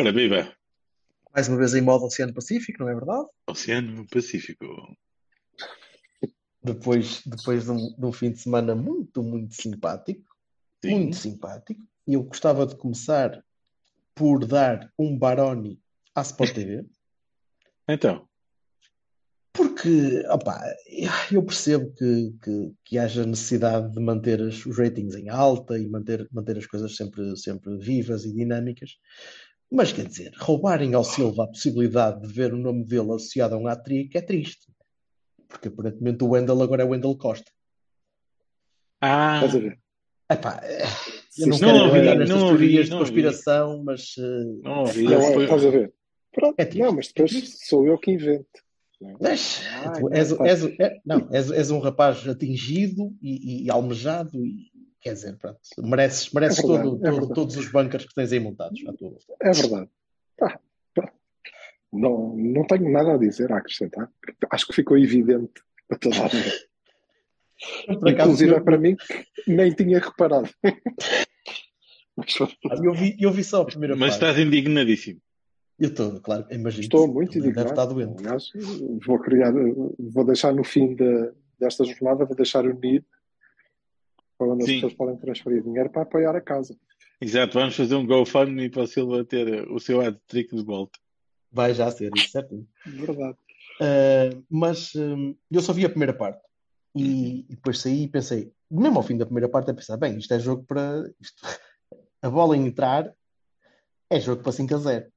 Ora, 0.00 0.12
viva! 0.12 0.50
Mais 1.34 1.46
uma 1.46 1.58
vez 1.58 1.74
em 1.74 1.82
modo 1.82 2.06
Oceano 2.06 2.32
Pacífico, 2.32 2.82
não 2.82 2.88
é 2.88 2.94
verdade? 2.94 3.28
Oceano 3.46 4.06
Pacífico. 4.08 4.64
Depois, 6.64 7.20
depois 7.26 7.64
de, 7.64 7.70
um, 7.70 7.94
de 7.98 8.06
um 8.06 8.10
fim 8.10 8.32
de 8.32 8.38
semana 8.38 8.74
muito, 8.74 9.22
muito 9.22 9.54
simpático. 9.54 10.24
Sim. 10.82 11.00
Muito 11.00 11.16
simpático. 11.16 11.82
E 12.06 12.14
eu 12.14 12.22
gostava 12.22 12.66
de 12.66 12.76
começar 12.76 13.44
por 14.14 14.46
dar 14.46 14.90
um 14.98 15.18
Baroni 15.18 15.78
à 16.14 16.22
Sport 16.22 16.54
TV. 16.54 16.86
Então, 17.86 18.26
Porque, 19.52 20.24
opá, 20.30 20.62
eu 21.30 21.42
percebo 21.42 21.92
que, 21.92 22.32
que, 22.42 22.72
que 22.84 22.98
haja 22.98 23.26
necessidade 23.26 23.92
de 23.92 24.00
manter 24.00 24.40
os 24.40 24.64
ratings 24.64 25.16
em 25.16 25.28
alta 25.28 25.76
e 25.76 25.88
manter, 25.88 26.26
manter 26.30 26.56
as 26.56 26.66
coisas 26.66 26.96
sempre, 26.96 27.36
sempre 27.36 27.76
vivas 27.76 28.24
e 28.24 28.32
dinâmicas. 28.32 28.92
Mas 29.70 29.92
quer 29.92 30.06
dizer, 30.06 30.32
roubarem 30.38 30.94
ao 30.94 31.04
Silva 31.04 31.44
a 31.44 31.48
possibilidade 31.48 32.26
de 32.26 32.32
ver 32.32 32.52
o 32.52 32.58
nome 32.58 32.84
dele 32.84 33.12
associado 33.12 33.54
a 33.54 33.58
um 33.58 33.68
hat-trick 33.68 34.16
é 34.16 34.20
triste. 34.20 34.66
Porque 35.48 35.68
aparentemente 35.68 36.24
o 36.24 36.28
Wendel 36.30 36.60
agora 36.62 36.82
é 36.82 36.86
Wendel 36.86 37.16
Costa. 37.16 37.50
ah, 39.00 39.36
Estás 39.36 39.54
a 39.56 39.58
ver? 39.58 39.78
Epá, 40.30 40.60
eu 41.38 41.46
não 41.48 41.58
quero 41.58 41.72
Não 41.78 41.86
ouvi, 41.86 42.00
nestas 42.00 42.28
não 42.28 42.36
ouvi, 42.46 42.58
teorias 42.58 42.84
de 42.84 42.90
não 42.90 42.98
ouvi. 42.98 43.10
conspiração, 43.10 43.82
mas 43.84 44.14
eh, 44.18 44.44
não 44.62 44.78
ouvi. 44.80 45.02
Não, 45.04 45.20
foi- 45.20 45.44
estás 45.44 45.64
a 45.66 45.70
ver? 45.70 45.92
Pronto, 46.32 46.54
É 46.58 46.64
triste. 46.64 46.82
não, 46.84 46.92
mas 46.92 47.08
depois 47.08 47.58
sou 47.66 47.86
eu 47.86 47.98
que 47.98 48.12
invento. 48.12 48.46
não 49.00 49.10
é? 49.10 49.14
Mas, 49.20 49.60
Ai, 49.84 50.00
tu 50.00 50.08
não, 50.08 50.16
és, 50.16 50.32
és- 50.40 50.80
é- 50.80 51.00
não, 51.04 51.28
és, 51.32 51.50
és 51.50 51.70
um 51.72 51.80
rapaz 51.80 52.28
atingido 52.28 53.12
e, 53.20 53.64
e 53.64 53.70
almejado 53.70 54.30
e 54.46 54.69
quer 55.00 55.12
dizer, 55.14 55.36
pronto, 55.36 55.58
mereces, 55.78 56.30
mereces 56.32 56.58
É 56.58 56.66
verdade, 56.66 56.88
todo- 56.90 57.06
é 57.06 57.10
todo- 57.10 57.34
todos 57.34 57.56
os 57.56 57.70
bunkers 57.70 58.04
que 58.06 58.14
tens 58.14 58.32
aí 58.32 58.40
montados 58.40 58.80
à 58.86 58.92
tua 58.92 59.10
volta. 59.10 59.34
É 59.40 59.50
verdade. 59.52 59.88
Pá. 60.36 60.60
Não, 61.92 62.36
não 62.36 62.64
tenho 62.66 62.88
nada 62.90 63.14
a 63.14 63.18
dizer, 63.18 63.50
a 63.52 63.58
acrescentar. 63.58 64.08
Acho 64.50 64.66
que 64.68 64.72
ficou 64.74 64.96
evidente 64.96 65.60
para 65.88 65.98
toda 65.98 66.16
a 66.16 66.26
acaso, 66.26 66.66
Inclusive 68.08 68.54
é 68.54 68.56
eu, 68.58 68.64
para 68.64 68.78
mim 68.78 68.96
que 69.44 69.52
nem 69.52 69.72
tinha 69.72 69.98
reparado. 69.98 70.48
Eu 72.84 72.92
vi, 72.94 73.16
eu 73.20 73.32
vi 73.32 73.42
só 73.42 73.62
a 73.62 73.64
primeira 73.64 73.96
Mas 73.96 74.16
parte. 74.16 74.30
estás 74.32 74.46
indignadíssimo. 74.46 75.20
Eu 75.78 75.88
estou, 75.88 76.20
claro, 76.20 76.46
imagino. 76.50 76.82
estou 76.82 77.08
muito 77.08 77.32
Deve 77.32 77.46
indignado. 77.48 77.70
estar 77.70 77.86
doente. 77.86 78.18
Aliás, 78.20 78.44
vou 79.06 79.18
criar, 79.18 79.52
vou 79.98 80.24
deixar 80.24 80.52
no 80.52 80.62
fim 80.62 80.94
de- 80.94 81.32
desta 81.58 81.84
jornada, 81.84 82.24
vou 82.26 82.36
deixar 82.36 82.64
o 82.66 82.72
NID 82.78 83.02
para 84.40 84.54
onde 84.54 84.62
as 84.62 84.68
Sim. 84.68 84.74
pessoas 84.76 84.94
podem 84.94 85.16
transferir 85.18 85.62
dinheiro 85.62 85.90
para 85.90 86.02
apoiar 86.02 86.34
a 86.34 86.40
casa. 86.40 86.74
Exato, 87.20 87.58
vamos 87.58 87.76
fazer 87.76 87.94
um 87.94 88.06
GoFundMe 88.06 88.70
para 88.70 88.84
o 88.84 88.86
Silva 88.86 89.22
ter 89.22 89.46
eh, 89.46 89.66
o 89.70 89.78
seu 89.78 90.00
hat-trick 90.00 90.56
de 90.56 90.64
volta. 90.64 90.98
Vai 91.52 91.74
já 91.74 91.90
ser 91.90 92.10
isso, 92.16 92.30
certo? 92.30 92.66
Verdade. 92.86 93.36
Uh, 93.78 94.42
mas 94.48 94.94
um, 94.94 95.34
eu 95.50 95.60
só 95.60 95.74
vi 95.74 95.84
a 95.84 95.90
primeira 95.90 96.14
parte 96.14 96.40
e, 96.94 97.40
e 97.40 97.54
depois 97.54 97.78
saí 97.80 98.04
e 98.04 98.08
pensei, 98.08 98.50
mesmo 98.70 98.96
ao 98.96 99.02
fim 99.02 99.18
da 99.18 99.26
primeira 99.26 99.48
parte, 99.48 99.70
a 99.70 99.74
pensar: 99.74 99.98
bem, 99.98 100.16
isto 100.16 100.32
é 100.32 100.38
jogo 100.38 100.64
para. 100.64 101.10
Isto, 101.20 101.42
a 102.22 102.30
bola 102.30 102.56
em 102.56 102.66
entrar 102.66 103.12
é 104.08 104.18
jogo 104.18 104.42
para 104.42 104.52
5 104.52 104.74
a 104.74 104.78
0. 104.78 105.12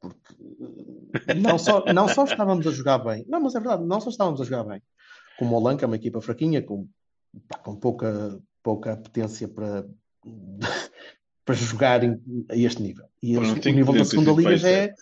Porque 0.00 0.34
uh, 0.34 1.34
não 1.40 1.58
só, 1.58 1.84
não 1.92 2.08
só 2.08 2.24
estávamos 2.24 2.66
a 2.66 2.70
jogar 2.70 2.98
bem, 2.98 3.24
não, 3.26 3.40
mas 3.40 3.54
é 3.54 3.60
verdade, 3.60 3.84
não 3.84 4.00
só 4.00 4.10
estávamos 4.10 4.40
a 4.40 4.44
jogar 4.44 4.64
bem, 4.64 4.82
como 5.38 5.56
o 5.56 5.60
Lanca, 5.60 5.86
uma 5.86 5.96
equipa 5.96 6.20
fraquinha, 6.20 6.62
com, 6.62 6.86
pá, 7.48 7.58
com 7.58 7.76
pouca, 7.76 8.40
pouca 8.62 8.96
potência 8.96 9.48
para, 9.48 9.86
para 11.44 11.54
jogar 11.54 12.04
em- 12.04 12.46
a 12.48 12.56
este 12.56 12.82
nível. 12.82 13.06
E 13.22 13.34
eles- 13.34 13.50
o 13.50 13.70
nível 13.70 13.94
da 13.94 14.04
segunda 14.04 14.32
liga 14.32 14.56
já 14.56 14.68
é. 14.68 14.94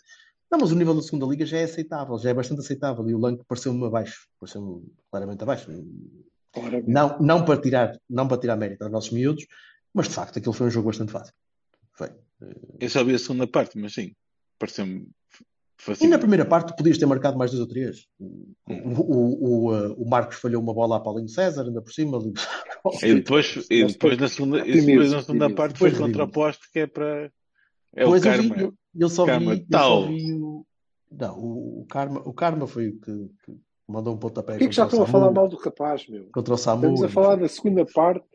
Não, 0.51 0.59
mas 0.59 0.73
o 0.73 0.77
nível 0.77 0.95
da 0.95 1.03
segunda 1.03 1.27
liga 1.27 1.45
já 1.45 1.59
é 1.59 1.65
aceitável, 1.65 2.19
já 2.19 2.31
é 2.31 2.35
bastante 2.35 2.61
aceitável. 2.61 3.09
E 3.09 3.15
o 3.15 3.19
Lank 3.19 3.45
pareceu-me 3.47 3.85
abaixo, 3.85 4.27
pareceu-me 4.41 4.83
claramente 5.11 5.43
abaixo. 5.43 5.67
Claramente. 6.53 6.91
Não, 6.91 7.19
não 7.19 7.45
para 7.45 7.61
tirar, 7.61 8.01
não 8.09 8.27
para 8.27 8.41
tirar 8.41 8.57
mérito 8.57 8.83
aos 8.83 8.91
nossos 8.93 9.11
miúdos, 9.11 9.47
mas 9.93 10.09
de 10.09 10.15
facto 10.15 10.39
aquilo 10.39 10.55
foi 10.55 10.69
um 10.69 10.71
jogo 10.71 10.89
bastante 10.89 11.13
fácil. 11.13 11.35
Foi. 11.93 12.11
Eu 12.81 12.89
só 12.89 13.05
vi 13.05 13.15
a 13.15 13.19
segunda 13.19 13.47
parte, 13.47 13.77
mas 13.77 13.93
sim, 13.93 14.15
pareceu-me 14.59 15.07
E 16.00 16.06
na 16.09 16.19
primeira 16.19 16.44
parte 16.44 16.77
podias 16.77 16.99
ter 16.99 17.06
marcado 17.06 17.39
mais 17.39 17.50
dois 17.53 17.61
ou 17.61 17.69
três. 17.69 18.06
O, 18.19 18.55
o, 18.69 19.44
o, 19.69 19.72
uh, 19.75 19.93
o 20.03 20.09
Marcos 20.09 20.37
falhou 20.39 20.61
uma 20.61 20.75
bola 20.75 20.97
a 20.97 21.00
Paulinho 21.00 21.28
César, 21.28 21.62
ainda 21.65 21.81
por 21.81 21.93
cima. 21.93 22.19
ali. 22.19 22.33
E 23.03 23.15
depois, 23.15 23.55
e 23.71 23.84
depois 23.87 23.93
depois- 23.93 24.19
na 24.19 24.28
segunda, 24.28 24.59
e 24.59 24.61
otimismo, 24.62 24.87
depois 24.91 25.12
na 25.12 25.21
segunda 25.22 25.44
otimismo. 25.44 25.56
parte 25.56 25.78
foi 25.78 25.91
Depois 25.91 26.06
contra 26.09 26.22
o 26.22 26.27
otimismo. 26.27 26.33
poste 26.33 26.72
que 26.72 26.78
é 26.81 26.87
para. 26.87 27.33
É 27.94 28.05
o 28.05 28.09
Pois 28.09 28.25
eu 28.25 28.33
vi, 28.43 28.49
karma. 28.50 28.72
eu, 28.99 29.09
só 29.09 29.25
Karma 29.27 29.55
vi, 29.55 29.61
eu 29.61 29.67
tal. 29.71 30.03
só 30.03 30.09
vi 30.09 30.33
o. 30.33 30.67
Não, 31.11 31.38
o, 31.38 31.81
o 31.83 31.87
Karma, 31.87 32.22
o 32.25 32.33
Karma 32.34 32.67
foi 32.67 32.88
o 32.88 33.00
que, 33.00 33.12
que 33.44 33.56
mandou 33.88 34.15
um 34.15 34.19
pontapé 34.19 34.53
Por 34.53 34.59
que 34.59 34.65
é 34.65 34.69
que 34.69 34.75
já 34.75 34.84
estão 34.84 35.03
a 35.03 35.06
falar 35.06 35.31
mal 35.31 35.49
do 35.49 35.56
rapaz, 35.56 36.06
meu? 36.09 36.28
contra 36.33 36.53
o 36.55 36.56
Samu. 36.59 36.83
Estamos 36.83 37.03
a 37.03 37.06
e- 37.06 37.11
falar 37.11 37.37
da 37.37 37.49
segunda 37.49 37.87
parte 37.87 38.27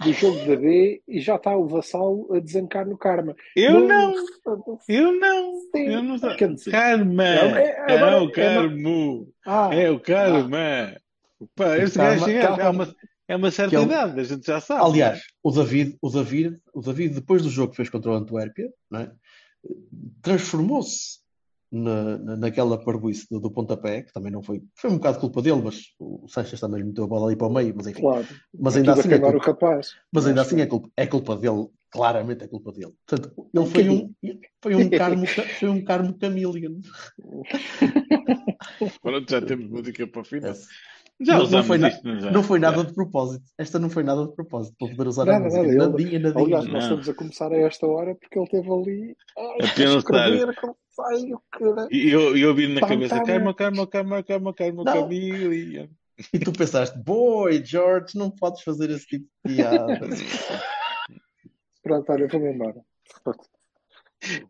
do 0.00 0.12
jogo 0.12 0.38
da 0.46 0.56
B 0.56 1.02
e 1.08 1.20
já 1.20 1.36
está 1.36 1.56
o 1.56 1.66
Vassal 1.66 2.26
a 2.32 2.38
desancar 2.38 2.86
no 2.86 2.96
karma. 2.96 3.34
Eu 3.56 3.80
não, 3.80 4.14
eu 4.88 5.12
não, 5.12 5.60
Sim, 5.74 5.86
eu 5.88 6.02
não 6.02 6.18
sei. 6.18 6.36
dizer, 6.54 6.70
Karma! 6.70 7.24
é- 7.24 7.62
é- 7.62 7.84
É, 7.88 7.96
agora- 7.96 8.22
o 8.22 8.30
Carmo! 8.32 9.28
Ah, 9.44 9.70
É 9.74 9.90
o 9.90 9.98
Karma! 10.00 10.96
Pá, 11.54 11.78
esse 11.78 11.96
Karma- 11.96 12.26
gajo 12.26 12.30
é, 12.30 12.40
Karma. 12.42 12.62
é 12.62 12.68
uma, 12.68 12.96
é 13.28 13.36
uma 13.36 13.50
certa 13.50 13.76
é 13.76 13.78
o- 13.78 13.82
idade, 13.82 14.20
a 14.20 14.24
gente 14.24 14.46
já 14.46 14.60
sabe. 14.60 14.84
Aliás, 14.84 15.22
o 15.42 15.50
David, 15.50 15.96
o 16.00 16.10
David, 16.10 16.56
o 16.72 16.80
David, 16.80 17.14
depois 17.14 17.42
do 17.42 17.50
jogo 17.50 17.70
que 17.70 17.76
fez 17.76 17.88
contra 17.90 18.10
o 18.10 18.14
Antuérpia, 18.14 18.72
não 18.90 19.00
é? 19.00 19.10
transformou-se 20.22 21.18
na, 21.70 22.18
na- 22.18 22.36
naquela 22.36 22.82
parvoíce 22.82 23.26
do, 23.30 23.40
do 23.40 23.50
pontapé, 23.50 24.02
que 24.02 24.12
também 24.12 24.32
não 24.32 24.42
foi, 24.42 24.62
foi 24.74 24.90
um 24.90 24.96
bocado 24.96 25.20
culpa 25.20 25.42
dele, 25.42 25.60
mas 25.62 25.82
o 25.98 26.26
Sanches 26.28 26.60
também 26.60 26.80
lhe 26.80 26.86
meteu 26.88 27.04
a 27.04 27.08
bola 27.08 27.26
ali 27.26 27.36
para 27.36 27.46
o 27.46 27.52
meio, 27.52 27.74
mas 27.76 27.86
enfim, 27.86 28.00
claro. 28.02 28.26
mas 28.58 28.74
É 28.74 28.78
ainda 28.78 28.92
a 28.92 28.94
assim, 28.94 29.12
é 29.12 29.18
culpa, 29.18 29.46
rapaz. 29.46 29.94
mas 30.12 30.26
ainda 30.26 30.40
Acho 30.40 30.50
assim 30.50 30.60
é 30.62 30.66
culpa, 30.66 30.90
é 30.96 31.06
culpa 31.06 31.36
dele, 31.36 31.66
claramente 31.90 32.44
é 32.44 32.48
culpa 32.48 32.72
dele. 32.72 32.92
Portanto, 33.06 33.50
ele 33.54 33.66
foi 33.66 33.88
um, 33.88 34.14
foi 34.62 34.74
um 34.76 34.90
carmo, 34.90 35.26
foi 35.58 35.68
um 35.68 35.84
carmo 35.84 36.16
chameleon. 36.20 36.80
Pronto, 39.02 39.30
já 39.30 39.40
temos 39.40 39.68
música 39.68 40.06
para 40.06 40.20
o 40.20 40.24
final. 40.24 40.54
Já 41.20 41.36
Não- 41.38 41.48
não 41.50 41.64
foi 41.64 41.78
isto, 41.88 42.06
não 42.06 42.20
já? 42.20 42.30
Não 42.30 42.42
foi 42.44 42.58
nada 42.60 42.84
de 42.84 42.94
propósito. 42.94 43.44
Esta 43.58 43.78
não 43.78 43.90
foi 43.90 44.04
nada 44.04 44.24
de 44.26 44.34
propósito, 44.34 44.76
para 44.78 44.88
poder 44.88 45.08
usar 45.08 45.22
a 45.22 45.26
Nada, 45.26 45.44
música. 45.46 45.62
nada, 45.62 45.74
ele- 45.74 45.88
Nadinha, 45.88 46.18
nadinha. 46.20 46.44
Aliás, 46.44 46.68
nós 46.68 46.82
estamos 46.84 47.08
a 47.08 47.14
começar 47.14 47.52
a 47.52 47.56
esta 47.56 47.86
hora 47.86 48.14
porque 48.14 48.38
ele 48.38 48.44
esteve 48.44 48.70
ali 48.70 49.16
ai, 49.36 49.44
A 49.62 49.64
a 49.64 49.68
pensar. 49.74 49.98
escrever 49.98 50.54
sai 50.98 51.32
o 51.32 51.40
cara. 51.50 51.88
E 51.90 52.08
eu, 52.10 52.36
eu 52.36 52.48
ouvi 52.50 52.66
na 52.68 52.80
Pam, 52.80 52.88
cabeça, 52.88 53.22
calma, 53.22 53.54
calma, 53.54 53.86
calma, 53.86 54.22
calma, 54.22 54.52
calma. 54.54 54.84
Camila. 54.84 55.88
E 56.32 56.38
tu 56.40 56.52
pensaste, 56.52 56.98
boy, 56.98 57.64
George, 57.64 58.16
não 58.18 58.28
podes 58.30 58.62
fazer 58.62 58.90
esse 58.90 59.06
tipo 59.06 59.26
de 59.46 59.54
piadas. 59.54 60.18
Pronto, 61.82 62.10
olha, 62.12 62.26
vou-me 62.26 62.52
embora. 62.52 62.80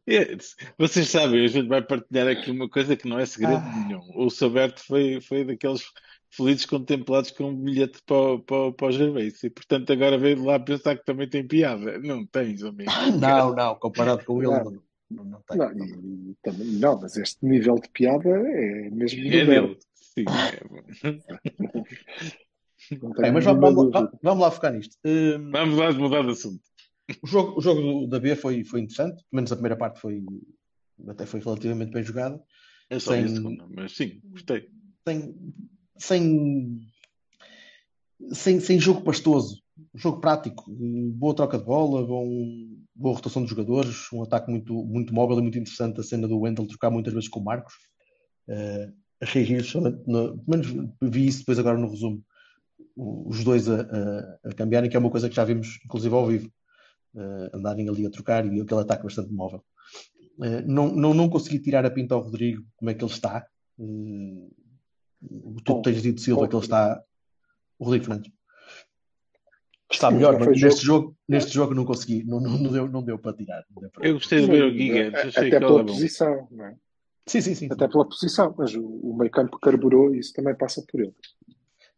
É, 0.09 0.37
Vocês 0.79 1.09
sabem, 1.11 1.45
a 1.45 1.49
gente 1.49 1.69
vai 1.69 1.83
partilhar 1.83 2.27
aqui 2.27 2.51
uma 2.51 2.69
coisa 2.71 2.97
que 2.97 3.07
não 3.07 3.19
é 3.19 3.27
segredo 3.27 3.59
Ah. 3.63 3.85
nenhum. 3.87 4.01
O 4.17 4.31
Soberto 4.31 4.81
foi, 4.85 5.21
foi 5.21 5.45
daqueles 5.45 5.83
felizes 6.31 6.65
contemplados 6.65 7.31
com 7.31 7.45
um 7.45 7.55
bilhete 7.55 8.01
para, 8.07 8.17
o- 8.17 8.39
para, 8.41 8.73
para 8.73 8.87
o 8.87 8.93
Gervais 8.93 9.43
e, 9.45 9.51
portanto, 9.51 9.93
agora 9.93 10.17
veio 10.19 10.37
de 10.37 10.43
lá 10.43 10.59
pensar 10.59 10.97
que 10.97 11.05
também 11.05 11.29
tem 11.29 11.47
piada. 11.47 11.99
Não 11.99 12.25
tens, 12.27 12.63
amigo. 12.65 12.91
Não, 13.21 13.55
não, 13.55 13.75
comparado 13.77 14.25
com 14.25 14.43
ele, 14.43 14.51
Não. 14.51 14.83
Não, 15.11 15.25
não, 15.25 15.43
tem. 15.43 15.59
Não, 15.59 15.73
e, 15.73 16.37
também, 16.43 16.67
não, 16.79 17.01
mas 17.01 17.17
este 17.17 17.45
nível 17.45 17.77
de 17.77 17.89
piada 17.91 18.29
é 18.29 18.91
mesmo 18.91 19.21
É 19.27 19.45
dele. 19.45 19.79
Sim, 19.95 20.25
é. 21.05 21.19
Mas 23.33 23.45
vamos, 23.45 23.91
vamos, 23.91 24.11
vamos 24.23 24.43
lá 24.43 24.51
focar 24.51 24.73
nisto. 24.73 24.97
Hum, 25.05 25.51
Vamos 25.51 25.77
lá 25.77 25.93
mudar 25.93 26.23
de 26.23 26.31
assunto. 26.31 26.63
o, 27.23 27.27
jogo, 27.27 27.59
o 27.59 27.61
jogo 27.61 28.07
da 28.07 28.19
B 28.21 28.35
foi, 28.37 28.65
foi 28.65 28.81
interessante, 28.81 29.17
pelo 29.17 29.27
menos 29.33 29.53
a 29.53 29.57
primeira 29.57 29.77
parte 29.77 30.01
foi 30.01 30.23
até 31.09 31.27
foi 31.27 31.41
relativamente 31.41 31.93
bem 31.93 32.03
jogada. 32.03 32.41
Eu 32.89 33.01
só 33.01 33.13
Sem- 33.13 33.25
vi 33.27 33.33
a 33.33 33.35
segunda, 33.35 33.67
mas 33.69 33.97
sim, 33.97 34.21
gostei. 34.25 34.71
Sem, 35.07 35.35
sem 35.99 36.81
sem, 38.33 38.61
sem 38.61 38.81
jogo 38.81 39.03
pastoso, 39.03 39.63
jogo 39.95 40.21
prático, 40.21 40.65
boa 40.69 41.35
troca 41.35 41.59
de 41.59 41.65
bola, 41.65 42.05
bom, 42.05 42.27
boa 42.99 43.15
rotação 43.15 43.45
de 43.45 43.51
jogadores, 43.51 44.13
um 44.13 44.23
ataque 44.23 44.51
muito, 44.51 44.75
muito 44.85 45.15
móvel 45.15 45.39
e 45.39 45.43
muito 45.43 45.59
interessante. 45.59 46.01
A 46.01 46.03
cena 46.03 46.27
do 46.27 46.41
Wendel 46.41 46.67
trocar 46.67 46.91
muitas 46.91 47.13
vezes 47.15 47.29
com 47.29 47.41
o 47.41 47.45
Marcos, 47.45 47.75
uh, 48.49 48.93
a 49.21 49.25
reagir, 49.25 49.65
pelo 49.73 50.43
menos 50.47 50.67
vi 51.01 51.27
isso 51.27 51.41
depois 51.41 51.59
agora 51.59 51.79
no 51.79 51.89
resumo, 51.89 52.23
os 52.97 53.45
dois 53.45 53.69
a, 53.69 53.83
a, 53.83 54.49
a 54.51 54.55
cambiarem, 54.55 54.91
que 54.91 54.97
é 54.97 55.01
uma 55.01 55.11
coisa 55.11 55.29
que 55.29 55.37
já 55.37 55.45
vimos, 55.45 55.79
inclusive 55.85 56.15
ao 56.15 56.27
vivo, 56.27 56.51
uh, 57.15 57.57
andarem 57.57 57.89
ali 57.89 58.05
a 58.05 58.11
trocar 58.11 58.45
e 58.45 58.61
aquele 58.61 58.81
ataque 58.81 59.05
bastante 59.05 59.33
móvel. 59.33 59.65
Uh, 60.37 60.67
não, 60.67 60.95
não, 60.95 61.15
não 61.15 61.29
consegui 61.29 61.61
tirar 61.61 61.87
a 61.87 61.91
pinta 61.91 62.15
ao 62.15 62.23
Rodrigo 62.23 62.65
como 62.77 62.91
é 62.91 62.95
que 62.95 63.05
ele 63.05 63.13
está. 63.13 63.47
Uh, 63.79 64.51
tu 65.65 65.83
tens 65.83 66.03
dito, 66.03 66.21
Silva, 66.21 66.49
que 66.49 66.55
ele 66.55 66.65
está. 66.65 67.03
O 67.79 67.85
Rodrigo 67.85 68.07
Fernandes. 68.07 68.33
Está 69.91 70.11
melhor, 70.11 70.39
mas 70.39 70.61
neste 70.61 70.85
jogo, 70.85 71.07
jogo, 71.07 71.17
neste 71.27 71.55
jogo 71.55 71.75
não 71.75 71.85
consegui, 71.85 72.23
não, 72.23 72.41
não, 72.41 72.59
não, 72.59 72.71
deu, 72.71 72.89
não 72.89 73.03
deu 73.03 73.19
para 73.19 73.37
tirar. 73.37 73.65
Deu 73.81 73.91
para 73.91 74.07
eu 74.07 74.15
gostei 74.15 74.41
de 74.41 74.47
ver 74.47 74.65
o 74.65 74.71
Giga, 74.71 75.09
até 75.31 75.59
pela 75.59 75.85
posição, 75.85 76.49
não 76.51 76.67
é? 76.67 76.77
Sim, 77.27 77.41
sim, 77.41 77.55
sim. 77.55 77.69
Até 77.71 77.89
pela 77.89 78.07
posição, 78.07 78.55
mas 78.57 78.75
o, 78.75 78.83
o 78.85 79.17
meio 79.17 79.31
campo 79.31 79.59
carburou 79.59 80.15
e 80.15 80.19
isso 80.19 80.33
também 80.33 80.55
passa 80.55 80.83
por 80.91 81.01
ele. 81.01 81.15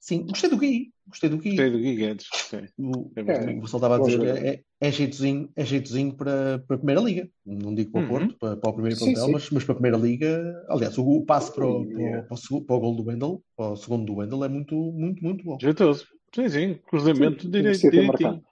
Sim, 0.00 0.26
gostei 0.26 0.48
do 0.48 0.56
Gui. 0.56 0.92
Gostei 1.06 1.28
do 1.28 1.36
Gui. 1.36 1.50
Gostei 1.50 1.70
do 1.70 1.78
Gui 1.78 1.94
Guedes. 1.96 2.26
Gostei. 2.30 2.68
O, 2.78 3.10
é, 3.16 3.52
o 3.52 3.64
estava 3.64 3.96
a 3.96 3.98
dizer 3.98 4.24
é, 4.24 4.48
é, 4.48 4.62
é, 4.80 4.90
jeitozinho, 4.90 5.50
é 5.54 5.64
jeitozinho 5.64 6.14
para, 6.14 6.58
para 6.60 6.76
a 6.76 6.78
Primeira 6.78 7.00
Liga. 7.02 7.28
Não 7.44 7.74
digo 7.74 7.92
para 7.92 8.04
o 8.04 8.08
Porto, 8.08 8.30
uhum. 8.30 8.38
para, 8.38 8.56
para 8.56 8.70
o 8.70 8.72
primeiro 8.72 8.98
plantel, 8.98 9.30
mas, 9.30 9.50
mas 9.50 9.64
para 9.64 9.72
a 9.72 9.76
Primeira 9.76 9.98
Liga. 9.98 10.64
Aliás, 10.68 10.96
o, 10.96 11.04
o 11.04 11.24
passe 11.26 11.54
para 11.54 11.66
o, 11.66 11.86
para, 11.86 12.22
para, 12.22 12.36
o, 12.50 12.60
para 12.62 12.76
o 12.76 12.80
gol 12.80 12.96
do 12.96 13.04
Wendel, 13.04 13.42
para 13.54 13.72
o 13.72 13.76
segundo 13.76 14.06
do 14.06 14.16
Wendel, 14.16 14.44
é 14.44 14.48
muito, 14.48 14.74
muito, 14.74 15.22
muito 15.22 15.44
bom. 15.44 15.58
Jeitoso. 15.60 16.06
Sim, 16.34 16.48
sim. 16.48 16.74
Cruzamento 16.86 17.42
sim, 17.42 17.50
direito, 17.50 17.90
direitinho. 17.90 18.44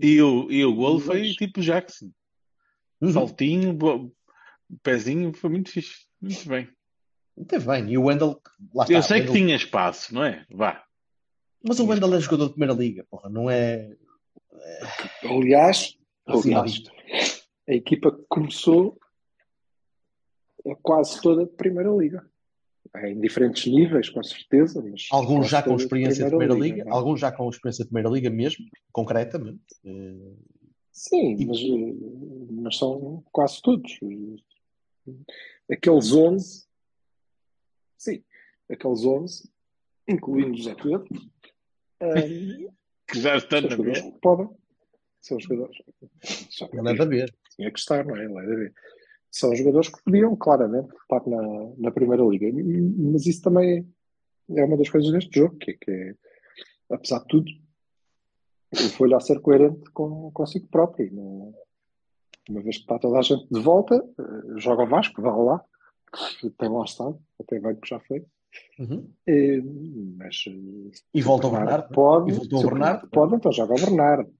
E 0.00 0.22
o, 0.22 0.50
e 0.50 0.64
o 0.64 0.74
gol 0.74 1.00
foi 1.00 1.32
tipo 1.32 1.60
Jackson. 1.60 2.10
Uhum. 3.00 3.12
Saltinho, 3.12 3.72
bo... 3.72 4.14
pezinho, 4.82 5.32
foi 5.32 5.50
muito 5.50 5.70
fixe. 5.70 6.06
Muito 6.20 6.48
bem. 6.48 6.68
Teve 7.48 7.66
bem. 7.66 7.90
E 7.90 7.98
o 7.98 8.04
Wendel. 8.04 8.40
Lá 8.74 8.84
está, 8.84 8.94
Eu 8.94 9.02
sei 9.02 9.18
Wendell... 9.18 9.32
que 9.32 9.38
tinha 9.38 9.56
espaço, 9.56 10.14
não 10.14 10.24
é? 10.24 10.44
Vá. 10.50 10.84
Mas 11.62 11.78
o 11.80 11.86
Wendel 11.86 12.14
é 12.14 12.20
jogador 12.20 12.46
de 12.46 12.52
primeira 12.52 12.74
liga, 12.74 13.06
porra, 13.10 13.28
não 13.28 13.50
é. 13.50 13.96
Aliás, 15.24 15.98
aliás 16.26 16.82
a 17.68 17.74
equipa 17.74 18.10
começou 18.28 18.98
é 20.66 20.74
quase 20.82 21.20
toda 21.20 21.46
de 21.46 21.52
primeira 21.52 21.90
liga. 21.90 22.29
Em 22.96 23.20
diferentes 23.20 23.66
níveis, 23.72 24.08
com 24.08 24.22
certeza. 24.22 24.82
Mas 24.82 25.06
alguns 25.12 25.48
já 25.48 25.62
com 25.62 25.76
experiência 25.76 26.24
de 26.24 26.30
primeira, 26.30 26.54
de 26.54 26.58
primeira 26.58 26.76
liga, 26.76 26.84
liga 26.84 26.96
alguns 26.96 27.20
já 27.20 27.30
com 27.30 27.48
experiência 27.48 27.84
de 27.84 27.90
primeira 27.90 28.10
liga 28.10 28.30
mesmo, 28.30 28.64
concretamente. 28.92 29.62
Sim, 30.92 31.36
e... 31.38 31.46
mas, 31.46 31.58
mas 32.50 32.76
são 32.76 33.22
quase 33.30 33.62
todos. 33.62 33.98
Aqueles 35.70 36.12
11 36.12 36.70
Sim, 38.00 38.24
aqueles 38.70 39.04
11, 39.04 39.52
incluindo 40.08 40.56
José 40.56 40.74
Pedro, 40.74 41.06
um, 42.00 42.72
que 43.06 43.20
já 43.20 43.36
estão 43.36 43.60
na 43.60 43.68
jogadores 43.68 44.00
que 44.00 44.12
podem. 44.22 44.48
São 45.20 45.38
jogadores. 45.38 45.76
Ele 46.72 46.88
é 46.88 46.94
da 46.94 47.04
ver. 47.04 47.34
Tinha 47.54 47.70
que 47.70 47.78
estar, 47.78 48.06
não 48.06 48.16
é? 48.16 48.24
Ele 48.24 48.38
é 48.38 48.46
da 48.46 48.54
ver. 48.54 48.74
São 49.30 49.54
jogadores 49.54 49.88
que 49.88 50.02
podiam, 50.02 50.34
claramente, 50.36 50.92
estar 51.02 51.24
na, 51.28 51.42
na 51.78 51.90
Primeira 51.90 52.24
Liga. 52.24 52.46
Mas 53.12 53.26
isso 53.26 53.42
também 53.42 53.86
é 54.56 54.64
uma 54.64 54.76
das 54.76 54.88
coisas 54.88 55.12
deste 55.12 55.38
jogo, 55.38 55.56
que, 55.56 55.70
é 55.72 55.74
que 55.74 55.90
é, 55.90 56.14
apesar 56.90 57.20
de 57.20 57.26
tudo, 57.26 57.50
foi 58.96 59.08
lá 59.08 59.20
ser 59.20 59.40
coerente 59.40 59.90
com, 59.92 60.30
consigo 60.32 60.66
próprio. 60.68 61.12
Não, 61.12 61.54
uma 62.48 62.62
vez 62.62 62.76
que 62.76 62.82
está 62.82 62.98
toda 62.98 63.18
a 63.18 63.22
gente 63.22 63.46
de 63.50 63.60
volta, 63.60 63.94
eh, 63.96 64.58
joga 64.60 64.84
o 64.84 64.88
Vasco, 64.88 65.22
vá 65.22 65.34
lá, 65.34 65.64
tem 66.58 66.68
lá 66.68 66.84
estado, 66.84 67.20
até 67.40 67.60
bem 67.60 67.76
que 67.76 67.88
já 67.88 68.00
foi. 68.00 68.24
Uhum. 68.78 69.08
E, 69.26 69.62
mas, 70.16 70.44
e 71.14 71.22
volta 71.22 71.46
o 71.46 71.50
Bernardo? 71.50 71.94
Pode, 71.94 72.30
e 72.30 72.34
voltou 72.34 72.58
o 72.58 72.62
Bernardo? 72.62 73.08
Pode, 73.10 73.34
então 73.36 73.52
joga 73.52 73.74
o 73.74 73.76
Bernardo. 73.76 74.34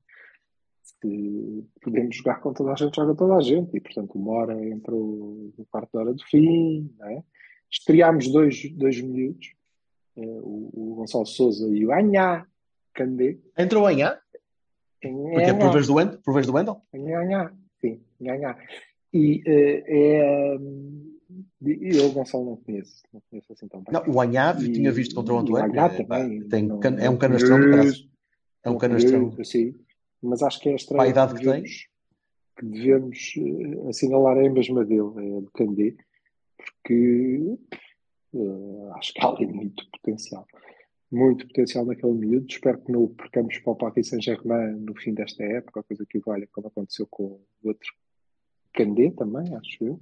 Se 1.00 1.64
podemos 1.82 2.16
jogar 2.16 2.40
com 2.40 2.52
toda 2.52 2.72
a 2.72 2.76
gente, 2.76 2.94
joga 2.94 3.14
toda 3.14 3.36
a 3.36 3.40
gente. 3.40 3.76
E, 3.76 3.80
portanto, 3.80 4.14
uma 4.16 4.32
hora 4.32 4.68
entrou 4.68 5.52
no 5.56 5.64
quarto 5.66 5.90
da 5.92 6.00
hora 6.00 6.14
do 6.14 6.24
fim. 6.24 6.90
Né? 6.98 7.22
Estreámos 7.70 8.28
dois, 8.28 8.70
dois 8.72 9.00
minutos. 9.00 9.54
Eh, 10.16 10.40
o, 10.42 10.70
o 10.72 10.94
Gonçalo 10.96 11.26
Souza 11.26 11.68
e 11.74 11.86
o 11.86 11.92
Anhá 11.92 12.46
Candê. 12.92 13.38
Entrou 13.56 13.84
o 13.84 13.86
Anhá? 13.86 14.20
Porque 15.00 15.50
é 15.50 15.54
por 15.54 15.72
vez 15.72 15.86
do 15.86 15.94
Wendel? 15.94 16.18
Por 16.18 16.34
vez 16.34 16.46
do 16.46 16.52
Wendel? 16.52 16.82
Anhá, 16.94 17.52
sim. 17.80 18.00
Anhá. 18.20 18.58
E 19.12 19.40
uh, 19.40 19.82
é 19.88 20.56
eu, 21.62 22.12
Gonçalo, 22.12 22.44
não 22.44 22.56
conheço. 22.56 23.02
Não 23.12 23.22
conheço 23.30 23.52
assim 23.52 23.68
tão 23.68 23.82
bem. 23.82 23.92
Não, 23.92 24.14
o 24.14 24.20
Anhave 24.20 24.70
tinha 24.72 24.92
visto 24.92 25.14
contra 25.14 25.34
o 25.34 25.38
Antoine. 25.38 25.78
O 25.78 26.06
também. 26.06 26.48
Tem, 26.48 26.68
é 26.98 27.08
um 27.08 27.16
canastrão 27.16 27.60
de. 27.60 28.10
É 28.62 28.70
um 28.70 28.76
canastrão. 28.76 29.32
Sim, 29.44 29.74
mas 30.22 30.42
acho 30.42 30.60
que 30.60 30.68
é 30.68 30.74
estranho. 30.74 30.98
Para 30.98 31.08
a 31.08 31.10
idade 31.10 31.34
que, 31.34 31.44
devemos, 31.44 31.70
tem. 31.70 31.88
Que 32.56 32.66
devemos 32.66 33.34
uh, 33.38 33.88
assinalar 33.88 34.38
a 34.38 34.50
mesma 34.50 34.84
dele, 34.84 35.12
é 35.16 35.40
de 35.40 35.50
Candé, 35.54 35.94
porque 36.56 37.58
uh, 38.32 38.92
acho 38.94 39.14
que 39.14 39.20
há 39.20 39.28
ali 39.28 39.46
muito 39.46 39.88
potencial. 39.90 40.46
Muito 41.10 41.46
potencial 41.48 41.84
naquele 41.84 42.12
miúdo. 42.12 42.46
Espero 42.48 42.80
que 42.80 42.92
não 42.92 43.04
o 43.04 43.08
percamos 43.08 43.58
para 43.58 43.72
o 43.72 43.76
Paris 43.76 44.08
Saint-Germain 44.08 44.76
no 44.76 44.94
fim 44.94 45.12
desta 45.12 45.42
época, 45.42 45.82
coisa 45.82 46.06
que 46.06 46.20
valha, 46.20 46.48
como 46.52 46.68
aconteceu 46.68 47.06
com 47.10 47.24
o 47.24 47.68
outro 47.68 47.92
Candé 48.72 49.10
também, 49.10 49.54
acho 49.54 49.84
eu, 49.84 50.00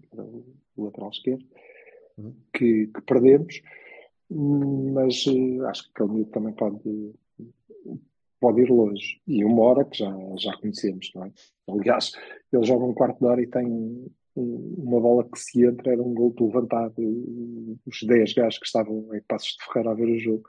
o 0.76 0.84
lateral 0.84 1.10
esquerdo, 1.10 1.44
uhum. 2.18 2.34
que, 2.52 2.88
que, 2.88 3.00
perdemos, 3.02 3.62
mas 4.30 5.26
uh, 5.26 5.66
acho 5.66 5.84
que 5.84 5.90
aquele 5.94 6.18
miúdo 6.18 6.30
também 6.30 6.52
pode, 6.52 7.14
pode 8.40 8.62
ir 8.62 8.70
longe. 8.70 9.20
E 9.26 9.44
uma 9.44 9.62
hora 9.62 9.85
que 9.85 9.99
já, 9.99 10.14
já 10.38 10.56
conhecemos, 10.58 11.11
não 11.14 11.25
é? 11.25 11.32
Aliás, 11.69 12.12
ele 12.52 12.64
joga 12.64 12.85
um 12.85 12.94
quarto 12.94 13.19
de 13.19 13.26
hora 13.26 13.43
e 13.43 13.46
tem 13.46 14.06
uma 14.37 15.00
bola 15.00 15.25
que 15.25 15.38
se 15.38 15.64
entra, 15.64 15.93
era 15.93 16.02
um 16.02 16.14
gol 16.14 16.35
levantado. 16.40 16.94
Os 17.87 18.02
10 18.02 18.35
gajos 18.35 18.58
que 18.58 18.67
estavam 18.67 19.08
em 19.14 19.20
Passos 19.23 19.56
de 19.58 19.64
Ferreira 19.64 19.90
a 19.90 19.94
ver 19.94 20.08
o 20.08 20.19
jogo, 20.19 20.43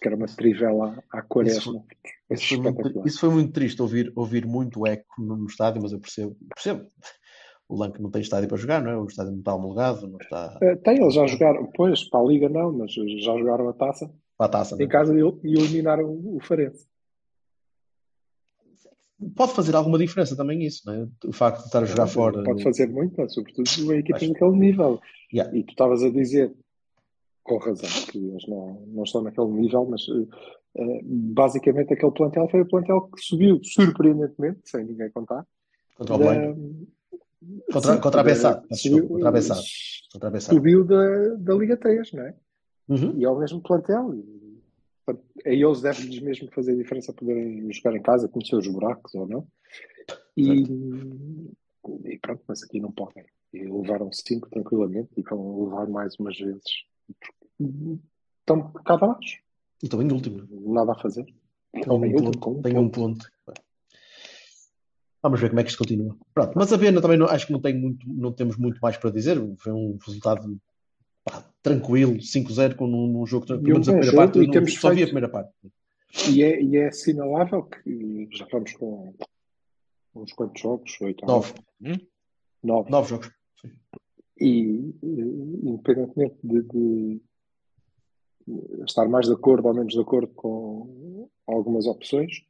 que 0.00 0.06
era 0.06 0.16
uma 0.16 0.26
trivela 0.26 1.02
à 1.10 1.22
quaresma. 1.22 1.84
Isso, 2.30 2.54
isso, 2.54 2.62
foi 2.62 2.72
muito, 2.72 3.08
isso 3.08 3.20
foi 3.20 3.30
muito 3.30 3.52
triste 3.52 3.82
ouvir, 3.82 4.12
ouvir 4.14 4.46
muito 4.46 4.86
eco 4.86 5.20
no, 5.20 5.46
estádio, 5.46 5.82
mas 5.82 5.92
eu 5.92 5.98
percebo, 5.98 6.36
percebo 6.54 6.86
o 7.68 7.76
Lanque 7.76 8.02
não 8.02 8.10
tem 8.10 8.20
estádio 8.20 8.48
para 8.48 8.58
jogar, 8.58 8.82
não 8.82 8.90
é? 8.90 8.96
O 8.96 9.06
estádio 9.06 9.30
não 9.30 9.38
está 9.38 9.54
homologado, 9.54 10.08
não 10.08 10.18
está. 10.18 10.58
Uh, 10.60 10.76
tem, 10.82 11.00
eles 11.00 11.14
já 11.14 11.24
jogaram, 11.26 11.70
pois, 11.74 12.08
para 12.08 12.20
a 12.20 12.24
Liga 12.24 12.48
não, 12.48 12.72
mas 12.72 12.92
já 12.92 13.38
jogaram 13.38 13.68
a 13.68 13.72
taça. 13.72 14.12
Para 14.36 14.46
a 14.46 14.48
taça, 14.48 14.76
Em 14.80 14.86
é? 14.86 14.88
casa 14.88 15.14
e 15.14 15.54
eliminaram 15.54 16.10
o 16.10 16.40
Farense. 16.42 16.89
Pode 19.36 19.52
fazer 19.52 19.76
alguma 19.76 19.98
diferença 19.98 20.36
também 20.36 20.64
isso, 20.64 20.82
não 20.86 20.94
é? 20.94 21.08
O 21.26 21.32
facto 21.32 21.60
de 21.60 21.66
estar 21.66 21.82
a 21.82 21.86
jogar 21.86 22.06
fora. 22.06 22.42
Pode 22.42 22.62
fazer 22.62 22.88
muito, 22.88 23.28
sobretudo 23.28 23.92
a 23.92 23.96
equipa 23.96 24.16
Acho... 24.16 24.28
naquele 24.28 24.56
nível. 24.56 25.00
Yeah. 25.32 25.56
E 25.56 25.62
tu 25.62 25.70
estavas 25.70 26.02
a 26.02 26.10
dizer, 26.10 26.54
com 27.42 27.58
razão, 27.58 27.88
que 28.10 28.18
eles 28.18 28.48
não, 28.48 28.82
não 28.88 29.04
estão 29.04 29.22
naquele 29.22 29.48
nível, 29.48 29.86
mas 29.90 30.06
uh, 30.08 30.28
basicamente 31.04 31.92
aquele 31.92 32.12
plantel 32.12 32.48
foi 32.48 32.62
o 32.62 32.68
plantel 32.68 33.02
que 33.02 33.22
subiu 33.22 33.60
surpreendentemente, 33.62 34.60
sem 34.64 34.84
ninguém 34.84 35.10
contar. 35.10 35.46
Contra 35.96 36.14
o 36.14 36.18
da, 36.18 36.54
Contra, 37.72 37.94
Sim, 37.94 38.00
contra 38.00 38.20
a 38.20 38.24
Bessade. 38.24 38.76
Subiu, 38.76 39.08
contra 39.08 39.28
a. 39.30 39.62
Contra 40.12 40.36
a. 40.36 40.40
Subiu 40.40 40.84
da, 40.84 41.34
da 41.38 41.54
Liga 41.54 41.76
3, 41.76 42.12
não 42.12 42.22
é? 42.22 42.34
Uhum. 42.88 43.14
E 43.16 43.24
é 43.24 43.30
o 43.30 43.38
mesmo 43.38 43.62
plantel. 43.62 44.14
E, 44.14 44.39
a 45.10 45.48
eles 45.50 45.80
deve-lhes 45.80 46.20
mesmo 46.20 46.50
fazer 46.52 46.76
diferença 46.76 47.12
poderem 47.12 47.70
jogar 47.72 47.96
em 47.96 48.02
casa, 48.02 48.28
conhecer 48.28 48.56
os 48.56 48.68
buracos 48.68 49.14
ou 49.14 49.26
não. 49.26 49.46
E, 50.36 50.64
e 52.04 52.18
pronto, 52.18 52.42
mas 52.46 52.62
aqui 52.62 52.80
não 52.80 52.92
podem. 52.92 53.24
E 53.52 53.64
levaram 53.64 54.12
5 54.12 54.48
tranquilamente 54.50 55.10
e 55.16 55.22
vão 55.22 55.64
levar 55.64 55.88
mais 55.88 56.14
umas 56.18 56.38
vezes. 56.38 56.84
Estão 58.40 58.72
cá. 58.84 58.98
E 59.82 59.86
estão 59.86 60.02
em 60.02 60.12
último. 60.12 60.46
Nada 60.72 60.92
a 60.92 60.98
fazer. 60.98 61.24
Tem 61.72 61.82
um, 61.88 62.12
ponto, 62.12 62.62
tem 62.62 62.78
um 62.78 62.88
ponto. 62.88 63.30
Vamos 65.22 65.40
ver 65.40 65.50
como 65.50 65.60
é 65.60 65.62
que 65.62 65.70
isto 65.70 65.78
continua. 65.78 66.16
Pronto, 66.32 66.52
mas 66.56 66.72
a 66.72 66.76
Viena 66.76 67.00
também 67.00 67.18
não, 67.18 67.26
acho 67.26 67.46
que 67.46 67.52
não, 67.52 67.60
tem 67.60 67.78
muito, 67.78 68.08
não 68.08 68.32
temos 68.32 68.56
muito 68.56 68.80
mais 68.80 68.96
para 68.96 69.10
dizer. 69.10 69.38
Foi 69.58 69.72
um 69.72 69.98
resultado 70.04 70.58
pá, 71.24 71.44
tranquilo, 71.62 72.14
5-0 72.14 72.80
num, 72.80 73.06
num 73.06 73.26
jogo 73.26 73.46
pelo 73.46 73.62
menos 73.62 73.88
a 73.88 73.92
primeira 73.92 74.16
parte. 74.16 74.38
E 74.38 74.50
temos 74.50 74.74
só 74.74 74.88
feito... 74.88 74.96
vi 74.96 75.02
a 75.02 75.06
primeira 75.06 75.28
parte. 75.28 75.52
E 76.28 76.42
é, 76.42 76.60
e 76.60 76.76
é 76.76 76.88
assinalável 76.88 77.62
que 77.62 78.28
já 78.32 78.44
estamos 78.44 78.72
com 78.72 79.14
uns 80.14 80.32
quantos 80.32 80.60
jogos? 80.60 81.00
Oito, 81.00 81.24
nove. 81.24 81.54
Hum? 81.80 81.94
Nove. 82.62 82.90
Nove 82.90 83.08
jogos. 83.08 83.30
Sim. 83.60 83.70
E 84.40 84.94
independentemente 85.02 86.36
de, 86.42 86.62
de, 86.62 87.22
estar 88.84 89.08
mais 89.08 89.26
de 89.26 89.32
acordo 89.32 89.68
ou 89.68 89.74
menos 89.74 89.92
de 89.92 90.00
acordo 90.00 90.32
com 90.34 91.28
algumas 91.46 91.86
opções. 91.86 92.42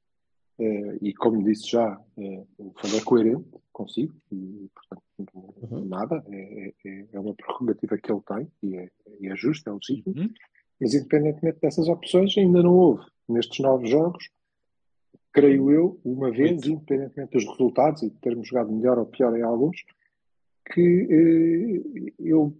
Eh, 0.60 0.98
e 1.00 1.14
como 1.14 1.42
disse 1.42 1.70
já, 1.70 1.98
eh, 2.18 2.44
o 2.58 2.72
Folha 2.78 2.98
é 2.98 3.04
coerente 3.04 3.48
consigo, 3.72 4.14
e 4.30 4.68
portanto 4.74 5.86
nada, 5.86 6.22
é, 6.30 6.74
é, 6.84 7.06
é 7.12 7.18
uma 7.20 7.34
prerrogativa 7.34 7.96
que 7.96 8.12
ele 8.12 8.20
tem 8.20 8.52
e 8.62 8.76
é, 8.76 8.90
e 9.20 9.28
é 9.28 9.36
justo, 9.36 9.70
é 9.70 9.72
legítimo. 9.72 10.14
Uhum. 10.20 10.30
Mas 10.80 10.92
independentemente 10.94 11.60
dessas 11.60 11.88
opções, 11.88 12.36
ainda 12.36 12.62
não 12.62 12.74
houve 12.74 13.04
nestes 13.28 13.58
novos 13.60 13.88
jogos, 13.88 14.28
creio 15.32 15.70
eu, 15.70 16.00
uma 16.04 16.30
vez, 16.30 16.66
independentemente 16.66 17.32
dos 17.32 17.46
resultados 17.46 18.02
e 18.02 18.10
de 18.10 18.16
termos 18.18 18.48
jogado 18.48 18.70
melhor 18.72 18.98
ou 18.98 19.06
pior 19.06 19.34
em 19.36 19.42
alguns, 19.42 19.78
que 20.72 21.06
eh, 21.10 22.12
eu 22.18 22.54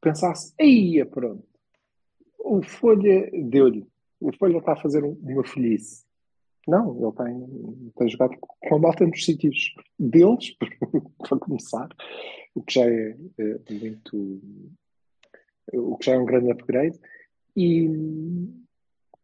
pensasse, 0.00 0.52
aí 0.58 1.04
pronto, 1.04 1.44
o 2.38 2.62
Folha 2.62 3.30
deu-lhe, 3.44 3.86
o 4.20 4.32
Folha 4.36 4.58
está 4.58 4.72
a 4.72 4.76
fazer 4.82 5.04
um- 5.04 5.16
uma 5.22 5.44
folhice. 5.44 6.04
Não, 6.66 6.96
ele 6.96 7.12
tem, 7.12 7.92
tem 7.96 8.08
jogado 8.08 8.36
com 8.38 8.76
a 8.76 8.78
malta 8.78 9.06
nos 9.06 9.24
sítios 9.24 9.74
deles, 9.98 10.56
para 11.18 11.38
começar, 11.38 11.88
o 12.54 12.62
que 12.62 12.74
já 12.74 12.84
é, 12.84 13.16
é 13.38 13.72
muito. 13.74 14.40
o 15.72 15.96
que 15.98 16.06
já 16.06 16.12
é 16.12 16.18
um 16.18 16.24
grande 16.24 16.52
upgrade, 16.52 16.98
e, 17.56 17.88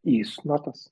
e 0.05 0.21
isso 0.21 0.41
nota-se. 0.45 0.91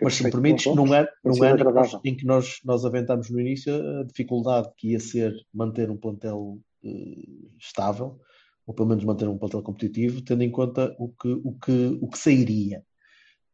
Mas 0.00 0.14
se 0.14 0.24
me 0.24 0.30
permites, 0.30 0.66
num 0.74 0.92
ano, 0.92 1.08
num 1.24 1.42
ano 1.42 2.00
em 2.04 2.16
que 2.16 2.24
nós- 2.24 2.60
nós, 2.64 2.84
aventámos 2.84 3.30
no 3.30 3.40
início 3.40 3.74
a 4.00 4.04
dificuldade 4.04 4.70
que 4.76 4.92
ia 4.92 5.00
ser 5.00 5.34
manter 5.52 5.90
um 5.90 5.96
plantel 5.96 6.58
eh, 6.84 7.24
estável, 7.58 8.18
ou 8.66 8.74
pelo 8.74 8.88
menos 8.88 9.04
manter 9.04 9.28
um 9.28 9.38
plantel 9.38 9.62
competitivo, 9.62 10.22
tendo 10.22 10.42
em 10.42 10.50
conta 10.50 10.94
o 10.98 11.08
que, 11.08 11.28
o 11.28 11.52
que, 11.58 11.98
o 12.00 12.08
que 12.08 12.18
sairia. 12.18 12.84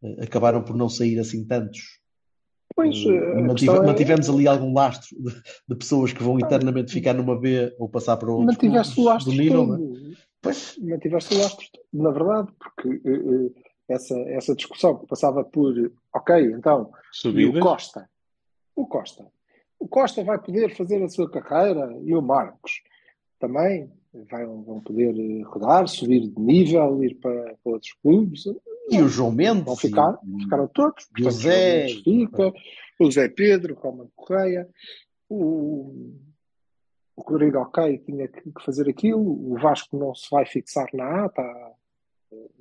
Eh, 0.03 0.25
acabaram 0.25 0.63
por 0.65 0.77
não 0.77 0.89
sair 0.89 1.19
assim 1.19 1.45
tantos. 1.47 2.01
Pois, 2.75 2.97
Eh, 3.07 3.43
mantive- 3.43 3.77
é- 3.77 3.83
mantivemos 3.87 4.29
ali 4.31 4.47
algum 4.49 4.73
lastro 4.73 5.17
de, 5.23 5.43
de 5.69 5.75
pessoas 5.77 6.13
que 6.13 6.23
vão 6.23 6.39
eternamente 6.39 6.93
ficar 6.93 7.13
numa 7.15 7.39
B 7.39 7.75
ou 7.79 7.89
passar 7.89 8.17
para 8.17 8.31
outros 8.31 8.47
Mantiveste 8.47 9.01
o 9.01 9.05
lastro 9.05 9.33
do 9.33 9.39
nível, 9.39 9.67
não 9.67 9.75
é? 9.75 9.79
todo. 9.79 10.87
Mantiveste 10.89 11.35
o 11.35 11.39
lastro 11.39 11.67
na 11.93 12.11
verdade, 12.11 12.49
porque 12.59 13.01
eh, 13.09 13.63
essa, 13.89 14.15
essa 14.31 14.55
discussão 14.55 14.97
que 14.99 15.07
passava 15.07 15.45
por, 15.45 15.75
ok, 16.15 16.53
então, 16.53 16.91
e 17.25 17.47
o. 17.47 17.61
Costa? 17.61 18.09
O 18.75 18.87
Costa. 18.87 19.27
O 19.79 19.87
Costa 19.89 20.25
vai 20.25 20.39
poder 20.41 20.75
fazer 20.75 21.03
a 21.03 21.09
sua 21.09 21.29
carreira 21.31 21.95
e 22.03 22.15
o 22.15 22.23
Marcos 22.23 22.81
também 23.39 23.91
vai, 24.31 24.45
vão 24.45 24.81
poder 24.81 25.15
eh, 25.19 25.43
rodar, 25.43 25.89
subir 25.89 26.29
de 26.29 26.41
nível, 26.41 27.03
ir 27.03 27.15
para, 27.15 27.57
para 27.63 27.73
outros 27.73 27.93
clubes. 28.03 28.45
E 28.91 29.01
o 29.01 29.09
João 29.09 29.33
Mendes. 29.33 29.65
Vão 29.65 29.77
ficar, 29.77 30.19
ficaram 30.41 30.69
todos. 30.69 31.05
o 31.05 31.23
Portanto, 31.23 31.45
Mendes 31.45 32.03
fica, 32.03 32.53
o 32.99 33.11
Zé 33.11 33.29
Pedro, 33.29 33.75
o 33.75 33.79
Roman 33.79 34.09
Correia, 34.15 34.69
o, 35.29 36.15
o 37.17 37.23
Rodrigo 37.23 37.59
Ok 37.59 37.99
tinha 37.99 38.29
que, 38.29 38.53
que 38.53 38.65
fazer 38.65 38.89
aquilo, 38.89 39.21
o 39.21 39.59
Vasco 39.59 39.97
não 39.97 40.15
se 40.15 40.29
vai 40.31 40.45
fixar 40.45 40.89
na 40.93 41.25
A, 41.25 41.29
tá, 41.29 41.73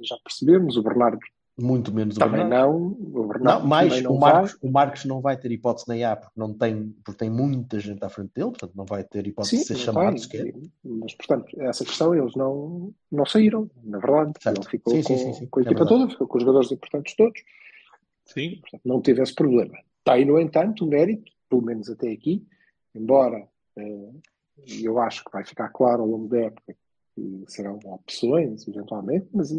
já 0.02 0.18
percebemos, 0.24 0.78
o 0.78 0.84
Bernardo 0.84 1.20
muito 1.60 1.94
menos 1.94 2.16
o 2.16 2.20
também 2.20 2.42
Bernardo. 2.42 2.72
não, 2.72 2.88
o 2.88 3.28
Bernardo 3.28 3.62
Não, 3.62 3.68
mais, 3.68 3.90
também 3.90 4.04
não 4.04 4.12
o 4.16 4.20
vai. 4.20 4.34
Marcos, 4.34 4.58
o 4.62 4.72
Marcos 4.72 5.06
não 5.06 5.22
vai 5.22 5.38
ter 5.38 5.52
hipótese 5.52 5.86
na 5.88 6.12
A 6.12 6.16
porque 6.16 6.40
não 6.40 6.54
tem, 6.54 6.96
porque 7.04 7.18
tem 7.20 7.30
muita 7.30 7.80
gente 7.80 8.04
à 8.04 8.10
frente 8.10 8.32
dele, 8.34 8.50
portanto 8.52 8.72
não 8.76 8.86
vai 8.86 9.04
ter 9.04 9.28
hipótese 9.28 9.58
Sim, 9.58 9.62
de 9.62 9.68
ser 9.68 9.76
chamado 9.78 10.18
sequer. 10.20 10.54
mas 10.84 11.14
portanto, 11.14 11.62
essa 11.62 11.84
questão 11.86 12.16
eles 12.16 12.36
não, 12.36 12.94
não 13.12 13.26
saíram, 13.26 13.70
na 13.84 14.00
verdade. 14.00 14.34
Certo. 14.42 14.62
Ele 14.62 14.70
ficou 14.70 14.94
Sim, 14.96 15.04
com, 15.04 15.08
sim, 15.08 15.18
sim, 15.18 15.34
sim. 15.34 15.48
com 15.48 15.60
a 15.60 15.64
É 15.64 15.66
equipa 15.66 15.80
verdade. 15.84 16.02
toda, 16.02 16.12
ficou 16.12 16.28
com 16.28 16.38
os 16.38 16.44
jogadores 16.44 16.72
importantes 16.72 17.16
todos. 17.16 17.42
Sim. 18.26 18.58
Portanto, 18.62 18.82
não 18.86 19.02
teve 19.02 19.22
esse 19.22 19.36
problema. 19.36 19.78
Tem, 20.04 20.26
no 20.26 20.40
entanto, 20.40 20.86
o 20.86 20.88
mérito, 20.88 21.32
pelo 21.50 21.62
menos 21.62 21.90
até 21.90 22.10
aqui, 22.12 22.46
embora 22.96 23.48
eh, 23.78 24.10
eu 24.82 25.00
acho 25.00 25.24
que 25.24 25.32
vai 25.32 25.44
ficar 25.44 25.70
claro 25.70 26.02
ao 26.02 26.08
longo 26.08 26.28
da 26.28 26.40
época 26.40 26.76
que 27.16 27.44
serão 27.48 27.78
opções, 27.86 28.68
eventualmente, 28.68 29.28
mas. 29.34 29.52
eh, 29.52 29.56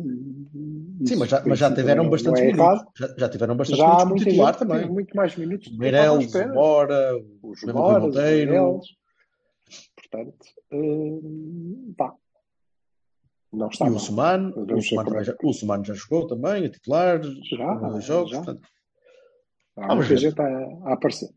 Sim, 1.07 1.17
mas 1.17 1.29
já, 1.29 1.43
mas 1.47 1.59
já 1.59 1.75
tiveram 1.75 2.09
bastantes 2.09 2.43
não 2.43 2.49
é 2.49 2.53
minutos. 2.53 2.85
Já, 2.99 3.15
já 3.19 3.29
tiveram 3.29 3.57
bastantes 3.57 3.79
Já 3.79 3.87
minutos 3.87 4.05
como 4.05 4.17
titular 4.25 4.53
gente 4.55 4.59
também. 4.59 4.91
muito 4.91 5.17
mais 5.17 5.37
minutos 5.37 5.69
O 5.69 5.79
Meireles, 5.79 6.35
o. 6.35 6.55
Mora, 6.55 7.17
o 7.43 8.01
Monteiro. 8.01 8.81
Portanto, 9.97 10.47
eh, 10.73 11.95
pá, 11.97 12.15
não 13.53 13.69
está 13.69 13.85
E 13.87 13.89
o 13.89 13.93
mal. 13.93 14.01
Sumano, 14.01 14.49
o 14.51 14.67
como 14.67 15.19
é 15.19 15.25
já, 15.25 15.35
o 15.43 15.53
já 15.85 15.95
jogou 15.95 16.27
também, 16.27 16.65
a 16.67 16.71
titular, 16.71 17.23
Já, 17.23 17.31
jogou 17.75 17.91
dois 17.91 18.05
jogos, 18.05 18.31
já. 18.31 18.37
portanto, 18.39 18.69
Há 19.77 19.95
muita 19.95 20.17
gente 20.17 20.41
a, 20.41 20.45
a 20.85 20.93
aparecer. 20.95 21.31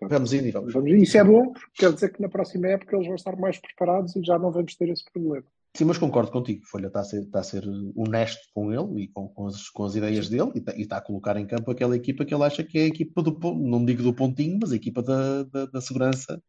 Vamos 0.00 0.32
indo 0.32 0.46
e 0.46 0.50
vamos. 0.50 0.72
vamos- 0.72 0.90
Isso 0.92 1.18
é 1.18 1.24
bom, 1.24 1.52
porque 1.52 1.70
quer 1.74 1.92
dizer 1.92 2.12
que 2.12 2.22
na 2.22 2.28
próxima 2.28 2.68
época 2.68 2.94
eles 2.96 3.06
vão 3.06 3.16
estar 3.16 3.36
mais 3.36 3.58
preparados 3.58 4.14
e 4.14 4.22
já 4.22 4.38
não 4.38 4.50
vamos 4.52 4.74
ter 4.76 4.88
esse 4.88 5.04
problema. 5.12 5.44
Sim, 5.76 5.84
mas 5.84 5.98
concordo 5.98 6.30
contigo. 6.30 6.64
Folha 6.66 6.86
está 6.86 7.00
a 7.00 7.04
ser, 7.04 7.22
está 7.22 7.40
a 7.40 7.42
ser 7.42 7.64
honesto 7.94 8.40
com 8.54 8.72
ele 8.72 9.02
e 9.04 9.08
com, 9.08 9.28
com, 9.28 9.46
as, 9.46 9.68
com 9.68 9.84
as 9.84 9.94
ideias 9.96 10.28
dele 10.28 10.50
e 10.54 10.58
está, 10.58 10.74
e 10.76 10.80
está 10.82 10.96
a 10.96 11.00
colocar 11.00 11.36
em 11.36 11.46
campo 11.46 11.70
aquela 11.70 11.94
equipa 11.96 12.24
que 12.24 12.34
ele 12.34 12.42
acha 12.44 12.64
que 12.64 12.78
é 12.78 12.82
a 12.82 12.86
equipa 12.86 13.22
do, 13.22 13.38
não 13.54 13.84
digo 13.84 14.02
do 14.02 14.14
pontinho, 14.14 14.58
mas 14.60 14.72
a 14.72 14.76
equipa 14.76 15.02
da, 15.02 15.42
da, 15.44 15.66
da 15.66 15.80
segurança, 15.80 16.42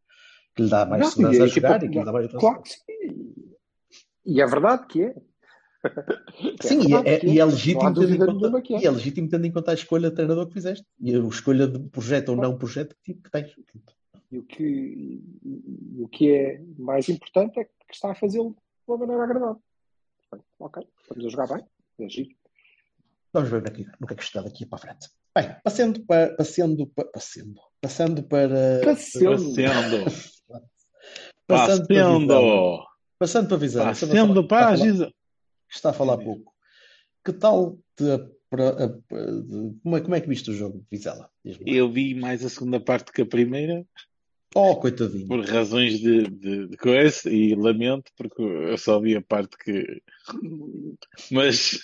que 0.56 0.64
lhe 0.64 0.70
dá 0.70 0.86
mais 0.86 1.04
Não, 1.04 1.12
segurança 1.12 1.38
e 1.38 1.42
a 1.42 1.44
a 1.44 1.48
jogar 1.48 1.76
equipa- 1.84 1.86
e 1.86 1.90
que 1.92 2.00
lhe 2.00 2.06
dá 2.06 2.12
mais 2.14 2.32
Claro 2.32 2.62
que 2.62 2.70
sim. 2.70 2.80
E 4.26 4.42
é 4.42 4.46
verdade 4.46 4.88
que 4.88 5.04
é. 5.04 5.16
Sim, 6.62 6.82
e 6.82 6.88
verdade 6.88 7.10
é, 7.10 7.20
que 7.20 7.28
e 7.28 7.40
é 7.40 7.46
legítimo 7.46 7.94
tendo 7.94 8.14
em 8.14 8.18
conta, 8.18 8.74
é. 8.74 8.82
e 8.82 8.86
é 8.86 8.92
legítimo 8.92 9.30
tendo 9.30 9.46
em 9.46 9.52
conta 9.52 9.72
a 9.72 9.74
escolha 9.74 10.10
de 10.10 10.16
treinador 10.16 10.48
que 10.48 10.54
fizeste 10.54 10.86
e 11.00 11.16
a 11.16 11.20
escolha 11.20 11.68
de 11.68 11.80
projeto 11.90 12.30
ou 12.30 12.36
não 12.36 12.58
projeto 12.58 12.96
que, 13.04 13.14
que 13.14 13.32
tens. 13.32 13.54
E 14.32 14.38
o 14.38 14.44
que, 14.44 15.22
o 15.98 16.08
que 16.08 16.32
é 16.32 16.62
mais 16.78 17.10
importante 17.10 17.60
é 17.60 17.64
que 17.64 17.72
está 17.92 18.12
a 18.12 18.16
fazê-lo 18.16 18.52
de 18.52 18.58
uma 18.88 18.98
maneira 18.98 19.24
agradável. 19.24 19.62
Portanto, 20.30 20.48
ok, 20.60 20.88
estamos 21.02 21.26
a 21.26 21.30
jogar 21.30 21.48
bem, 21.48 21.66
é 22.06 22.10
giro. 22.10 22.30
Vamos 23.34 23.50
ver 23.50 23.72
que, 23.72 23.86
no 24.00 24.08
que 24.08 24.14
é 24.14 24.16
que 24.16 24.24
está 24.24 24.42
daqui 24.42 24.66
para 24.66 24.78
a 24.78 24.82
frente. 24.82 25.10
Bem, 25.36 25.56
passando 25.64 26.04
para, 26.06 26.36
passando, 26.36 26.88
pa- 26.88 27.06
passando, 27.06 27.62
passando 27.80 28.24
para. 28.24 28.82
Passando. 28.84 29.56
passando 31.48 31.88
para. 31.88 31.88
Passando. 31.88 32.90
Passando 33.20 33.48
para 33.48 33.58
Vizela. 33.58 33.90
Essa 33.90 34.08
Passando 34.08 34.48
para 34.48 34.68
a 34.70 34.76
Giza. 35.70 35.78
está 35.78 35.90
a 35.92 35.94
falar 35.94 36.18
pouco. 36.18 36.54
Que 37.24 37.34
tal 37.34 37.78
de- 37.98 38.40
como, 39.84 39.96
é, 39.98 40.02
como 40.02 40.16
é 40.16 40.22
que 40.22 40.28
viste 40.28 40.50
o 40.50 40.54
jogo 40.56 40.86
Vizela? 40.92 41.30
Eu 41.66 41.92
vi 41.92 42.16
mais 42.16 42.44
a 42.44 42.50
segunda 42.50 42.80
parte 42.80 43.12
que 43.12 43.22
a 43.22 43.26
primeira, 43.26 43.86
Oh, 44.56 44.76
coitadinho. 44.78 45.28
por 45.28 45.46
razões 45.46 46.00
de, 46.00 46.24
de, 46.24 46.68
de 46.70 46.78
coisa, 46.78 47.30
e 47.30 47.54
lamento, 47.54 48.12
porque 48.18 48.42
eu 48.42 48.78
só 48.80 49.00
vi 49.00 49.16
a 49.16 49.22
parte 49.22 49.56
que. 49.64 50.02
Mas. 51.32 51.80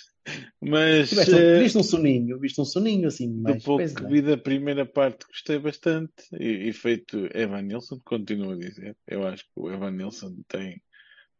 Mas. 0.60 1.10
Tiveste 1.10 1.34
eh, 1.36 1.58
viste 1.60 1.78
um 1.78 1.82
soninho, 1.84 2.38
viste 2.40 2.60
um 2.60 2.64
soninho 2.64 3.06
assim, 3.06 3.28
Do 3.30 3.42
mais 3.42 3.62
pouco 3.62 3.78
coisa, 3.78 3.94
que 3.94 4.04
é? 4.04 4.08
vi 4.08 4.22
da 4.22 4.36
primeira 4.36 4.84
parte, 4.84 5.24
gostei 5.28 5.58
bastante. 5.60 6.12
E, 6.32 6.68
e 6.68 6.72
feito 6.72 7.28
Evan 7.32 7.62
Nilsson, 7.62 8.00
continuo 8.04 8.50
a 8.52 8.56
dizer. 8.56 8.96
Eu 9.06 9.24
acho 9.28 9.44
que 9.44 9.50
o 9.54 9.70
Evan 9.70 9.92
Nilsson 9.92 10.36
tem 10.48 10.82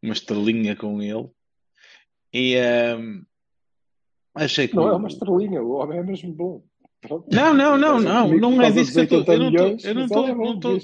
uma 0.00 0.12
estrelinha 0.12 0.76
com 0.76 1.02
ele. 1.02 1.28
E 2.32 2.54
ehm, 2.54 3.22
achei 4.34 4.68
que. 4.68 4.76
Não 4.76 4.88
é 4.88 4.96
uma 4.96 5.08
estrelinha, 5.08 5.62
o 5.62 5.72
homem 5.72 5.98
é 5.98 6.02
mesmo 6.02 6.32
bom. 6.32 6.62
Pronto. 7.00 7.26
Não, 7.32 7.54
não, 7.54 7.76
não, 7.76 8.00
não, 8.00 8.28
não 8.28 8.54
por 8.54 8.64
é 8.64 8.70
disso 8.70 8.92
que 8.92 9.14
eu 9.14 9.20
estou. 9.20 9.34
Eu 9.34 9.40
80 9.42 9.94
não 9.94 10.04
estou, 10.04 10.28
eu 10.28 10.34
não 10.34 10.54
estou, 10.54 10.72
não 10.72 10.80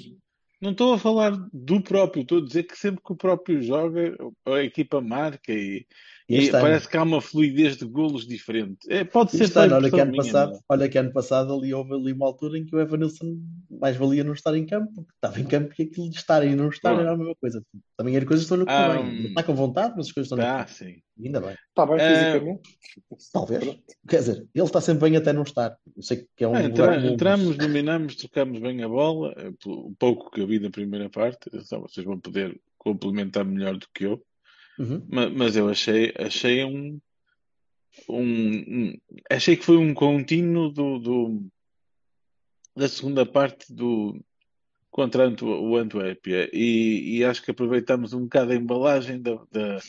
não 0.63 0.71
estou 0.71 0.93
a 0.93 0.97
falar 0.97 1.31
do 1.51 1.81
próprio. 1.81 2.21
Estou 2.21 2.37
a 2.37 2.45
dizer 2.45 2.63
que 2.63 2.77
sempre 2.77 3.03
que 3.03 3.11
o 3.11 3.17
próprio 3.17 3.61
joga, 3.61 4.15
a 4.45 4.63
equipa 4.63 5.01
marca 5.01 5.51
e, 5.51 5.85
E 6.33 6.37
e 6.37 6.39
este 6.43 6.55
ano? 6.55 6.61
parece 6.61 6.87
que 6.89 6.97
há 6.97 7.03
uma 7.03 7.21
fluidez 7.21 7.77
de 7.77 7.85
golos 7.85 8.27
diferente. 8.27 8.77
É, 8.89 9.03
pode 9.03 9.31
ser 9.31 9.43
Este 9.43 9.59
ano, 9.59 9.75
olha 9.75 9.89
que 9.91 9.99
ano 9.99 10.11
minha, 10.11 10.23
passado, 10.23 10.49
não 10.51 10.57
é? 10.57 10.61
olha 10.69 10.89
que 10.89 10.97
ano 10.97 11.13
passado 11.13 11.53
ali 11.53 11.73
houve 11.73 11.93
ali 11.93 12.11
uma 12.13 12.25
altura 12.25 12.57
em 12.57 12.65
que 12.65 12.75
o 12.75 12.79
Evanilson 12.79 13.37
mais 13.69 13.95
valia 13.95 14.23
não 14.23 14.33
estar 14.33 14.55
em 14.57 14.65
campo, 14.65 14.91
porque 14.93 15.11
estava 15.13 15.39
em 15.39 15.45
campo 15.45 15.73
e 15.77 15.83
aquilo 15.83 16.09
de 16.09 16.15
estar 16.17 16.45
e 16.45 16.55
não 16.55 16.69
estar 16.69 16.93
Bom. 16.93 17.01
era 17.01 17.13
a 17.13 17.17
mesma 17.17 17.35
coisa. 17.35 17.63
Também 17.97 18.17
as 18.17 18.23
coisas 18.23 18.43
estão 18.45 18.57
correr 18.65 18.71
Ah, 18.75 18.93
bem. 18.93 19.03
hum. 19.05 19.25
Está 19.27 19.43
com 19.43 19.55
vontade, 19.55 19.93
mas 19.95 20.07
as 20.07 20.11
coisas 20.11 20.31
estão 20.31 20.45
Ah, 20.45 20.63
correr 20.63 20.69
sim. 20.69 21.01
Ainda 21.23 21.39
bem. 21.41 21.55
Está 21.69 21.85
bem 21.85 21.99
fisicamente? 21.99 22.61
Talvez. 23.31 23.63
Pronto. 23.63 23.83
Quer 24.09 24.17
dizer, 24.17 24.47
ele 24.55 24.65
está 24.65 24.81
sempre 24.81 25.09
bem 25.09 25.17
até 25.17 25.31
não 25.31 25.43
estar. 25.43 25.77
Eu 25.95 26.01
sei 26.01 26.25
que 26.35 26.43
é 26.43 26.47
um 26.47 26.51
lugar 26.53 26.95
entra- 26.97 27.07
entramos, 27.07 27.55
dominamos, 27.55 28.15
trocamos 28.15 28.59
bem 28.59 28.81
a 28.83 28.87
bola. 28.89 29.33
eh, 29.37 29.51
O 29.67 29.93
pouco 29.99 30.31
que 30.31 30.41
eu 30.41 30.47
vi 30.47 30.57
da 30.59 30.69
primeira 30.71 31.09
parte, 31.09 31.49
só 31.65 31.79
vocês 31.79 32.03
vão 32.05 32.19
poder 32.19 32.59
complementar 32.79 33.45
melhor 33.45 33.77
do 33.77 33.85
que 33.93 34.05
eu. 34.05 34.21
Mas- 34.77 34.89
Uhum. 34.89 35.07
Ma- 35.09 35.29
Mas, 35.29 35.55
eu 35.55 35.69
achei, 35.69 36.13
achei 36.17 36.63
um, 36.63 36.99
um, 38.09 38.21
um- 38.89 38.97
achei 39.29 39.55
que 39.55 39.63
foi 39.65 39.77
um 39.77 39.93
contínuo 39.93 40.69
do, 40.71 40.99
do- 40.99 41.47
da 42.75 42.87
segunda 42.87 43.25
parte 43.25 43.71
do 43.73 44.19
contra 44.89 45.25
Antu- 45.25 45.47
o 45.47 45.75
Antuérpia 45.75 46.49
e, 46.53 47.17
e 47.17 47.23
acho 47.25 47.41
que 47.43 47.51
aproveitamos 47.51 48.13
um 48.13 48.23
bocado 48.23 48.51
a 48.51 48.55
embalagem 48.55 49.19
da, 49.21 49.35
da, 49.51 49.79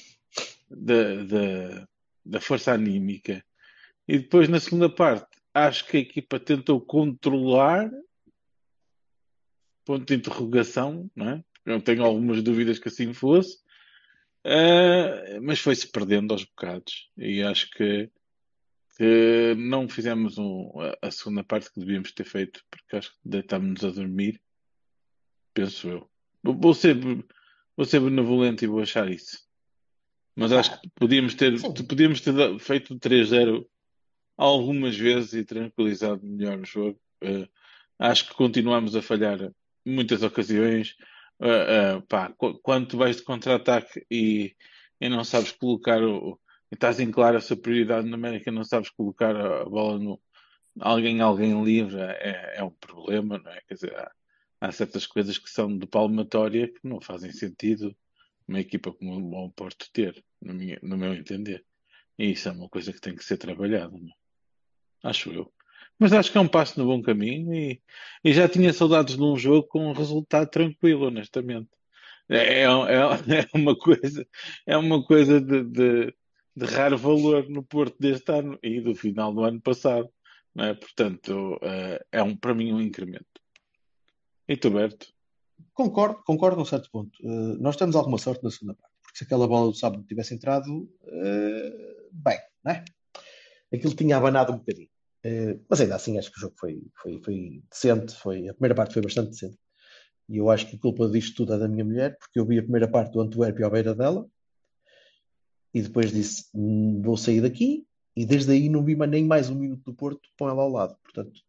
da, 0.71 1.25
da, 1.25 1.89
da 2.25 2.41
força 2.41 2.73
anímica 2.73 3.45
E 4.09 4.19
depois, 4.19 4.49
na 4.49 4.59
segunda 4.61 4.89
parte, 4.89 5.27
acho 5.53 5.87
que 5.87 5.97
a 5.99 6.01
equipa 6.01 6.41
tentou 6.41 6.81
controlar, 6.81 7.91
ponto 9.85 10.05
de 10.07 10.15
interrogação, 10.15 11.11
não 11.15 11.29
é? 11.31 11.45
Eu 11.67 11.81
tenho 11.81 12.03
algumas 12.05 12.43
dúvidas 12.43 12.79
que 12.79 12.89
assim 12.89 13.13
fosse, 13.15 13.59
uh, 14.47 15.41
mas 15.43 15.61
foi-se 15.61 15.89
perdendo 15.89 16.33
aos 16.33 16.45
bocados. 16.45 17.11
E 17.17 17.43
acho 17.43 17.71
que, 17.71 18.11
que 18.97 19.55
não 19.57 19.89
fizemos 19.89 20.39
um, 20.39 20.71
a 21.03 21.11
segunda 21.11 21.45
parte 21.45 21.73
que 21.73 21.81
devíamos 21.81 22.13
ter 22.13 22.25
feito, 22.25 22.63
porque 22.71 22.97
acho 22.97 23.11
que 23.11 23.19
deitámos-nos 23.25 23.85
a 23.85 23.91
dormir, 23.91 24.41
penso 25.53 25.89
eu. 25.89 26.11
Vou 26.43 26.75
ser, 26.75 26.97
vou 27.77 27.87
ser 27.87 28.01
benevolente 28.01 28.65
e 28.65 28.69
vou 28.69 28.81
achar 28.81 29.11
isso. 29.11 29.45
Mas 30.37 30.53
acho 30.53 30.81
que 30.81 30.91
podíamos 30.97 31.35
ter, 31.35 31.55
podíamos 31.89 32.21
ter 32.21 32.59
feito 32.59 32.99
3-0 32.99 33.65
algumas 34.37 34.97
vezes 34.97 35.33
e 35.33 35.45
tranquilizado 35.45 36.27
melhor 36.27 36.59
o 36.59 36.65
jogo. 36.65 37.01
Uh, 37.23 37.49
acho 37.99 38.29
que 38.29 38.35
continuamos 38.35 38.97
a 38.97 39.03
falhar 39.03 39.39
muitas 39.87 40.23
ocasiões. 40.23 40.97
Uh, 41.41 42.01
pá, 42.09 42.33
quando 42.63 42.89
tu 42.89 42.97
vais 42.97 43.17
de 43.17 43.23
contra-ataque 43.23 44.07
e, 44.11 44.55
e 45.01 45.09
não 45.09 45.25
sabes 45.25 45.53
colocar 45.53 46.03
o. 46.03 46.41
estás 46.73 47.01
em 47.01 47.11
clara 47.11 47.41
superioridade 47.41 48.09
numérica, 48.09 48.51
não 48.51 48.65
sabes 48.65 48.91
colocar 48.91 49.37
a, 49.37 49.65
bola 49.65 49.99
no. 49.99 50.21
Alguém, 50.81 51.21
alguém 51.21 51.63
livre 51.65 52.01
é, 52.01 52.55
é 52.57 52.65
um 52.65 52.71
problema, 52.71 53.39
não 53.39 53.51
é? 53.51 53.61
Quer 53.69 53.75
dizer, 53.75 53.97
há, 53.97 54.13
há 54.61 54.73
certas 54.73 55.07
coisas 55.07 55.39
que 55.39 55.51
são 55.51 55.77
de 55.77 55.87
palmatória 55.87 56.69
que 56.69 56.81
não 56.83 57.01
fazem 57.01 57.33
sentido 57.33 57.97
uma 58.47 58.61
equipa 58.61 58.93
como 58.93 59.45
o 59.47 59.51
Porto 59.53 59.89
ter, 59.93 60.23
no, 60.41 60.55
minha, 60.55 60.79
no 60.83 60.97
meu 60.97 61.15
entender. 61.15 61.65
E 62.19 62.33
isso 62.33 62.49
é 62.49 62.53
uma 62.53 62.69
coisa 62.69 62.93
que 62.93 63.01
tem 63.01 63.15
que 63.15 63.25
ser 63.25 63.39
trabalhada, 63.39 63.97
é? 63.97 65.09
acho 65.09 65.33
eu. 65.33 65.53
Mas 65.99 66.13
acho 66.13 66.31
que 66.33 66.39
é 66.39 66.41
um 66.41 66.49
passo 66.49 66.79
no 66.79 66.87
bom 66.87 67.03
caminho 67.03 67.55
e, 67.55 67.81
e 68.23 68.33
já 68.33 68.49
tinha 68.49 68.73
saudades 68.73 69.17
de 69.17 69.23
um 69.23 69.37
jogo 69.37 69.69
com 69.69 69.89
um 69.89 69.93
resultado 69.93 70.49
tranquilo, 70.51 71.07
honestamente. 71.07 71.69
É, 72.29 72.63
é, 72.63 72.65
é, 72.65 73.41
é 73.41 73.49
uma 73.55 73.77
coisa, 73.77 74.27
é 74.67 74.77
uma 74.77 75.05
coisa 75.05 75.41
de, 75.41 75.63
de, 75.65 76.15
de, 76.57 76.67
raro 76.67 76.97
valor 76.97 77.49
no 77.49 77.63
Porto 77.63 77.97
deste 77.99 78.33
ano 78.33 78.59
e 78.63 78.81
do 78.81 78.95
final 78.95 79.33
do 79.33 79.45
ano 79.45 79.61
passado. 79.61 80.11
É? 80.57 80.75
Portanto, 80.75 81.59
é, 81.63 82.07
é 82.13 82.23
um, 82.23 82.37
para 82.37 82.55
mim 82.55 82.73
um 82.73 82.81
incremento. 82.81 83.27
E 84.49 84.57
tu, 84.57 84.71
Berto? 84.71 85.15
Concordo, 85.73 86.23
concordo 86.25 86.61
a 86.61 86.63
um 86.63 86.67
certo 86.67 86.91
ponto. 86.91 87.19
Uh, 87.23 87.59
nós 87.61 87.77
temos 87.77 87.97
alguma 87.97 88.19
sorte 88.19 88.45
na 88.45 88.51
segunda 88.51 88.75
parte, 88.75 88.95
porque 89.03 89.19
se 89.19 89.25
aquela 89.25 89.49
bola 89.49 89.71
do 89.71 89.77
sábado 89.77 90.05
tivesse 90.05 90.35
entrado, 90.35 90.71
uh, 90.73 92.11
bem, 92.13 92.39
né? 92.65 92.85
Aquilo 93.73 93.95
tinha 93.95 94.17
abanado 94.17 94.53
um 94.53 94.59
bocadinho. 94.59 94.89
Uh, 95.25 95.59
mas 95.69 95.81
ainda 95.81 95.95
assim 95.95 96.19
acho 96.19 96.31
que 96.31 96.37
o 96.37 96.41
jogo 96.41 96.55
foi, 96.59 96.83
foi, 97.01 97.21
foi 97.25 97.63
decente, 97.71 98.15
foi, 98.15 98.49
a 98.49 98.53
primeira 98.53 98.75
parte 98.75 98.93
foi 98.93 99.03
bastante 99.03 99.31
decente. 99.31 99.59
E 100.29 100.37
eu 100.37 100.51
acho 100.51 100.67
que 100.67 100.77
a 100.77 100.79
culpa 100.79 101.09
disto 101.09 101.37
tudo 101.37 101.55
é 101.55 101.59
da 101.59 101.69
minha 101.69 101.85
mulher, 101.85 102.19
porque 102.19 102.39
eu 102.39 102.47
vi 102.47 102.59
a 102.59 102.63
primeira 102.63 102.89
parte 102.89 103.13
do 103.13 103.21
Antuérpia 103.21 103.67
à 103.67 103.71
beira 103.71 103.95
dela, 103.95 104.27
e 105.73 105.83
depois 105.83 106.13
disse, 106.13 106.47
hum, 106.55 107.01
vou 107.03 107.17
sair 107.17 107.41
daqui, 107.41 107.87
e 108.17 108.25
desde 108.25 108.53
aí 108.53 108.69
não 108.69 108.85
vi 108.85 108.95
mais 108.95 109.11
nem 109.11 109.25
mais 109.25 109.51
um 109.51 109.55
minuto 109.55 109.83
do 109.85 109.95
Porto 109.95 110.29
com 110.39 110.49
ela 110.49 110.63
ao 110.63 110.71
lado. 110.71 110.97
Portanto, 111.03 111.41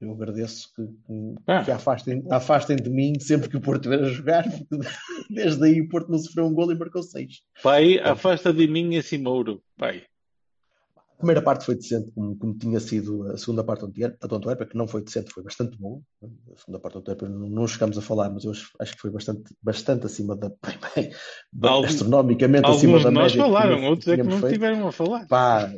eu 0.00 0.12
agradeço 0.12 0.72
que, 0.74 0.86
que, 0.86 1.34
ah. 1.46 1.64
que 1.64 1.70
afastem, 1.70 2.24
afastem 2.30 2.76
de 2.76 2.90
mim 2.90 3.18
sempre 3.20 3.48
que 3.48 3.56
o 3.56 3.60
Porto 3.60 3.88
vier 3.88 4.02
a 4.02 4.08
jogar, 4.08 4.44
porque 4.50 4.88
desde 5.30 5.64
aí 5.64 5.80
o 5.80 5.88
Porto 5.88 6.10
não 6.10 6.18
sofreu 6.18 6.46
um 6.46 6.54
gol 6.54 6.72
e 6.72 6.78
marcou 6.78 7.02
seis. 7.02 7.42
Pai, 7.62 7.98
afasta 7.98 8.52
de 8.52 8.66
mim 8.66 8.94
esse 8.94 9.18
Mouro, 9.18 9.62
pai. 9.76 10.04
A 11.22 11.24
primeira 11.24 11.40
parte 11.42 11.64
foi 11.64 11.76
decente, 11.76 12.10
como, 12.10 12.36
como 12.36 12.58
tinha 12.58 12.80
sido 12.80 13.30
a 13.30 13.38
segunda 13.38 13.62
parte 13.62 13.86
do 13.86 14.34
Antuérpia, 14.34 14.66
que 14.66 14.76
não 14.76 14.88
foi 14.88 15.04
decente, 15.04 15.32
foi 15.32 15.44
bastante 15.44 15.78
bom. 15.78 16.02
A 16.20 16.58
segunda 16.58 16.80
parte 16.80 16.94
do 16.94 16.98
Antuérpia 16.98 17.28
não, 17.28 17.48
não 17.48 17.68
chegamos 17.68 17.96
a 17.96 18.02
falar, 18.02 18.28
mas 18.28 18.42
eu 18.42 18.50
acho, 18.50 18.92
que 18.92 19.00
foi 19.00 19.08
bastante, 19.12 19.54
bastante 19.62 20.04
acima 20.04 20.34
da. 20.34 20.48
Bem, 20.96 21.12
Algum, 21.62 21.86
astronomicamente 21.86 22.68
acima 22.68 22.98
da 22.98 23.12
média. 23.12 23.36
Nós 23.36 23.36
falaram, 23.36 23.84
outros 23.84 24.08
é 24.08 24.16
que 24.16 24.24
não 24.24 24.40
feito. 24.40 24.54
tiveram 24.54 24.88
a 24.88 24.90
falar. 24.90 25.28
Pá, 25.28 25.72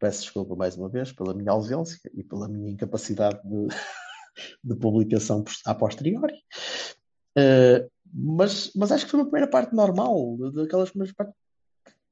peço 0.00 0.22
desculpa 0.22 0.56
mais 0.56 0.76
uma 0.76 0.88
vez 0.88 1.12
pela 1.12 1.32
minha 1.32 1.52
ausência 1.52 2.10
e 2.12 2.24
pela 2.24 2.48
minha 2.48 2.72
incapacidade 2.72 3.40
de, 3.44 3.68
de 4.64 4.74
publicação 4.74 5.44
a 5.64 5.72
posteriori. 5.72 6.34
Uh, 7.38 7.88
mas, 8.12 8.72
mas 8.74 8.90
acho 8.90 9.04
que 9.04 9.12
foi 9.12 9.20
uma 9.20 9.26
primeira 9.26 9.48
parte 9.48 9.72
normal, 9.72 10.36
daquelas 10.52 10.90
primeiras 10.90 11.14
partes 11.14 11.36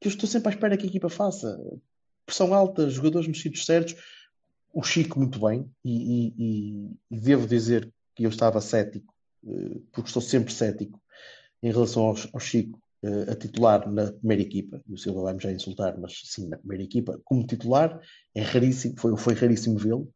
que 0.00 0.08
eu 0.08 0.10
estou 0.10 0.28
sempre 0.28 0.50
à 0.50 0.52
espera 0.52 0.76
que 0.76 0.84
a 0.84 0.88
equipa 0.88 1.08
faça. 1.08 1.58
Pressão 2.26 2.54
alta, 2.54 2.88
jogadores 2.88 3.28
mexidos 3.28 3.64
certos, 3.64 3.94
o 4.72 4.82
Chico 4.82 5.18
muito 5.18 5.38
bem, 5.38 5.70
e, 5.84 6.32
e, 6.36 6.90
e 7.10 7.20
devo 7.20 7.46
dizer 7.46 7.92
que 8.14 8.24
eu 8.24 8.30
estava 8.30 8.60
cético, 8.60 9.14
uh, 9.44 9.80
porque 9.92 10.08
estou 10.08 10.22
sempre 10.22 10.52
cético 10.52 11.00
em 11.62 11.70
relação 11.70 12.02
ao, 12.04 12.16
ao 12.32 12.40
Chico, 12.40 12.78
uh, 13.04 13.30
a 13.30 13.36
titular 13.36 13.90
na 13.90 14.12
primeira 14.12 14.42
equipa, 14.42 14.82
e 14.86 14.94
o 14.94 14.98
Silva 14.98 15.22
vai-me 15.22 15.40
já 15.40 15.52
insultar, 15.52 15.96
mas 15.98 16.20
sim, 16.24 16.48
na 16.48 16.58
primeira 16.58 16.82
equipa, 16.82 17.20
como 17.24 17.46
titular, 17.46 18.00
é 18.34 18.42
raríssimo, 18.42 18.94
foi, 18.98 19.16
foi 19.16 19.34
raríssimo 19.34 19.78
vê-lo, 19.78 20.12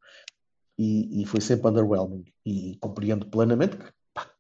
e, 0.76 1.22
e, 1.22 1.26
foi 1.26 1.40
sempre 1.40 1.68
underwhelming, 1.68 2.24
e, 2.46 2.76
compreendo 2.80 3.26
plenamente 3.26 3.76
que, 3.76 3.92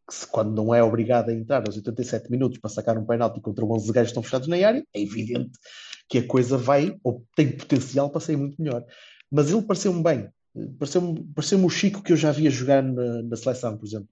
que 0.08 0.14
se, 0.14 0.26
quando 0.26 0.54
não 0.54 0.74
é 0.74 0.82
obrigado 0.82 1.28
a 1.28 1.34
entrar 1.34 1.62
aos 1.66 1.76
87 1.76 2.30
minutos 2.30 2.58
para 2.58 2.70
sacar 2.70 2.96
um 2.96 3.04
penalti 3.04 3.40
contra 3.40 3.64
11 3.64 3.92
gajos 3.92 4.08
que 4.08 4.10
estão 4.12 4.22
fechados 4.22 4.48
na 4.48 4.56
área, 4.56 4.82
é 4.94 5.00
evidente 5.00 5.52
que 6.08 6.18
a 6.18 6.26
coisa 6.26 6.56
vai, 6.56 6.96
ou 7.04 7.24
tem 7.36 7.52
potencial 7.52 8.08
para 8.08 8.20
sair 8.20 8.36
muito 8.36 8.60
melhor. 8.60 8.84
Mas 9.30 9.50
ele 9.50 9.60
pareceu-me 9.62 10.02
bem, 10.02 10.28
pareceu-me 10.78 11.22
pareceu 11.34 11.62
o 11.62 11.68
Chico 11.68 12.02
que 12.02 12.12
eu 12.12 12.16
já 12.16 12.32
via 12.32 12.50
jogar 12.50 12.82
na, 12.82 13.22
na 13.22 13.36
seleção, 13.36 13.76
por 13.76 13.86
exemplo 13.86 14.08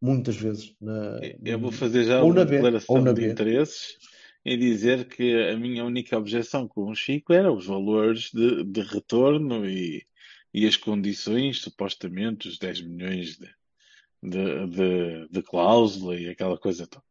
muitas 0.00 0.36
vezes. 0.36 0.74
Na, 0.80 1.20
eu 1.44 1.58
vou 1.58 1.72
fazer 1.72 2.04
já 2.04 2.22
uma 2.22 2.44
declaração 2.44 3.02
de 3.02 3.12
B. 3.12 3.30
interesses 3.30 3.96
e 4.44 4.56
dizer 4.56 5.06
que 5.08 5.34
a 5.50 5.56
minha 5.56 5.84
única 5.84 6.16
objeção 6.16 6.66
com 6.66 6.90
o 6.90 6.94
Chico 6.94 7.32
era 7.32 7.52
os 7.52 7.66
valores 7.66 8.30
de, 8.32 8.64
de 8.64 8.80
retorno 8.82 9.68
e, 9.68 10.06
e 10.54 10.66
as 10.66 10.76
condições, 10.76 11.60
supostamente, 11.60 12.48
os 12.48 12.58
10 12.58 12.82
milhões 12.82 13.36
de, 13.36 13.48
de, 14.22 14.66
de, 14.66 15.28
de 15.28 15.42
cláusula 15.42 16.18
e 16.18 16.28
aquela 16.28 16.58
coisa 16.58 16.86
toda. 16.86 17.04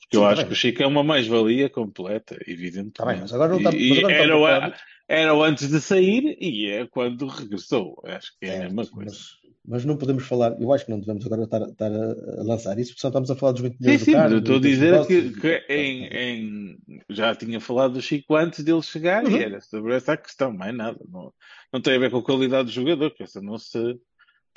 Porque 0.00 0.16
Sim, 0.16 0.22
eu 0.22 0.22
tá 0.22 0.28
acho 0.28 0.36
bem. 0.36 0.46
que 0.46 0.52
o 0.52 0.56
Chico 0.56 0.82
é 0.82 0.86
uma 0.86 1.02
mais-valia 1.02 1.70
completa, 1.70 2.38
evidentemente. 2.46 2.92
Tá 2.94 3.06
bem, 3.06 3.20
mas 3.20 3.32
agora 3.32 3.50
não 3.50 3.58
está, 3.58 3.74
e, 3.74 3.98
agora 3.98 4.14
era, 4.14 4.38
o, 4.38 4.74
era 5.08 5.32
antes 5.32 5.68
de 5.68 5.80
sair 5.80 6.36
e 6.40 6.68
é 6.68 6.86
quando 6.86 7.26
regressou. 7.26 8.00
Acho 8.04 8.32
que 8.38 8.46
é, 8.46 8.56
é 8.56 8.58
a 8.58 8.62
mesma 8.64 8.86
coisa. 8.86 9.10
Mas 9.10 9.44
mas 9.66 9.82
não 9.82 9.96
podemos 9.96 10.26
falar, 10.26 10.54
eu 10.60 10.70
acho 10.74 10.84
que 10.84 10.90
não 10.90 11.00
devemos 11.00 11.24
agora 11.24 11.44
estar, 11.44 11.62
estar 11.62 11.90
a, 11.90 12.42
lançar 12.42 12.78
isso, 12.78 12.90
porque 12.90 13.00
só 13.00 13.08
estamos 13.08 13.30
a 13.30 13.34
falar 13.34 13.52
dos 13.52 13.62
20 13.62 13.80
milhões 13.80 14.00
sim, 14.00 14.04
sim, 14.04 14.12
Carlos, 14.12 14.40
estou 14.40 14.56
a 14.56 14.60
dizer 14.60 15.06
que, 15.06 15.30
que 15.40 15.64
em, 15.70 16.04
em, 16.04 16.78
já 17.08 17.34
tinha 17.34 17.58
falado 17.60 17.94
do 17.94 18.02
Chico 18.02 18.36
antes 18.36 18.62
dele 18.62 18.82
chegar 18.82 19.24
uhum. 19.24 19.30
e 19.30 19.42
era 19.42 19.60
sobre 19.62 19.94
essa 19.94 20.18
questão, 20.18 20.52
mais 20.52 20.76
nada. 20.76 20.98
Não, 21.10 21.32
não 21.72 21.80
tem 21.80 21.96
a 21.96 21.98
ver 21.98 22.10
com 22.10 22.18
a 22.18 22.22
qualidade 22.22 22.66
do 22.66 22.72
jogador, 22.74 23.10
que 23.12 23.22
essa 23.22 23.40
não 23.40 23.56
se. 23.56 23.98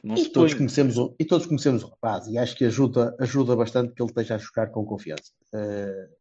Não 0.03 0.15
e, 0.15 0.19
se 0.19 0.29
todos 0.29 0.53
conhecemos 0.53 0.97
o, 0.97 1.15
e 1.19 1.25
todos 1.25 1.47
conhecemos 1.47 1.83
o 1.83 1.87
rapaz, 1.87 2.27
e 2.27 2.37
acho 2.37 2.55
que 2.55 2.65
ajuda, 2.65 3.15
ajuda 3.19 3.55
bastante 3.55 3.93
que 3.93 4.01
ele 4.01 4.09
esteja 4.09 4.35
a 4.35 4.37
jogar 4.37 4.67
com 4.67 4.85
confiança. 4.85 5.31
Uh, 5.53 6.17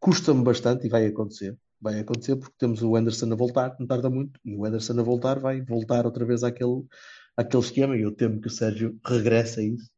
Custa-me 0.00 0.44
bastante 0.44 0.86
e 0.86 0.90
vai 0.90 1.06
acontecer. 1.06 1.56
Vai 1.80 1.98
acontecer 1.98 2.36
porque 2.36 2.54
temos 2.58 2.82
o 2.82 2.94
Anderson 2.96 3.32
a 3.32 3.36
voltar, 3.36 3.76
não 3.78 3.86
tarda 3.86 4.08
muito, 4.08 4.38
e 4.44 4.56
o 4.56 4.64
Anderson 4.64 4.98
a 4.98 5.02
voltar 5.02 5.38
vai 5.38 5.60
voltar 5.60 6.06
outra 6.06 6.24
vez 6.24 6.42
àquele 6.42 6.84
aquele 7.36 7.62
esquema, 7.62 7.96
e 7.96 8.02
eu 8.02 8.12
temo 8.12 8.40
que 8.40 8.48
o 8.48 8.50
Sérgio 8.50 8.98
regresse 9.04 9.60
a 9.60 9.62
isso, 9.62 9.88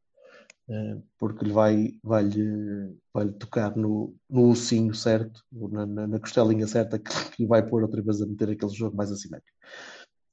uh, 0.69 1.03
porque 1.17 1.43
lhe 1.43 1.51
vai, 1.51 1.93
vai, 2.03 2.23
-lhe, 2.23 2.95
vai 3.11 3.25
-lhe 3.25 3.33
tocar 3.33 3.75
no, 3.75 4.15
no 4.29 4.49
ossinho 4.49 4.93
certo, 4.93 5.43
na, 5.51 5.85
na, 5.87 6.07
na 6.07 6.19
costelinha 6.19 6.67
certa, 6.67 6.99
que, 6.99 7.11
que 7.31 7.45
vai 7.47 7.67
pôr 7.67 7.81
outra 7.81 8.01
vez 8.01 8.21
a 8.21 8.27
meter 8.27 8.51
aquele 8.51 8.71
jogo 8.71 8.95
mais 8.95 9.11
assimétrico. 9.11 9.57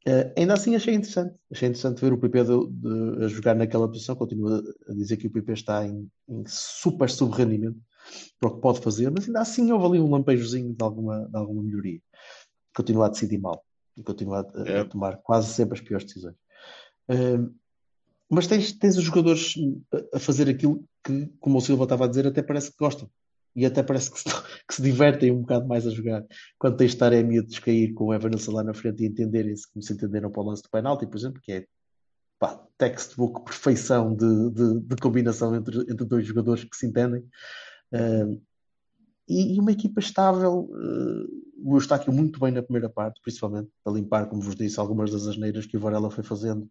Uh, 0.07 0.33
ainda 0.37 0.55
assim 0.55 0.75
achei 0.75 0.95
interessante, 0.95 1.35
achei 1.51 1.69
interessante 1.69 2.01
ver 2.01 2.13
o 2.13 2.67
de, 2.67 3.25
a 3.25 3.29
jogar 3.29 3.55
naquela 3.55 3.89
posição, 3.89 4.17
continuo 4.17 4.63
a 4.89 4.95
dizer 4.95 5.17
que 5.17 5.27
o 5.27 5.31
PP 5.31 5.53
está 5.53 5.87
em, 5.87 6.09
em 6.29 6.45
super 6.47 7.11
sub-rendimento 7.11 7.79
para 8.41 8.49
o 8.49 8.55
que 8.55 8.61
pode 8.61 8.81
fazer, 8.81 9.11
mas 9.11 9.27
ainda 9.27 9.41
assim 9.41 9.71
houve 9.71 9.87
ali 9.87 10.01
um 10.01 10.11
lampejozinho 10.11 10.73
de 10.73 10.83
alguma, 10.83 11.29
de 11.29 11.37
alguma 11.37 11.63
melhoria. 11.63 12.01
Continua 12.75 13.07
a 13.07 13.09
decidir 13.11 13.39
mal 13.39 13.63
e 13.97 14.03
continua 14.03 14.41
a, 14.41 14.63
a, 14.63 14.69
é. 14.69 14.85
tomar 14.85 15.19
quase 15.19 15.53
sempre 15.53 15.79
as 15.79 15.85
piores 15.85 16.07
decisões 16.07 16.37
mas 18.31 18.47
tens, 18.47 18.73
tens 18.73 18.97
os 18.97 19.05
jogadores 19.05 19.55
a 20.13 20.19
fazer 20.19 20.49
aquilo 20.49 20.85
que, 21.03 21.27
como 21.41 21.59
o 21.59 21.61
Silva 21.61 21.85
estava 21.85 22.05
a 22.05 22.09
dizer, 22.09 22.27
até 22.27 22.43
parece 22.43 22.71
que 22.71 22.77
gostam. 22.79 23.11
E 23.59 23.67
até 23.67 23.83
parece 23.83 24.13
que 24.13 24.21
se, 24.21 24.25
que 24.69 24.75
se 24.75 24.81
divertem 24.81 25.33
um 25.33 25.41
bocado 25.41 25.67
mais 25.67 25.85
a 25.85 25.91
jogar. 25.91 26.25
Quando 26.57 26.77
tens 26.77 26.91
de 26.91 26.97
estar 26.97 27.13
a 27.13 27.23
miúdos 27.25 27.59
cair 27.59 27.93
com 27.93 28.07
o 28.07 28.15
Evanilson 28.15 28.53
lá 28.53 28.63
na 28.63 28.73
frente 28.73 29.03
e 29.03 29.07
entenderem-se 29.07 29.69
como 29.73 29.83
se 29.83 29.93
entenderam 29.93 30.31
para 30.31 30.43
o 30.43 30.47
lance 30.47 30.63
do 30.63 30.71
penalti, 30.71 31.07
por 31.07 31.17
exemplo, 31.17 31.41
que 31.43 31.51
é 31.51 31.67
pá, 32.39 32.65
textbook 32.79 33.45
perfeição 33.45 34.15
de, 34.15 34.51
de, 34.51 34.81
de 34.81 34.97
combinação 34.97 35.57
entre, 35.57 35.81
entre 35.81 36.07
dois 36.07 36.25
jogadores 36.25 36.63
que 36.63 36.77
se 36.77 36.87
entendem. 36.87 37.21
Uh, 37.93 38.41
e, 39.29 39.57
e 39.57 39.61
uma 39.61 39.73
equipa 39.73 39.99
estável. 39.99 40.71
Uh, 40.71 41.49
o 41.61 41.77
Eustáquio 41.77 42.13
muito 42.13 42.39
bem 42.39 42.53
na 42.53 42.63
primeira 42.63 42.89
parte, 42.89 43.21
principalmente 43.21 43.69
a 43.85 43.91
limpar, 43.91 44.29
como 44.29 44.41
vos 44.41 44.55
disse, 44.55 44.79
algumas 44.79 45.11
das 45.11 45.27
asneiras 45.27 45.67
que 45.67 45.77
o 45.77 45.81
Varela 45.81 46.09
foi 46.09 46.23
fazendo, 46.23 46.71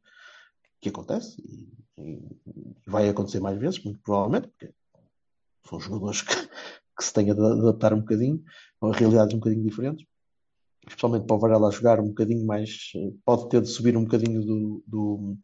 que 0.80 0.88
acontece 0.88 1.42
e, 1.46 1.68
e 2.02 2.22
vai 2.86 3.10
acontecer 3.10 3.42
mais 3.42 3.60
vezes, 3.60 3.84
muito 3.84 4.00
provavelmente, 4.00 4.48
porque 4.48 4.74
são 5.70 5.80
jogadores 5.80 6.22
que, 6.22 6.36
que 6.36 7.04
se 7.04 7.14
têm 7.14 7.30
a 7.30 7.34
adaptar 7.34 7.94
um 7.94 8.00
bocadinho 8.00 8.44
a 8.82 8.92
realidades 8.92 9.34
um 9.34 9.40
bocadinho 9.40 9.64
diferentes 9.64 10.06
especialmente 10.88 11.26
para 11.26 11.36
o 11.36 11.40
Varela 11.40 11.72
jogar 11.72 12.00
um 12.00 12.08
bocadinho 12.08 12.46
mais, 12.46 12.92
pode 13.26 13.50
ter 13.50 13.62
de 13.62 13.68
subir 13.68 13.98
um 13.98 14.04
bocadinho 14.04 14.42
do, 14.42 14.84
do, 14.88 15.38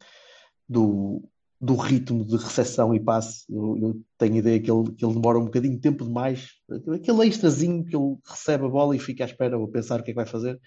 do, 0.68 1.28
do 1.60 1.76
ritmo 1.76 2.24
de 2.24 2.36
recepção 2.36 2.94
e 2.94 3.00
passe. 3.00 3.44
Eu, 3.48 3.76
eu, 3.76 4.02
tenho 4.18 4.34
a 4.34 4.38
ideia 4.38 4.60
que 4.60 4.70
ele, 4.70 4.92
que 4.92 5.04
ele 5.04 5.14
demora 5.14 5.38
um 5.38 5.44
bocadinho 5.44 5.74
de 5.74 5.80
tempo 5.80 6.04
demais, 6.04 6.48
aquele 6.92 7.26
extrazinho 7.26 7.84
que 7.84 7.94
ele 7.94 8.16
recebe 8.24 8.64
a 8.64 8.68
bola 8.68 8.96
e 8.96 8.98
fica 8.98 9.24
à 9.24 9.26
espera 9.26 9.58
ou 9.58 9.68
pensar 9.68 10.00
o 10.00 10.02
que 10.02 10.10
é 10.10 10.14
que 10.14 10.16
vai 10.16 10.26
fazer, 10.26 10.58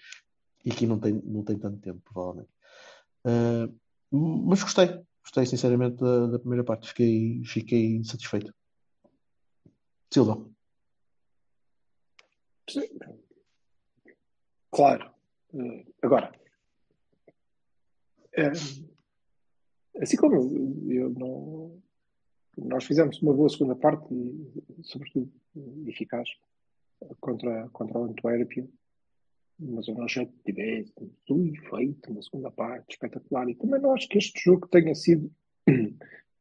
e 0.64 0.70
aqui 0.70 0.86
não 0.86 0.98
tem, 0.98 1.20
não 1.24 1.42
tem 1.42 1.58
tanto 1.58 1.78
tempo, 1.78 2.00
provavelmente. 2.04 2.50
Uh, 3.26 3.74
mas 4.46 4.62
gostei, 4.62 5.00
gostei 5.22 5.44
sinceramente 5.44 5.96
da, 5.96 6.28
da, 6.28 6.38
primeira 6.38 6.64
parte, 6.64 6.88
fiquei, 6.88 7.42
fiquei 7.44 8.02
satisfeito. 8.04 8.54
Silva. 10.10 10.46
Claro. 14.70 15.10
Agora, 16.02 16.32
é, 18.36 18.52
assim 20.00 20.16
como 20.16 20.36
eu 20.90 21.10
não. 21.10 21.82
Nós 22.56 22.84
fizemos 22.84 23.20
uma 23.22 23.32
boa 23.32 23.48
segunda 23.48 23.76
parte, 23.76 24.08
sobretudo 24.82 25.30
eficaz, 25.86 26.28
contra, 27.20 27.68
contra 27.70 27.98
o 27.98 28.04
Antuérpia, 28.04 28.68
mas 29.58 29.86
eu 29.86 29.94
não 29.94 30.04
achei 30.04 30.26
que 30.26 30.42
tivesse 30.44 30.92
tudo 31.24 31.52
feito 31.70 32.12
na 32.12 32.20
segunda 32.22 32.50
parte, 32.50 32.92
espetacular. 32.92 33.48
E 33.48 33.54
também 33.54 33.80
não 33.80 33.92
acho 33.92 34.08
que 34.08 34.18
este 34.18 34.40
jogo 34.42 34.66
tenha 34.68 34.94
sido, 34.94 35.32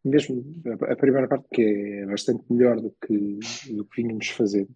mesmo 0.08 0.44
a, 0.66 0.94
a 0.94 0.96
primeira 0.96 1.28
parte, 1.28 1.48
que 1.52 1.62
é 1.62 2.06
bastante 2.06 2.44
melhor 2.50 2.80
do 2.80 2.94
que, 3.06 3.40
do 3.72 3.86
que 3.86 4.02
vínhamos 4.02 4.30
fazendo, 4.30 4.70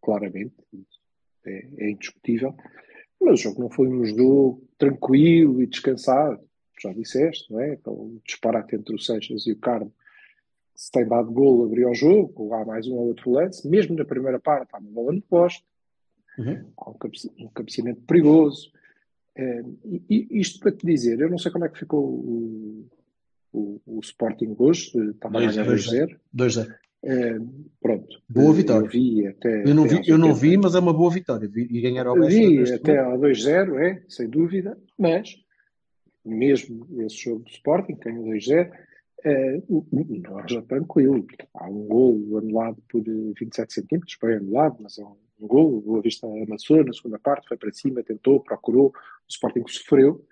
claramente, 0.00 0.54
é, 1.44 1.66
é 1.78 1.90
indiscutível. 1.90 2.54
Mas 3.20 3.40
o 3.40 3.42
jogo 3.42 3.62
não 3.62 3.70
foi 3.70 3.88
um 3.88 4.04
jogo 4.04 4.62
tranquilo 4.78 5.62
e 5.62 5.66
descansado, 5.66 6.40
já 6.80 6.92
disseste, 6.92 7.50
não 7.50 7.60
é? 7.60 7.74
Então, 7.74 8.20
disparate 8.24 8.76
entre 8.76 8.94
o 8.94 8.98
Seixas 8.98 9.46
e 9.46 9.52
o 9.52 9.56
Carmo. 9.56 9.92
Se 10.74 10.90
tem 10.90 11.08
dado 11.08 11.32
golo, 11.32 11.64
abriu 11.64 11.88
o 11.88 11.94
jogo, 11.94 12.52
há 12.52 12.64
mais 12.64 12.86
um 12.86 12.94
ou 12.94 13.06
outro 13.06 13.30
lance, 13.30 13.66
mesmo 13.66 13.96
na 13.96 14.04
primeira 14.04 14.38
parte, 14.38 14.68
há 14.74 14.78
uma 14.78 14.90
bola 14.90 15.12
no 15.12 15.22
poste, 15.22 15.64
uhum. 16.38 16.70
há 16.76 16.90
um, 16.90 17.48
cabeceamento 17.48 18.02
perigoso. 18.02 18.70
É, 19.34 19.62
e, 20.10 20.28
isto 20.30 20.60
para 20.60 20.72
te 20.72 20.84
dizer, 20.86 21.18
eu 21.18 21.30
não 21.30 21.38
sei 21.38 21.50
como 21.50 21.64
é 21.64 21.68
que 21.68 21.78
ficou 21.78 22.02
o, 22.04 22.86
o, 23.96 23.98
o 23.98 24.00
Sporting 24.00 24.54
hoje, 24.58 24.92
estava 25.10 25.38
a 25.38 25.46
ganhar 25.46 25.66
2-0. 25.66 26.16
2-0. 26.34 26.74
É, 27.04 27.38
pronto. 27.80 28.20
Boa 28.28 28.52
vitória. 28.52 28.86
Eu, 28.86 28.90
vi 28.90 29.26
até, 29.28 29.62
eu 29.62 29.74
não, 29.74 29.84
até 29.84 30.00
vi, 30.00 30.10
eu 30.10 30.18
não 30.18 30.34
vi, 30.34 30.56
mas 30.56 30.74
é 30.74 30.80
uma 30.80 30.92
boa 30.92 31.10
vitória. 31.10 31.48
Vi, 31.48 31.68
e 31.70 31.80
ganhar 31.80 32.06
ao 32.06 32.16
Vi 32.16 32.72
até 32.72 32.98
ao 32.98 33.18
2-0, 33.18 33.78
é, 33.78 34.02
sem 34.08 34.28
dúvida, 34.28 34.76
mas 34.98 35.36
mesmo 36.24 36.84
esse 37.02 37.16
jogo 37.16 37.44
do 37.44 37.50
Sporting, 37.50 37.94
tem 37.94 38.18
o 38.18 38.24
2-0, 38.24 38.70
é, 39.24 39.62
nós 40.28 40.50
já 40.50 40.62
tranquilo. 40.62 41.24
Há 41.54 41.68
um 41.68 41.86
gol 41.86 42.38
anulado 42.38 42.82
por 42.88 43.02
27 43.02 43.72
centímetros, 43.72 44.18
bem 44.20 44.36
anulado, 44.36 44.78
mas 44.80 44.98
é 44.98 45.04
um, 45.04 45.16
um 45.40 45.46
gol. 45.46 45.78
O 45.78 45.80
Boa 45.80 46.02
Vista 46.02 46.26
amassou 46.26 46.84
na 46.84 46.92
segunda 46.92 47.20
parte, 47.20 47.46
foi 47.46 47.56
para 47.56 47.72
cima, 47.72 48.02
tentou, 48.02 48.40
procurou. 48.40 48.88
O 48.88 48.92
Sporting 49.28 49.62
sofreu. 49.68 50.24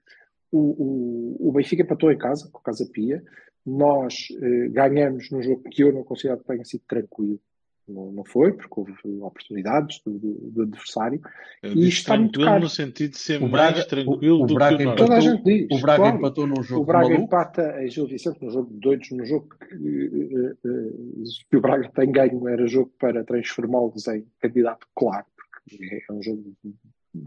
O, 0.50 0.58
o, 0.58 1.48
o 1.48 1.52
Benfica 1.52 1.82
empatou 1.82 2.10
em 2.10 2.18
casa, 2.18 2.48
com 2.50 2.58
a 2.58 2.62
Casa 2.62 2.88
Pia 2.92 3.22
nós 3.66 4.28
eh, 4.30 4.68
ganhamos 4.68 5.30
num 5.30 5.42
jogo 5.42 5.62
que 5.70 5.82
eu 5.82 5.92
não 5.92 6.04
considero 6.04 6.40
que 6.40 6.46
tenha 6.46 6.64
sido 6.64 6.82
tranquilo. 6.86 7.40
Não, 7.86 8.10
não 8.12 8.24
foi, 8.24 8.50
porque 8.54 8.80
houve 8.80 8.94
oportunidades 9.20 10.00
do, 10.04 10.18
do, 10.18 10.50
do 10.50 10.62
adversário. 10.62 11.20
Eu 11.62 11.72
e 11.72 11.88
está 11.88 12.16
muito 12.16 12.40
caro. 12.40 12.62
no 12.62 12.68
sentido 12.68 13.10
de 13.10 13.18
ser 13.18 13.42
o 13.42 13.48
Braga, 13.48 13.76
mais 13.76 13.86
tranquilo 13.86 14.40
o, 14.40 14.44
o 14.44 14.46
do 14.46 14.54
Braga 14.54 14.78
que 14.78 14.86
o 14.86 14.96
Toda 14.96 15.16
a 15.16 15.20
gente 15.20 15.42
diz. 15.44 15.66
O 15.70 15.82
Braga 15.82 16.02
claro, 16.02 16.16
empatou 16.16 16.46
num 16.46 16.62
jogo 16.62 16.80
O 16.80 16.86
Braga 16.86 17.08
maluco. 17.08 17.24
empata 17.24 17.74
a 17.74 17.86
Gil 17.86 18.06
Vicente 18.06 18.42
num 18.42 18.50
jogo 18.50 18.72
de 18.72 18.80
doidos, 18.80 19.10
num 19.10 19.26
jogo 19.26 19.48
que, 19.68 19.74
uh, 19.74 20.50
uh, 20.64 21.22
que 21.50 21.56
o 21.58 21.60
Braga 21.60 21.90
tem 21.94 22.10
ganho, 22.10 22.48
era 22.48 22.66
jogo 22.66 22.90
para 22.98 23.22
transformá-los 23.22 24.08
em 24.08 24.26
candidato 24.40 24.86
claro, 24.94 25.26
porque 25.36 26.04
é 26.08 26.12
um 26.12 26.22
jogo 26.22 26.42
de 26.62 26.74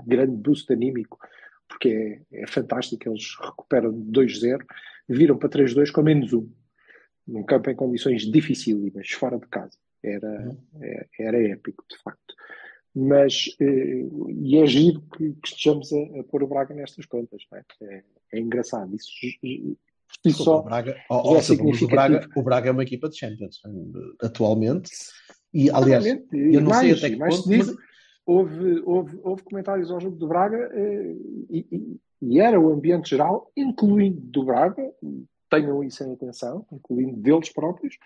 grande 0.07 0.35
boost 0.37 0.73
anímico, 0.73 1.19
porque 1.67 2.23
é, 2.31 2.43
é 2.43 2.47
fantástico, 2.47 3.09
eles 3.09 3.35
recuperam 3.39 3.91
2-0 3.91 4.63
viram 5.07 5.37
para 5.37 5.49
3-2 5.49 5.91
com 5.91 6.01
menos 6.01 6.33
um, 6.33 6.49
num 7.27 7.43
campo 7.43 7.69
em 7.69 7.75
condições 7.75 8.23
dificílimas, 8.23 9.09
fora 9.11 9.37
de 9.37 9.47
casa. 9.47 9.77
Era, 10.03 10.27
uhum. 10.27 10.57
é, 10.81 11.07
era 11.19 11.41
épico, 11.49 11.83
de 11.89 11.97
facto. 11.97 12.35
Mas, 12.95 13.55
eh, 13.59 14.05
e 14.29 14.57
é 14.57 14.65
giro 14.65 15.01
que, 15.15 15.33
que 15.33 15.47
estejamos 15.47 15.91
a, 15.93 16.19
a, 16.19 16.23
pôr 16.23 16.43
o 16.43 16.47
Braga 16.47 16.73
nestas 16.73 17.05
contas, 17.05 17.43
é? 17.53 17.63
É, 17.83 18.03
é? 18.33 18.39
engraçado. 18.39 18.95
Isso, 18.95 19.09
isso 20.25 20.43
só 20.43 20.59
o 20.59 20.63
Braga, 20.63 20.91
é 20.91 21.05
o, 21.09 21.87
Braga, 21.87 22.29
o 22.35 22.41
Braga 22.41 22.69
é 22.69 22.71
uma 22.71 22.83
equipa 22.83 23.07
de 23.07 23.17
Champions, 23.17 23.61
atualmente. 24.21 24.89
E, 25.53 25.69
aliás, 25.69 26.05
eu 26.05 26.61
não 26.61 26.73
sei 26.73 26.93
até 26.93 27.09
que 27.11 27.17
ponto, 27.17 27.49
mas... 27.49 27.75
houve, 28.27 28.81
houve, 28.85 29.19
houve 29.23 29.43
comentários 29.43 29.89
ao 29.89 30.01
jogo 30.01 30.17
do 30.17 30.27
Braga 30.27 30.69
eh, 30.73 31.15
e, 31.49 31.97
e 32.21 32.39
era 32.39 32.59
o 32.59 32.71
ambiente 32.71 33.11
geral, 33.11 33.49
incluindo 33.55 34.19
do 34.19 34.43
Braga, 34.43 34.83
tenham 35.49 35.81
isso 35.83 36.03
em 36.03 36.11
atenção, 36.11 36.65
incluindo 36.71 37.15
deles 37.17 37.49
próprios, 37.49 37.97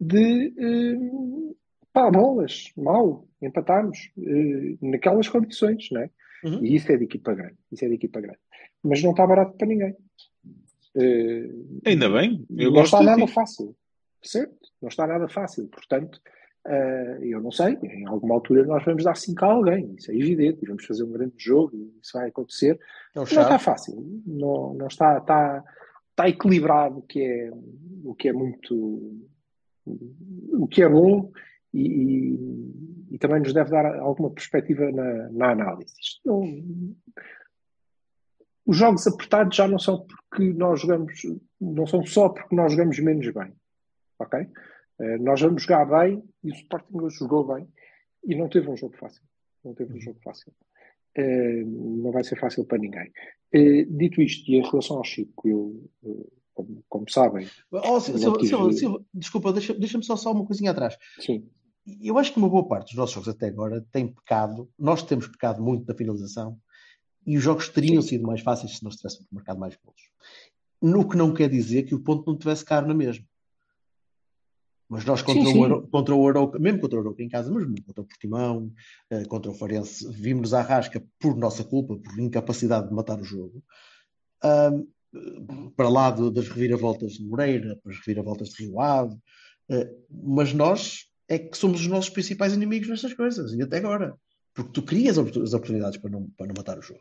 de 0.00 0.54
eh, 0.56 1.54
pá, 1.92 2.08
bolas, 2.10 2.72
mal, 2.76 3.26
empatarmos 3.42 4.10
eh, 4.16 4.76
naquelas 4.80 5.28
condições, 5.28 5.88
não 5.90 6.02
é? 6.02 6.10
Uhum. 6.44 6.64
E 6.64 6.76
isso 6.76 6.92
é 6.92 6.96
de 6.96 7.04
equipa 7.04 7.34
grande, 7.34 7.56
isso 7.72 7.84
é 7.84 7.88
de 7.88 7.94
equipa 7.94 8.20
grande. 8.20 8.38
Mas 8.82 9.02
não 9.02 9.10
está 9.10 9.26
barato 9.26 9.56
para 9.56 9.66
ninguém. 9.66 9.96
Eh, 10.96 11.50
Ainda 11.86 12.08
bem, 12.10 12.46
eu 12.56 12.70
não 12.70 12.84
está 12.84 13.02
nada 13.02 13.26
fácil, 13.26 13.74
certo? 14.22 14.54
Não 14.80 14.88
está 14.88 15.06
nada 15.06 15.26
fácil, 15.26 15.66
portanto, 15.68 16.20
Uh, 16.66 17.22
eu 17.22 17.42
não 17.42 17.50
sei, 17.50 17.78
em 17.82 18.06
alguma 18.06 18.34
altura 18.34 18.64
nós 18.64 18.82
vamos 18.84 19.04
dar 19.04 19.14
5 19.14 19.44
a 19.44 19.48
alguém, 19.48 19.94
isso 19.98 20.10
é 20.10 20.14
evidente, 20.14 20.60
e 20.62 20.66
vamos 20.66 20.86
fazer 20.86 21.04
um 21.04 21.12
grande 21.12 21.34
jogo, 21.36 21.76
e 21.76 21.94
isso 22.02 22.16
vai 22.16 22.28
acontecer. 22.28 22.80
É 23.14 23.18
não 23.18 23.24
está 23.24 23.58
fácil, 23.58 24.22
não, 24.26 24.72
não 24.72 24.86
está, 24.86 25.18
está, 25.18 25.62
está 26.10 26.28
equilibrado, 26.28 26.98
o 26.98 27.02
que 27.02 27.20
é, 27.20 27.52
o 28.04 28.14
que 28.14 28.28
é 28.28 28.32
muito. 28.32 29.20
o 29.86 30.66
que 30.66 30.82
é 30.82 30.88
bom 30.88 31.30
e, 31.74 31.82
e, 31.82 33.14
e 33.14 33.18
também 33.18 33.40
nos 33.40 33.52
deve 33.52 33.70
dar 33.70 33.84
alguma 33.98 34.30
perspectiva 34.30 34.90
na, 34.90 35.30
na 35.32 35.50
análise. 35.50 35.92
Não, 36.24 36.42
os 38.66 38.76
jogos 38.76 39.06
apertados 39.06 39.54
já 39.54 39.68
não 39.68 39.78
são 39.78 40.06
porque 40.06 40.52
nós 40.54 40.80
jogamos, 40.80 41.12
não 41.60 41.86
são 41.86 42.06
só 42.06 42.30
porque 42.30 42.56
nós 42.56 42.72
jogamos 42.72 42.98
menos 42.98 43.28
bem, 43.30 43.52
ok? 44.18 44.48
Uh, 44.98 45.22
nós 45.22 45.40
vamos 45.40 45.62
jogar 45.62 45.84
bem 45.84 46.22
e 46.42 46.50
o 46.50 46.54
Sporting 46.54 47.00
hoje 47.00 47.18
jogou 47.18 47.46
bem 47.46 47.68
e 48.24 48.34
não 48.34 48.48
teve 48.48 48.68
um 48.68 48.76
jogo 48.76 48.96
fácil. 48.96 49.22
Não 49.64 49.74
teve 49.74 49.92
um 49.94 50.00
jogo 50.00 50.18
fácil. 50.22 50.52
Uh, 51.16 52.02
não 52.02 52.12
vai 52.12 52.24
ser 52.24 52.38
fácil 52.38 52.64
para 52.64 52.78
ninguém. 52.78 53.10
Uh, 53.54 53.84
dito 53.96 54.20
isto, 54.20 54.50
e 54.50 54.56
em 54.56 54.62
relação 54.62 54.96
ao 54.96 55.04
Chico, 55.04 55.48
eu, 55.48 55.90
como, 56.54 56.84
como, 56.88 57.10
sabem. 57.10 57.48
Oh, 57.70 58.00
Silva, 58.00 58.38
tive... 58.38 58.72
Silva, 58.72 59.04
desculpa, 59.12 59.52
deixa-me 59.52 59.78
deixa 59.78 60.00
só, 60.02 60.16
só 60.16 60.32
uma 60.32 60.46
coisinha 60.46 60.70
atrás. 60.70 60.96
Sim. 61.18 61.48
Eu 62.00 62.16
acho 62.18 62.32
que 62.32 62.38
uma 62.38 62.48
boa 62.48 62.66
parte 62.66 62.86
dos 62.86 62.96
nossos 62.96 63.14
jogos 63.14 63.28
até 63.28 63.46
agora 63.48 63.84
tem 63.92 64.08
pecado, 64.08 64.70
nós 64.78 65.02
temos 65.02 65.28
pecado 65.28 65.62
muito 65.62 65.84
da 65.84 65.94
finalização 65.94 66.58
e 67.26 67.36
os 67.36 67.42
jogos 67.42 67.68
teriam 67.68 68.00
Sim. 68.00 68.08
sido 68.08 68.26
mais 68.26 68.40
fáceis 68.40 68.78
se 68.78 68.84
nós 68.84 68.96
tivéssemos 68.96 69.26
marcado 69.30 69.60
mais 69.60 69.76
gols. 69.76 70.00
No 70.80 71.08
que 71.08 71.16
não 71.16 71.32
quer 71.32 71.48
dizer 71.48 71.82
que 71.82 71.94
o 71.94 72.00
ponto 72.00 72.30
não 72.30 72.38
tivesse 72.38 72.64
caro 72.64 72.86
na 72.86 72.94
mesma. 72.94 73.24
Mas 74.88 75.04
nós 75.04 75.22
contra, 75.22 75.44
sim, 75.44 75.52
sim. 75.52 75.60
O, 75.60 75.64
Euro, 75.64 75.88
contra 75.88 76.14
o 76.14 76.26
Euro, 76.26 76.52
mesmo 76.60 76.80
contra 76.80 76.98
o 76.98 77.02
Euro 77.02 77.16
em 77.18 77.28
casa, 77.28 77.50
mas 77.50 77.64
contra 77.64 78.02
o 78.02 78.06
Portimão, 78.06 78.72
uh, 79.10 79.28
contra 79.28 79.50
o 79.50 79.54
Farense, 79.54 80.06
vimos 80.12 80.52
à 80.52 80.60
rasca 80.60 81.02
por 81.18 81.36
nossa 81.36 81.64
culpa, 81.64 81.96
por 81.96 82.18
incapacidade 82.18 82.88
de 82.88 82.94
matar 82.94 83.18
o 83.18 83.24
jogo. 83.24 83.62
Uh, 84.44 84.86
para 85.76 85.88
lá 85.88 86.10
do, 86.10 86.30
das 86.30 86.48
reviravoltas 86.48 87.12
de 87.12 87.24
Moreira, 87.24 87.78
para 87.82 87.92
as 87.92 87.98
reviravoltas 87.98 88.48
de 88.50 88.64
Rio 88.64 88.80
Ave, 88.80 89.14
uh, 89.14 90.04
mas 90.10 90.52
nós 90.52 91.08
é 91.28 91.38
que 91.38 91.56
somos 91.56 91.80
os 91.80 91.86
nossos 91.86 92.10
principais 92.10 92.52
inimigos 92.52 92.88
nestas 92.88 93.14
coisas, 93.14 93.52
e 93.52 93.62
até 93.62 93.78
agora. 93.78 94.14
Porque 94.52 94.72
tu 94.72 94.82
crias 94.82 95.18
as 95.18 95.54
oportunidades 95.54 95.98
para 95.98 96.10
não, 96.10 96.28
para 96.36 96.46
não 96.46 96.54
matar 96.56 96.78
o 96.78 96.82
jogo. 96.82 97.00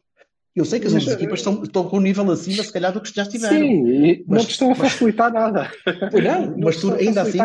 Eu 0.56 0.66
sei 0.66 0.80
que 0.80 0.88
as 0.88 0.94
outras 0.94 1.14
equipas 1.14 1.40
estão, 1.40 1.64
estão 1.64 1.88
com 1.90 1.98
um 1.98 2.02
nível 2.02 2.30
acima, 2.32 2.64
se 2.64 2.72
calhar, 2.72 2.94
do 2.94 3.02
que 3.02 3.14
já 3.14 3.24
estiveram. 3.24 3.58
Sim, 3.58 4.24
mas, 4.28 4.38
não 4.40 4.46
te 4.46 4.52
estão 4.52 4.72
a 4.72 4.76
facilitar 4.76 5.34
mas, 5.34 5.42
nada. 5.54 5.72
Pois 6.12 6.24
não, 6.24 6.58
mas 6.60 6.80
tu 6.82 6.94
ainda 6.94 7.22
assim. 7.24 7.40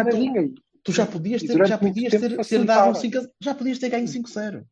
Tu, 0.54 0.62
Tu 0.84 0.92
já 0.92 1.04
podias 1.06 1.42
ter, 1.42 1.66
já 1.66 1.76
podias 1.76 2.10
ter, 2.10 2.18
ter 2.20 2.28
dado 2.28 2.32
um 2.34 2.36
facilitaram. 2.94 2.94
5 2.94 3.18
a- 3.18 3.28
já 3.42 3.54
podias 3.54 3.78
ter 3.78 3.88
ganho 3.90 4.06
5-0. 4.06 4.62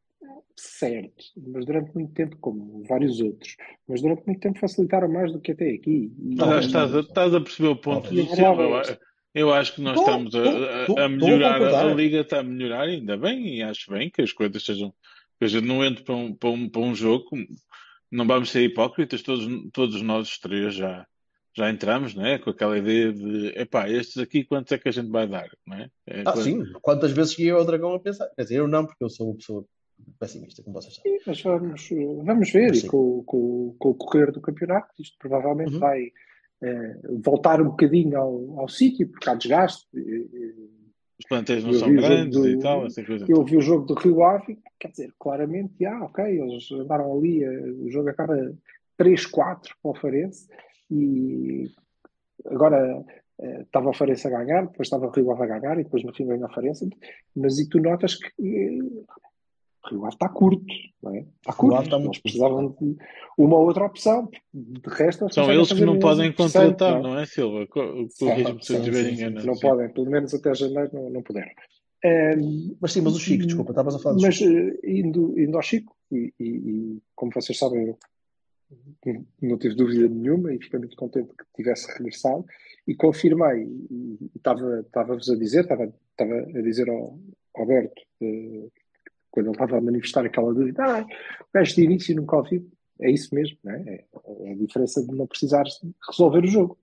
certo, 0.57 1.25
mas 1.46 1.66
durante 1.66 1.94
muito 1.94 2.12
tempo, 2.14 2.37
como 2.40 2.83
vários 2.88 3.20
outros, 3.20 3.57
mas 3.87 4.01
durante 4.01 4.22
muito 4.27 4.40
tempo 4.40 4.59
facilitaram 4.59 5.09
mais 5.12 5.33
do 5.33 5.40
que 5.40 5.53
até 5.53 5.70
aqui. 5.70 6.12
E, 6.18 6.33
Estás, 6.61 6.94
a, 6.94 7.01
estás 7.01 7.35
a 7.35 7.40
perceber 7.40 7.68
o 7.68 7.77
ponto 7.77 8.05
Talvez. 8.05 8.27
do 8.29 8.33
E 8.33 8.37
Silva. 8.37 8.62
Eu- 8.62 8.96
Eu 9.35 9.53
acho 9.53 9.75
que 9.75 9.83
nós 9.83 9.99
Estou- 9.99 10.07
estamos 10.14 10.35
a, 10.35 10.44
estou- 10.81 10.99
a- 10.99 11.03
a 11.03 11.05
a 11.05 11.09
melhorar, 11.11 11.57
a, 11.57 11.59
concordar. 11.59 11.94
Liga 11.96 12.20
está 12.20 12.38
a 12.38 12.42
melhorar, 12.42 12.83
ainda 12.85 13.18
bem, 13.18 13.57
e 13.59 13.62
acho 13.62 13.90
bem 13.90 14.09
que 14.11 14.22
as 14.22 14.33
coisas 14.33 14.64
sejam. 14.64 14.94
Que 15.38 15.44
a 15.44 15.49
gente 15.49 15.66
não 15.66 15.85
entre 15.85 16.03
para 16.05 16.14
um, 16.16 16.33
para 16.33 16.49
um, 16.49 16.66
para 16.70 16.81
um 16.81 16.94
jogo, 16.94 17.27
não 18.11 18.27
vamos 18.27 18.51
ser 18.51 18.62
hipócritas, 18.62 19.23
todos, 19.23 19.47
todos 19.73 20.01
nós 20.03 20.29
os 20.29 20.38
três 20.38 20.75
já, 20.75 21.07
já 21.57 21.71
entramos, 21.71 22.14
não 22.14 22.25
é? 22.25 22.38
Com 22.38 22.51
aquela 22.51 22.79
ideia 22.79 23.12
de, 23.12 23.49
epá, 23.59 23.88
estes 23.88 24.19
aqui, 24.19 24.45
quantos 24.45 24.73
é 24.73 24.79
que 24.79 24.88
a 24.88 24.92
gente 24.92 25.11
vai 25.11 25.27
dar, 25.27 25.49
não 25.66 25.77
é? 25.77 25.90
É, 26.07 26.21
Ah, 26.21 26.33
quando- 26.33 26.42
sim. 26.42 26.64
Quantas 26.83 27.12
vezes 27.12 27.33
cheguei 27.35 27.51
ao 27.51 27.64
Dragão 27.64 27.95
a 27.95 28.01
pensar? 28.01 28.29
Quer 28.37 28.42
dizer, 28.42 28.57
eu 28.59 28.69
não, 28.69 28.85
porque 28.87 29.03
eu 29.05 29.09
sou 29.11 29.29
uma 29.29 29.37
pessoa 29.37 29.64
pessimista, 30.21 30.62
como 30.62 30.75
vocês 30.81 30.95
sabem. 30.95 31.19
Sim, 31.19 31.25
mas 31.27 31.42
vamos, 31.42 31.88
vamos 32.25 32.51
ver, 32.53 32.69
Mas 32.69 32.83
com, 32.85 33.23
com, 33.25 33.75
com 33.79 33.88
o 33.90 33.95
correr 33.95 34.31
do 34.31 34.40
campeonato, 34.40 34.92
isto 35.01 35.16
provavelmente 35.19 35.73
Uhum. 35.75 35.81
vai 35.81 36.12
eh, 36.62 37.01
voltar 37.25 37.61
um 37.61 37.66
bocadinho 37.71 38.16
ao, 38.19 38.61
ao 38.61 38.69
sítio, 38.69 39.09
porque 39.11 39.29
há 39.29 39.35
desgaste. 39.35 39.87
E- 39.95 39.99
e- 40.01 40.76
Os 41.18 41.26
plantéis 41.26 41.64
não 41.64 41.72
Eu 41.72 41.79
são 41.79 41.94
grandes 41.94 42.38
do- 42.38 42.48
e 42.48 42.59
tal, 42.59 42.87
essa 42.87 43.02
coisa. 43.02 43.24
Eu 43.29 43.42
vi 43.42 43.57
o 43.57 43.61
jogo 43.61 43.87
do 43.87 43.94
Rio 43.94 44.22
Ave, 44.22 44.59
quer 44.79 44.90
dizer, 44.90 45.12
claramente, 45.18 45.85
ah, 45.87 46.05
ok, 46.05 46.24
eles 46.24 46.70
andaram 46.72 47.16
ali, 47.16 47.42
eh, 47.42 47.70
o 47.70 47.90
jogo 47.90 48.11
acaba 48.11 48.37
3-4 48.98 49.74
para 49.83 49.90
o 49.90 49.94
Farense, 49.94 50.48
e 50.90 51.70
agora 52.46 53.02
eh, 53.38 53.62
estava 53.62 53.88
o 53.90 53.94
Farense 53.94 54.26
a 54.26 54.31
ganhar, 54.31 54.66
depois 54.66 54.87
estava 54.87 55.07
o 55.07 55.11
Rio 55.11 55.31
Ave 55.31 55.42
a 55.44 55.59
ganhar, 55.59 55.79
e 55.81 55.85
depois 55.85 56.05
no 56.05 56.14
fim 56.14 56.26
ganha 56.26 56.46
o 56.46 56.52
Farense, 56.52 56.88
mas 57.35 57.59
e 57.59 57.68
tu 57.68 57.81
notas 57.81 58.14
que 58.16 58.29
eh, 58.38 58.79
Rio 59.88 60.05
Ave 60.05 60.14
está 60.14 60.29
curto, 60.29 60.64
não 61.03 61.14
é? 61.14 61.18
Está 61.20 61.53
Rio 61.53 61.57
curto, 61.57 61.75
Ave 61.77 61.85
está 61.87 61.99
muito 61.99 62.11
eles 62.12 62.22
precisavam 62.22 62.77
de 62.81 62.96
uma 63.38 63.59
outra 63.59 63.85
opção, 63.85 64.29
de 64.53 64.81
resto 64.88 65.33
São 65.33 65.53
eles 65.53 65.72
que 65.72 65.85
não 65.85 65.94
um 65.94 65.99
podem 65.99 66.33
contratar, 66.33 67.01
não 67.03 67.11
é? 67.11 67.12
não 67.14 67.18
é, 67.20 67.27
Silva? 67.27 67.66
Se 68.11 68.25
eu 68.25 68.79
estiver 68.79 69.12
enganado. 69.12 69.46
Não 69.46 69.55
sim. 69.55 69.61
podem, 69.61 69.88
pelo 69.90 70.11
menos 70.11 70.35
até 70.35 70.55
janeiro 70.55 70.90
não, 70.92 71.11
não 71.11 71.22
puderam. 71.22 71.51
Ehm, 72.05 72.77
Mas 72.81 72.92
sim, 72.92 73.01
mas 73.01 73.14
o 73.14 73.18
Chico, 73.18 73.46
desculpa, 73.46 73.72
estavas 73.72 73.94
a 73.94 73.99
falar 73.99 74.16
do 74.16 74.22
mas 74.22 74.35
Chico. 74.35 74.53
eh, 74.53 74.90
indo, 74.90 75.38
indo 75.40 75.57
ao 75.57 75.62
Chico, 75.62 75.96
e, 76.12 76.33
e- 76.38 76.44
e 76.46 77.03
como 77.14 77.33
vocês 77.35 77.59
sabem, 77.59 77.87
eu 77.87 77.99
não- 79.42 79.59
tive 79.59 79.75
dúvida 79.75 80.09
nenhuma 80.09 80.53
e 80.53 80.59
fiquei 80.62 80.79
muito 80.79 80.96
contente 80.96 81.29
que 81.29 81.44
tivesse 81.57 81.90
regressado 81.96 82.44
e 82.87 82.94
confirmei, 82.94 83.62
e 83.90 84.18
estava- 84.37 84.81
estava-vos 84.81 85.31
a 85.31 85.37
dizer, 85.37 85.62
estava, 85.62 85.85
estava 86.11 86.35
a 86.59 86.62
dizer 86.62 86.88
ao 86.90 87.18
ao 87.55 87.62
Alberto, 87.62 88.03
eh, 88.20 88.68
quando 89.37 89.49
ele 89.49 89.55
estava 89.55 89.77
a 89.77 89.81
manifestar 89.83 90.25
aquela 90.25 90.55
dúvida, 90.55 90.83
ah, 90.83 91.07
gajo 91.53 91.75
de 91.75 91.85
início 91.85 92.16
nunca 92.16 92.37
ouvi, 92.37 92.66
é 92.99 93.11
isso 93.11 93.35
mesmo, 93.35 93.59
não 93.62 93.72
é? 93.72 94.05
É 94.40 94.53
a 94.53 94.55
diferença 94.55 95.05
de 95.05 95.14
não 95.14 95.27
precisares 95.27 95.79
resolver 96.09 96.42
o 96.42 96.46
jogo. 96.46 96.79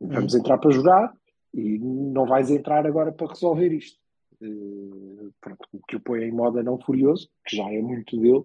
Vamos 0.00 0.34
entrar 0.34 0.56
para 0.56 0.70
jogar 0.70 1.14
e 1.52 1.78
não 1.78 2.24
vais 2.24 2.50
entrar 2.50 2.86
agora 2.86 3.12
para 3.12 3.28
resolver 3.28 3.70
isto. 3.72 3.98
Eh, 4.40 5.28
pronto, 5.38 5.68
o 5.70 5.80
que 5.86 5.96
o 5.96 6.00
põe 6.00 6.24
em 6.24 6.32
moda 6.32 6.62
não 6.62 6.78
furioso, 6.78 7.28
que 7.46 7.56
já 7.56 7.70
é 7.70 7.82
muito 7.82 8.18
dele, 8.18 8.44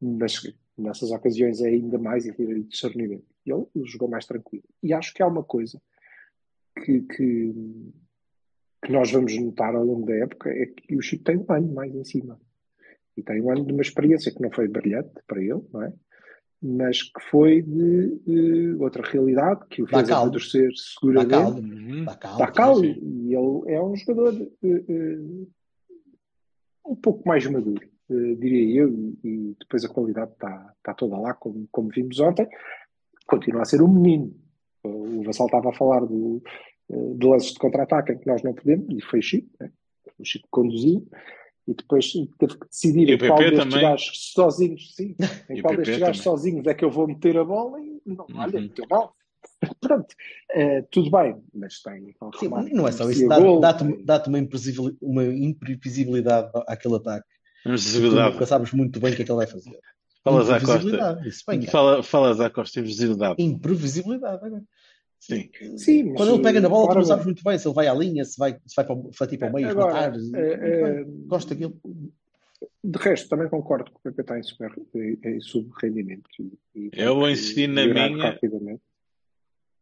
mas 0.00 0.42
nessas 0.76 1.12
ocasiões 1.12 1.60
é 1.60 1.68
ainda 1.68 1.98
mais 1.98 2.26
e 2.26 2.32
ter 2.32 2.62
discernimento. 2.64 3.26
E 3.44 3.52
ele 3.52 3.66
jogou 3.84 4.08
mais 4.08 4.26
tranquilo. 4.26 4.64
E 4.82 4.92
acho 4.92 5.14
que 5.14 5.22
há 5.22 5.28
uma 5.28 5.44
coisa 5.44 5.80
que, 6.84 7.02
que, 7.02 7.54
que 8.84 8.92
nós 8.92 9.12
vamos 9.12 9.36
notar 9.38 9.76
ao 9.76 9.84
longo 9.84 10.04
da 10.04 10.16
época 10.16 10.50
é 10.50 10.66
que 10.66 10.96
o 10.96 11.02
Chico 11.02 11.22
tem 11.22 11.36
um 11.38 11.46
ano 11.48 11.72
mais 11.72 11.94
em 11.94 12.04
cima. 12.04 12.40
E 13.16 13.22
tem 13.22 13.40
um 13.40 13.50
ano 13.50 13.64
de 13.64 13.72
uma 13.72 13.82
experiência 13.82 14.32
que 14.32 14.42
não 14.42 14.50
foi 14.50 14.68
brilhante 14.68 15.10
para 15.26 15.40
ele, 15.40 15.62
não 15.72 15.82
é? 15.82 15.92
Mas 16.62 17.02
que 17.02 17.20
foi 17.30 17.62
de, 17.62 18.18
de 18.26 18.76
outra 18.78 19.02
realidade, 19.02 19.60
que 19.68 19.82
o 19.82 19.86
Dá 19.86 19.98
fez 19.98 20.08
caldo. 20.08 20.22
amadurecer 20.22 20.68
Dá 20.68 20.74
seguramente. 20.76 21.30
caldo. 21.30 21.60
Uhum. 21.60 22.04
Dá 22.04 22.16
caldo. 22.16 22.52
Calmo 22.52 22.80
sim. 22.80 23.00
e 23.02 23.34
ele 23.34 23.74
é 23.74 23.82
um 23.82 23.94
jogador 23.96 24.34
eh, 24.62 24.84
eh, 24.88 25.18
um 26.86 26.96
pouco 26.96 27.28
mais 27.28 27.46
maduro, 27.46 27.86
eh, 28.10 28.34
diria 28.38 28.80
eu, 28.82 28.90
e, 28.90 29.18
e 29.22 29.56
depois 29.60 29.84
a 29.84 29.88
qualidade 29.88 30.32
está 30.32 30.72
está 30.76 30.94
toda 30.94 31.18
lá, 31.18 31.34
como, 31.34 31.68
como 31.70 31.88
vimos 31.88 32.18
ontem. 32.20 32.48
Continua 33.26 33.62
a 33.62 33.64
ser 33.66 33.82
um 33.82 33.88
menino. 33.88 34.34
O 34.84 35.22
Vassal 35.24 35.46
estava 35.46 35.70
a 35.70 35.74
falar 35.74 36.00
do, 36.00 36.40
de 36.88 37.26
lances 37.26 37.52
de 37.52 37.58
contra-ataque 37.58 38.12
em 38.12 38.18
que 38.18 38.26
nós 38.26 38.42
não 38.42 38.54
podemos, 38.54 38.86
e 38.90 39.00
foi 39.02 39.20
Chico, 39.20 39.48
né? 39.60 39.70
o 40.18 40.24
Chico 40.24 40.46
conduziu, 40.50 41.06
e 41.66 41.74
depois 41.74 42.12
teve 42.38 42.58
que 42.58 42.68
decidir 42.68 43.10
em 43.10 43.18
qual 43.18 43.38
destes 43.38 43.64
também. 43.64 43.80
gajos 43.80 44.32
sozinhos, 44.32 44.94
sim, 44.94 45.16
em 45.50 45.58
E 45.58 45.62
qual 45.62 45.76
destes 45.76 45.98
gajos 45.98 46.22
sozinhos 46.22 46.66
é 46.66 46.74
que 46.74 46.84
eu 46.84 46.90
vou 46.90 47.06
meter 47.08 47.36
a 47.38 47.44
bola 47.44 47.80
e 47.80 48.00
não, 48.06 48.26
olha, 48.34 48.58
Uhum. 48.58 48.62
meteu 48.62 48.86
mal. 48.90 49.14
Pronto, 49.80 50.14
eh, 50.52 50.82
tudo 50.90 51.10
bem, 51.10 51.36
mas 51.54 51.80
tem 51.80 52.14
Sim, 52.38 52.48
não 52.72 52.86
é 52.88 52.92
só 52.92 53.08
isso, 53.10 53.28
dá- 53.28 53.38
dá-te 53.60 53.84
tem- 53.84 54.04
dá-te 54.04 54.28
uma, 54.28 54.38
imprevisibili- 54.38 54.96
uma 55.00 55.24
imprevisibilidade 55.24 56.50
àquele 56.66 56.96
ataque. 56.96 57.26
Vamos 57.64 57.82
Tu 57.82 57.86
visibilidade. 57.88 58.32
nunca 58.34 58.46
sabes 58.46 58.72
muito 58.72 59.00
bem 59.00 59.12
o 59.12 59.16
que 59.16 59.22
é 59.22 59.24
que 59.24 59.30
ele 59.30 59.36
vai 59.38 59.46
fazer. 59.46 59.78
Falas 60.22 60.50
à 60.50 60.54
Costa. 60.54 60.74
Imprevisibilidade, 60.74 61.28
isso 61.28 61.44
bem. 61.46 61.62
Fala, 61.62 62.02
falas 62.02 62.40
à 62.40 62.50
Costa 62.50 62.82
visibilidade. 62.82 63.42
Imprevisibilidade 63.42 64.44
agora. 64.44 64.62
Sim. 65.26 65.50
Sim, 65.76 66.04
mas, 66.04 66.16
Quando 66.18 66.34
ele 66.34 66.42
pega 66.42 66.60
na 66.60 66.68
bola, 66.68 66.88
tu 66.92 66.94
não 66.94 67.04
sabes 67.04 67.24
muito 67.24 67.42
bem 67.42 67.58
se 67.58 67.66
ele 67.66 67.74
vai 67.74 67.88
à 67.88 67.94
linha, 67.94 68.24
se 68.24 68.38
vai, 68.38 68.52
se 68.64 68.76
vai 68.76 68.84
para, 68.84 68.94
o- 68.94 69.10
vai 69.18 69.28
tipo 69.28 69.52
meio, 69.52 69.68
Agora, 69.68 69.92
matar. 69.92 70.14
eh, 70.34 70.58
eh, 70.62 71.04
Gosto 71.26 71.48
daquilo. 71.48 71.80
De 72.84 72.98
resto, 72.98 73.28
também 73.28 73.48
concordo 73.48 73.90
que 73.90 73.96
o 73.96 74.00
PP 74.00 74.20
está 74.22 74.38
em 74.38 74.42
super 74.44 74.72
em, 74.94 75.40
subrendimento. 75.40 76.30
E, 76.74 76.90
Eu 76.92 77.16
vou 77.16 77.28
insistir 77.28 77.68
na 77.68 77.84
minha. 77.86 78.30
Rapidamente. 78.30 78.80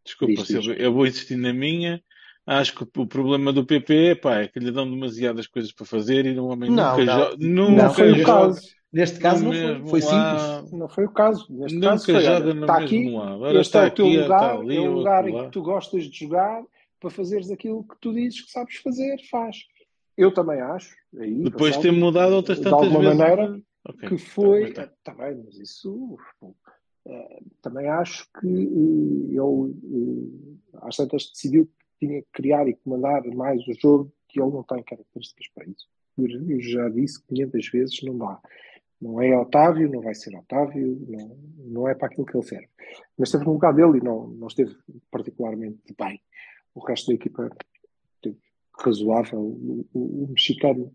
Desculpa, 0.05 0.43
eu 0.79 0.93
vou 0.93 1.07
insistir 1.07 1.37
na 1.37 1.53
minha. 1.53 2.03
Acho 2.47 2.75
que 2.75 2.83
o 3.01 3.07
problema 3.07 3.53
do 3.53 3.65
PP 3.67 4.17
pá, 4.17 4.41
é 4.41 4.49
que 4.49 4.59
lhe 4.59 4.71
dão 4.71 4.89
demasiadas 4.91 5.47
coisas 5.47 5.73
para 5.73 5.87
fazer 5.87 6.27
e 6.27 6.39
o 6.39 6.47
homem 6.47 6.71
Não, 6.71 6.99
nunca, 6.99 7.05
não. 7.05 7.31
jo 7.31 7.37
nunca 7.39 7.83
Não 7.85 7.95
foi 7.95 8.13
o 8.13 8.17
joga 8.17 8.25
caso. 8.25 8.69
Neste 8.95 9.19
caso 9.19 9.45
no 9.45 9.51
não 9.53 9.53
foi. 9.53 9.67
mesmo 9.73 9.89
Foi 9.89 10.01
simples. 10.01 10.73
Não 10.73 10.89
foi 10.89 11.05
o 11.05 11.11
caso. 11.11 11.47
Neste 11.51 11.75
Nunca 11.75 11.89
caso 11.91 12.05
foi, 12.05 12.15
olha, 12.15 12.61
está 12.61 12.77
aqui, 12.79 13.11
lado. 13.11 13.41
Ora 13.41 13.51
este 13.51 13.57
é 13.57 13.61
está 13.61 13.87
o 13.87 13.91
teu 13.91 14.07
aqui, 14.07 14.17
lugar, 14.23 14.25
está 14.25 14.53
ali, 14.61 14.77
é 14.77 14.81
o 14.81 14.93
lugar 14.95 15.29
em 15.29 15.45
que 15.45 15.51
tu 15.51 15.63
gostas 15.63 16.05
de 16.05 16.19
jogar 16.19 16.65
para 17.01 17.11
fazeres 17.11 17.51
aquilo 17.51 17.83
que 17.85 17.97
tu 18.01 18.13
dizes 18.15 18.41
que 18.43 18.51
sabes 18.53 18.77
fazer, 18.77 19.17
faz. 19.31 19.57
Eu 20.17 20.33
também 20.33 20.61
acho, 20.61 20.95
aí, 21.19 21.43
Depois 21.43 21.75
de 21.77 21.83
ter 21.83 21.91
mudado 21.93 22.35
outras 22.37 22.59
de 22.59 22.65
tantas 22.65 22.85
alguma 22.85 23.01
vezes. 23.01 23.19
maneira, 23.19 23.61
Ok, 23.87 24.09
que 24.09 24.17
tá, 24.17 24.31
foi. 24.31 24.61
mas 24.63 24.91
tá. 25.03 25.15
Bem, 25.15 25.43
mas 25.45 25.59
isso. 25.59 26.17
eh, 27.05 27.41
também 27.61 27.89
acho 27.89 28.27
que 28.41 28.47
eh, 28.47 29.35
ele, 29.35 29.75
eh, 29.93 30.79
às 30.83 30.97
tantas, 30.97 31.31
decidiu 31.31 31.67
que 31.67 32.07
tinha 32.07 32.23
que 32.23 32.29
criar 32.33 32.67
e 32.69 32.75
comandar 32.75 33.23
mais 33.35 33.61
o 33.67 33.75
jogo, 33.75 34.13
que 34.29 34.41
ele 34.41 34.53
não 34.53 34.63
tem 34.63 34.83
características 34.85 35.49
para 35.55 35.67
isso. 35.67 35.89
Eu 36.17 36.61
já 36.61 36.89
disse 36.89 37.21
500 37.27 37.69
vezes: 37.71 38.03
não 38.05 38.17
dá. 38.17 38.39
Não 39.05 39.21
é 39.21 39.37
Otávio, 39.39 39.91
não 39.91 40.01
vai 40.01 40.15
ser 40.15 40.35
Otávio, 40.37 40.99
não, 41.09 41.37
não 41.59 41.89
é 41.89 41.95
para 41.95 42.07
aquilo 42.09 42.25
que 42.27 42.35
ele 42.37 42.47
serve. 42.47 42.69
Mas 43.19 43.29
esteve 43.29 43.45
no 43.45 43.53
lugar 43.53 43.75
dele 43.75 43.99
e 43.99 44.03
não, 44.03 44.29
não 44.29 44.47
esteve 44.47 44.75
particularmente 45.11 45.95
bem. 45.99 46.21
O 46.75 46.81
resto 46.81 47.09
da 47.09 47.15
equipa 47.15 47.51
esteve 48.17 48.39
razoável. 48.83 49.41
O, 49.41 49.87
o- 49.93 50.25
o 50.25 50.29
mexicano 50.31 50.91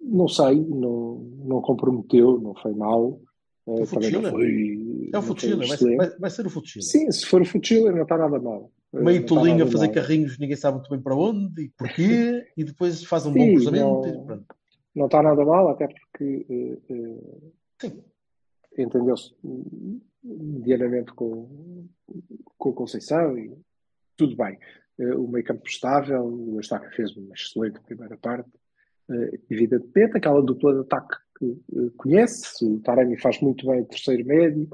não 0.00 0.28
sei, 0.28 0.54
não, 0.60 1.16
não 1.44 1.60
comprometeu, 1.60 2.38
não 2.40 2.54
foi 2.54 2.72
mal. 2.74 3.20
O 3.64 3.84
também 3.86 4.10
não 4.12 4.22
Futile. 4.22 4.30
foi. 4.30 5.10
É 5.12 5.18
o 5.18 5.20
não 5.20 5.22
Futile, 5.22 5.66
vai, 5.66 5.96
vai, 5.96 6.18
vai 6.18 6.30
ser 6.30 6.46
o 6.46 6.50
Futile. 6.50 6.84
Sim, 6.84 7.10
se 7.10 7.26
for 7.26 7.42
o 7.42 7.44
Futile, 7.44 7.90
não 7.90 8.02
está 8.02 8.16
nada 8.16 8.38
mal. 8.38 8.70
Eh, 8.92 8.98
não 8.98 9.04
Meio 9.04 9.22
está 9.22 9.34
tolinho 9.34 9.64
a 9.64 9.66
fazer 9.66 9.86
mal. 9.86 9.94
carrinhos, 9.94 10.38
ninguém 10.38 10.56
sabe 10.56 10.76
muito 10.78 10.90
bem 10.90 11.00
para 11.00 11.16
onde 11.16 11.62
e 11.64 11.68
porquê, 11.70 12.46
e 12.56 12.62
depois 12.62 13.02
faz 13.04 13.26
um 13.26 13.32
bom 13.32 13.40
Sim, 13.40 13.54
cruzamento. 13.54 13.84
não- 13.84 14.08
e 14.22 14.24
pronto. 14.26 14.55
Não 14.96 15.06
está 15.06 15.22
nada 15.22 15.44
mal, 15.44 15.68
até 15.68 15.86
porque 15.86 16.46
eh, 16.88 17.52
Sim. 17.80 18.02
entendeu-se 18.78 19.34
medianamente 20.24 21.12
com, 21.12 21.86
com 22.58 22.72
Conceição 22.72 23.38
e 23.38 23.54
tudo 24.16 24.34
bem. 24.36 24.58
Eh, 24.98 25.14
o 25.14 25.28
meio 25.28 25.44
campo 25.44 25.68
estável, 25.68 26.24
o 26.24 26.58
Estaca 26.58 26.90
fez 26.96 27.14
uma 27.16 27.34
excelente 27.34 27.78
primeira 27.80 28.16
parte. 28.16 28.48
Evidentemente, 29.48 30.16
aquela 30.16 30.42
dupla 30.42 30.74
de 30.74 30.80
ataque 30.80 31.14
que 31.38 31.90
conhece, 31.96 32.64
o 32.64 32.80
Taremi 32.80 33.16
faz 33.20 33.40
muito 33.40 33.64
bem 33.66 33.82
o 33.82 33.86
terceiro 33.86 34.26
médio 34.26 34.68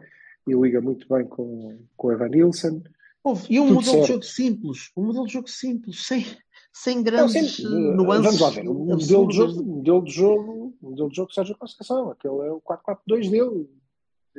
e 0.47 0.55
liga 0.55 0.81
muito 0.81 1.07
bem 1.07 1.27
com, 1.27 1.79
com 1.97 2.07
o 2.09 2.13
Evan 2.13 2.29
Nilsson. 2.29 2.83
Houve- 3.23 3.47
E 3.53 3.61
um 3.61 3.65
Tudo 3.67 3.75
modelo 3.75 3.83
de 3.83 3.99
certo. 3.99 4.07
jogo 4.09 4.23
simples, 4.25 4.91
um 4.97 5.05
modelo 5.05 5.27
de 5.27 5.33
jogo 5.35 5.49
simples, 5.51 6.07
sem, 6.07 6.25
sem 6.73 6.97
Não, 6.97 7.03
grandes 7.05 7.57
sim, 7.57 7.65
eh, 7.67 7.69
eh, 7.93 7.97
nuances. 7.97 8.25
vamos 8.25 8.41
lá 8.41 8.51
ver. 8.51 8.69
O 8.69 8.75
modelo 8.75 9.29
de 9.29 9.37
jogo, 9.37 9.61
o 9.61 9.65
modelo 9.77 10.05
de 10.05 10.13
jogo, 10.13 10.75
modelo 10.81 11.09
de 11.11 11.17
jogo 11.17 11.33
Sérgio 11.33 11.57
Conceição, 11.59 12.11
aquele 12.11 12.35
é 12.47 12.51
o 12.51 12.61
4-4-2 12.61 13.31
dele. 13.31 13.69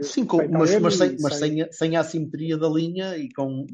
Sim, 0.02 0.26
com, 0.26 0.38
mas, 0.50 0.80
mas, 0.80 0.96
sem, 0.96 1.18
mas 1.20 1.36
sem- 1.36 1.62
a- 1.62 1.72
sem 1.72 1.96
a 1.96 2.00
assimetria 2.00 2.58
da 2.58 2.68
linha 2.68 3.16
e 3.16 3.32
com. 3.32 3.62
uh, 3.62 3.66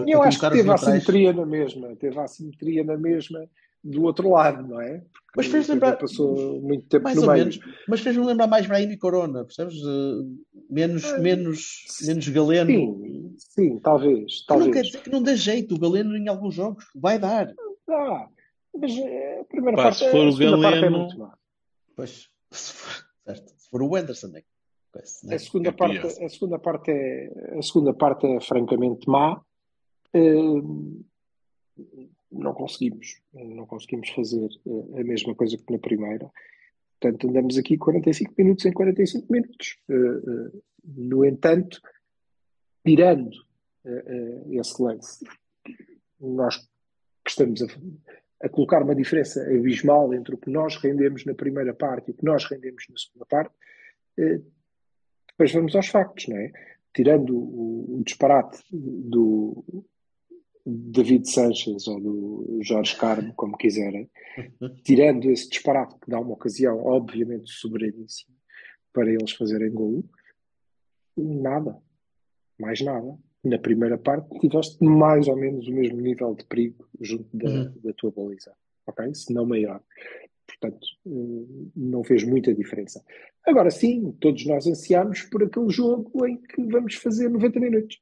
uh, 0.00 0.04
Eu 0.08 0.22
acho 0.22 0.40
que 0.40 0.50
teve 0.50 0.70
a 0.70 0.74
assimetria 0.74 1.30
na 1.34 1.44
mesma, 1.44 1.94
teve 1.96 2.18
a 2.18 2.22
assimetria 2.24 2.82
na 2.82 2.96
mesma 2.96 3.46
do 3.84 4.02
outro 4.04 4.30
lado, 4.30 4.66
não 4.66 4.80
é? 4.80 5.04
Mas 5.36 5.46
O 5.46 5.50
fez 5.50 5.68
lembrar, 5.68 5.96
passou 5.98 6.58
muito 6.62 6.86
tempo 6.88 7.04
mais 7.04 7.16
no 7.16 7.22
ou 7.22 7.28
meio. 7.28 7.44
menos, 7.44 7.60
mas 7.86 8.00
fez-me 8.00 8.24
lembrar 8.24 8.46
mais 8.46 8.66
Brahim 8.66 8.90
e 8.92 8.96
Corona, 8.96 9.44
percebes? 9.44 9.74
Uh, 9.82 10.38
menos, 10.70 11.04
Ah, 11.04 11.18
menos, 11.20 11.84
menos 12.06 12.28
Galeno. 12.28 12.70
Sim, 12.70 13.34
sim, 13.36 13.78
talvez, 13.80 14.46
Que 14.46 14.54
não 14.54 14.58
quer 14.70 14.72
talvez. 14.72 14.86
dizer 14.86 15.02
que 15.02 15.10
não 15.10 15.22
dê 15.22 15.36
jeito 15.36 15.74
o 15.74 15.78
Galeno 15.78 16.16
em 16.16 16.28
alguns 16.28 16.54
jogos. 16.54 16.86
Vai 16.94 17.18
dar. 17.18 17.52
Ah, 17.88 18.28
mas 18.74 18.92
eh, 18.96 19.40
a 19.40 19.44
primeira 19.44 19.76
Pá, 19.76 19.82
parte, 19.84 19.98
se 19.98 20.10
for 20.10 20.20
a 20.24 20.28
o 20.28 20.32
segunda 20.32 20.62
parte 20.62 20.78
é 20.78 20.80
Galeno- 20.80 20.98
muito 20.98 21.18
má. 21.18 21.38
Pois, 21.96 22.28
se 22.50 22.72
for, 22.72 23.04
certo. 23.24 23.52
Se 23.56 23.68
for 23.70 23.82
o 23.82 23.96
Anderson, 23.96 24.36
é. 24.36 24.42
Pois, 24.92 25.22
né? 25.24 25.34
A 25.34 25.38
segunda 25.38 25.68
É 25.70 25.72
parte, 25.72 26.06
a 26.24 26.28
segunda 26.28 26.58
parte 26.58 26.90
é, 26.90 27.58
a 27.58 27.62
segunda 27.62 27.94
parte 27.94 28.26
é 28.26 28.40
francamente 28.40 29.08
má. 29.08 29.40
Eh, 30.14 30.62
não 32.30 32.54
conseguimos, 32.54 33.20
não 33.32 33.66
conseguimos 33.66 34.08
fazer 34.10 34.48
eh, 34.66 35.00
a 35.00 35.04
mesma 35.04 35.34
coisa 35.34 35.56
que 35.56 35.72
na 35.72 35.78
primeira. 35.78 36.30
Portanto, 37.00 37.28
andamos 37.28 37.58
aqui 37.58 37.76
45 37.76 38.32
minutos 38.38 38.64
em 38.64 38.72
45 38.72 39.32
minutos. 39.32 39.76
No 40.84 41.24
entanto, 41.24 41.80
tirando 42.86 43.30
esse 44.50 44.80
lance, 44.80 45.24
nós 46.20 46.64
estamos 47.32 47.62
a, 47.62 47.66
a 48.46 48.48
colocar 48.48 48.82
uma 48.82 48.94
diferença 48.94 49.42
abismal 49.42 50.12
entre 50.14 50.34
o 50.34 50.38
que 50.38 50.50
nós 50.50 50.76
rendemos 50.76 51.24
na 51.24 51.34
primeira 51.34 51.74
parte 51.74 52.08
e 52.08 52.10
o 52.12 52.14
que 52.14 52.24
nós 52.24 52.44
rendemos 52.44 52.84
na 52.88 52.96
segunda 52.96 53.26
parte, 53.26 53.54
eh, 54.18 54.40
depois 55.28 55.52
vamos 55.52 55.74
aos 55.74 55.88
factos, 55.88 56.28
não 56.28 56.36
é? 56.36 56.52
Tirando 56.94 57.36
o, 57.36 57.98
o 57.98 58.02
disparate 58.04 58.62
do 58.70 59.64
David 60.64 61.28
Sanchez 61.28 61.88
ou 61.88 62.00
do 62.00 62.58
Jorge 62.62 62.96
Carmo, 62.96 63.32
como 63.34 63.56
quiserem, 63.56 64.10
tirando 64.84 65.30
esse 65.30 65.48
disparate 65.48 65.98
que 65.98 66.10
dá 66.10 66.20
uma 66.20 66.34
ocasião, 66.34 66.84
obviamente, 66.84 67.50
soberaníssima 67.50 68.36
para 68.92 69.10
eles 69.10 69.32
fazerem 69.32 69.72
gol, 69.72 70.04
nada, 71.16 71.80
mais 72.58 72.80
nada. 72.80 73.18
Na 73.44 73.58
primeira 73.58 73.98
parte 73.98 74.38
tiveste 74.38 74.82
mais 74.84 75.26
ou 75.26 75.36
menos 75.36 75.66
o 75.66 75.72
mesmo 75.72 76.00
nível 76.00 76.34
de 76.34 76.44
perigo 76.44 76.86
junto 77.00 77.26
da, 77.36 77.48
Uhum. 77.48 77.72
da 77.82 77.92
tua 77.94 78.10
baliza, 78.12 78.54
ok? 78.86 79.12
Se 79.14 79.32
não 79.34 79.44
maior. 79.44 79.80
Portanto, 80.46 80.86
eh, 81.06 81.70
não 81.74 82.04
fez 82.04 82.22
muita 82.24 82.54
diferença. 82.54 83.02
Agora 83.44 83.70
sim, 83.70 84.12
todos 84.20 84.46
nós 84.46 84.66
ansiámos 84.66 85.22
por 85.22 85.42
aquele 85.42 85.70
jogo 85.70 86.24
em 86.26 86.36
que 86.36 86.62
vamos 86.64 86.94
fazer 86.94 87.28
90 87.28 87.58
minutos. 87.58 88.00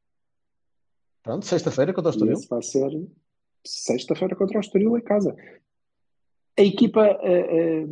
Pronto, 1.23 1.47
sexta-feira 1.47 1.93
contra 1.95 2.11
o 2.11 2.13
Estoril. 2.13 2.33
esse 2.35 2.49
vai 2.49 2.63
ser 2.63 2.91
sexta-feira 3.65 4.37
contra 4.37 4.59
o 4.59 4.61
Estoril 4.61 4.97
em 4.99 5.03
casa. 5.03 5.35
A 6.59 6.63
equipa, 6.63 7.07
eh, 7.23 7.87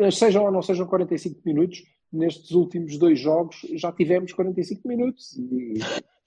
eh, 0.00 0.10
sejam 0.10 0.44
ou 0.44 0.50
não 0.50 0.62
sejam 0.62 0.86
45 0.86 1.40
minutos, 1.44 1.84
nestes 2.14 2.52
últimos 2.52 2.96
dois 2.98 3.18
jogos 3.18 3.66
já 3.74 3.92
tivemos 3.92 4.32
45 4.32 4.86
minutos. 4.88 5.36
E, 5.36 5.78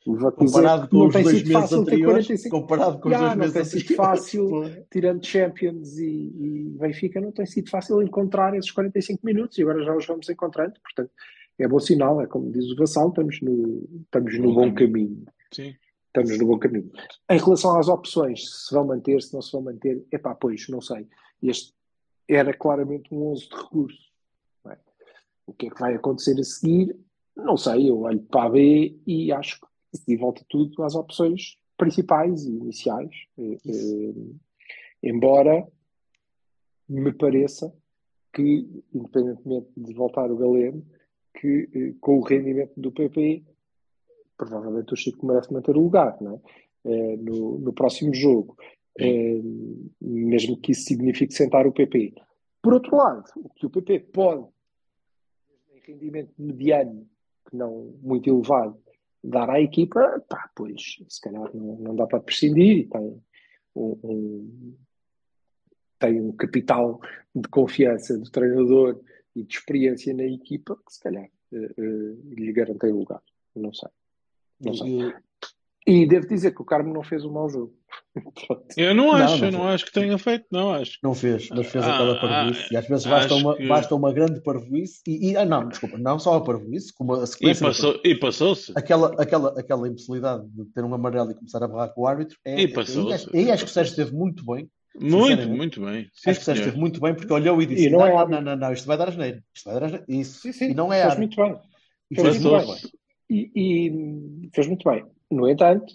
vou 0.06 0.16
dizer 0.16 0.32
Comparado 0.32 0.88
com 0.88 1.08
os 1.08 1.14
dois 1.14 1.44
meses 1.44 1.74
anteriores, 1.74 2.28
45 2.28 2.62
comparado 2.62 3.00
com 3.00 3.10
os 3.10 3.18
dois 3.18 3.30
não 3.32 3.38
meses 3.38 3.54
tem 3.54 3.66
sido 3.66 3.96
fácil, 3.96 4.50
tirando 4.90 5.26
Champions 5.26 5.98
e, 5.98 6.06
e 6.06 6.76
Benfica, 6.80 7.20
não 7.20 7.32
tem 7.32 7.46
sido 7.46 7.70
fácil 7.70 8.02
encontrar 8.02 8.56
esses 8.56 8.72
45 8.72 9.26
minutos 9.26 9.58
e 9.58 9.64
agora 9.64 9.84
já 9.84 9.96
os 9.96 10.06
vamos 10.06 10.30
encontrando. 10.30 10.74
Portanto, 10.82 11.12
é 11.60 11.68
bom 11.68 11.80
sinal, 11.80 12.22
é 12.22 12.28
como 12.28 12.52
diz 12.52 12.72
o 12.72 12.76
Vassal, 12.76 13.10
estamos 13.10 13.42
no, 13.42 13.88
estamos 14.04 14.38
no 14.40 14.54
bom 14.54 14.74
caminho. 14.74 15.26
Sim. 15.52 15.76
Estamos 16.08 16.38
no 16.38 16.48
bom 16.48 16.58
caminho. 16.58 16.92
Em 17.30 17.38
relação 17.38 17.78
às 17.78 17.88
opções, 17.88 18.66
se 18.66 18.74
vão 18.74 18.86
manter, 18.86 19.22
se 19.22 19.34
não 19.34 19.42
se 19.42 19.52
vão 19.52 19.62
manter, 19.62 20.04
epá, 20.12 20.34
pois, 20.34 20.68
não 20.70 20.82
sei. 20.82 21.08
Este 21.44 21.74
era 22.28 22.54
claramente 22.54 23.14
um 23.14 23.28
11 23.32 23.50
de 23.50 23.56
recurso. 23.56 24.08
O 25.48 25.54
que 25.54 25.68
é 25.68 25.70
que 25.70 25.80
vai 25.80 25.96
acontecer 25.96 26.40
a 26.40 26.44
seguir? 26.44 26.96
Não 27.36 27.58
sei, 27.58 27.90
eu 27.90 28.02
olho 28.02 28.20
para 28.20 28.44
a 28.44 28.50
B 28.50 28.96
e 29.08 29.32
acho 29.32 29.60
que 29.60 29.68
e 30.08 30.16
volta 30.16 30.46
tudo 30.50 30.84
às 30.84 30.94
opções 30.94 31.58
principais 31.78 32.46
e 32.46 32.52
iniciais. 32.52 33.10
Eh, 33.38 33.58
eh, 33.66 34.14
embora 35.02 35.66
me 36.88 37.12
pareça 37.14 37.74
que, 38.34 38.68
independentemente 38.94 39.68
de 39.76 39.94
voltar 39.94 40.32
o 40.32 40.38
Galeno, 40.38 40.86
que 41.34 41.70
eh, 41.74 41.94
com 42.00 42.20
o 42.20 42.24
rendimento 42.24 42.74
do 42.78 42.92
PP, 42.92 43.44
provavelmente 44.38 44.94
o 44.94 44.96
Chico 44.96 45.26
merece 45.26 45.52
manter 45.52 45.76
o 45.76 45.82
lugar 45.82 46.18
não 46.22 46.36
é? 46.36 46.40
Eh, 46.86 47.18
no, 47.18 47.58
no 47.60 47.74
próximo 47.74 48.14
jogo. 48.14 48.56
Eh, 49.00 49.42
mesmo 50.02 50.58
que 50.58 50.72
isso 50.72 50.86
signifique 50.86 51.34
sentar 51.34 51.68
o 51.68 51.72
PP. 51.72 52.14
Por 52.62 52.74
outro 52.74 52.96
lado, 52.96 53.24
o 53.38 53.50
que 53.50 53.66
o 53.66 53.70
PP 53.70 54.00
pode, 54.12 54.48
rendimento 55.88 56.34
mediano, 56.38 57.08
que 57.50 57.56
não 57.56 57.94
muito 58.02 58.30
elevado, 58.30 58.78
dar 59.24 59.50
à 59.50 59.60
equipa, 59.62 60.24
pá, 60.30 60.50
pois 60.56 60.98
se 61.08 61.22
calhar 61.22 61.50
não, 61.56 61.78
não 61.78 61.96
dá 61.96 62.06
para 62.06 62.20
prescindir 62.20 62.78
e 62.80 62.86
tem 62.86 63.22
um, 63.76 64.00
um- 64.04 64.76
tem 66.00 66.22
um 66.22 66.32
capital 66.32 67.02
de 67.34 67.48
confiança 67.50 68.18
do 68.18 68.30
treinador 68.30 69.02
e 69.36 69.44
de 69.44 69.54
experiência 69.56 70.14
na 70.14 70.26
equipa 70.26 70.76
que 70.86 70.94
se 70.94 71.00
calhar 71.00 71.28
eh, 71.54 71.74
eh, 71.78 72.16
lhe 72.36 72.54
garantei 72.54 72.92
o 72.92 73.00
lugar. 73.00 73.22
Não 73.56 73.74
sei. 73.74 73.90
Não 74.60 74.74
sei. 74.76 75.14
E- 75.88 76.02
E 76.04 76.08
devo 76.08 76.28
dizer 76.28 76.52
que 76.54 76.62
o 76.62 76.66
Carmo 76.66 76.94
não 76.94 77.02
fez 77.04 77.24
um 77.24 77.32
mau 77.32 77.50
jogo. 77.50 77.74
Eu 78.76 78.94
não 78.94 79.06
Não, 79.06 79.14
acho, 79.14 79.38
não 79.40 79.46
eu 79.46 79.52
não 79.52 79.68
acho 79.68 79.86
que 79.86 79.92
tenha 79.92 80.18
feito, 80.18 80.46
não 80.52 80.72
acho. 80.72 80.98
Não 81.02 81.16
fez, 81.16 81.50
mas 81.50 81.68
fez 81.68 81.84
Ah, 81.84 81.94
aquela 81.94 82.14
ah, 82.14 82.20
parvoíce. 82.20 82.74
E 82.74 82.78
às 82.78 82.88
vezes 82.88 83.06
basta 83.06 83.34
uma, 83.36 83.56
que- 83.56 83.68
basta 83.68 83.96
uma 83.96 84.12
grande 84.14 84.42
parvoíce. 84.42 85.02
E, 85.08 85.32
e- 85.32 85.38
ah, 85.38 85.46
não, 85.46 85.68
desculpa, 85.70 85.98
não 85.98 86.20
só 86.20 86.36
a 86.36 86.44
parvoíce, 86.44 86.94
como 86.94 87.14
a 87.14 87.24
E, 87.24 87.28
sequência. 87.28 87.62
da 87.62 87.68
passou, 87.70 88.02
e 88.04 88.16
passou-se. 88.16 88.74
Aquela, 88.76 89.22
aquela, 89.22 89.60
aquela 89.60 89.88
impossibilidade 89.88 90.46
de 90.50 90.66
ter 90.66 90.84
um 90.84 90.94
amarelo 90.94 91.32
e 91.32 91.36
começar 91.36 91.64
a 91.64 91.68
barrar 91.68 91.90
com 91.94 92.02
o 92.02 92.08
árbitro. 92.08 92.38
É, 92.44 92.62
E 92.62 92.68
passou-se. 92.68 93.30
aí 93.36 93.50
acho, 93.52 93.64
que 93.64 93.70
o 93.72 93.74
Sérgio 93.74 93.92
esteve 93.92 94.12
muito 94.12 94.46
bem. 94.46 94.70
Muito, 95.00 95.48
muito 95.48 95.80
bem. 95.82 96.10
Sim, 96.14 96.32
acho 96.32 96.40
que 96.40 96.44
o 96.44 96.46
Sérgio 96.46 96.64
esteve 96.64 96.80
muito 96.80 97.00
bem 97.00 97.16
porque 97.16 97.32
olhou 97.32 97.62
e 97.62 97.66
disse: 97.66 97.86
E 97.88 97.90
não 97.90 98.00
não, 98.00 98.08
é 98.08 98.28
não, 98.28 98.42
não, 98.42 98.56
não, 98.56 98.74
isto 98.74 98.86
vai 98.88 98.98
dar 98.98 99.10
asneira. 99.10 99.44
Isto 99.56 99.66
vai 99.70 99.80
dar 99.80 99.86
asneira. 99.86 100.06
Isso. 100.10 100.40
Sim, 100.42 100.52
sim, 100.52 100.72
E 100.72 100.74
não 100.74 100.92
é 100.92 101.02
fez 101.02 101.14
árbitro. 101.14 101.42
muito 101.42 101.60
bem. 101.60 101.70
E 102.12 102.16
Fez 102.16 102.40
muito 102.40 102.66
bem. 102.68 102.76
E, 103.30 103.52
e 103.56 104.50
fez 104.54 104.68
muito 104.68 104.90
bem. 104.90 105.06
No 105.30 105.48
entanto, 105.50 105.94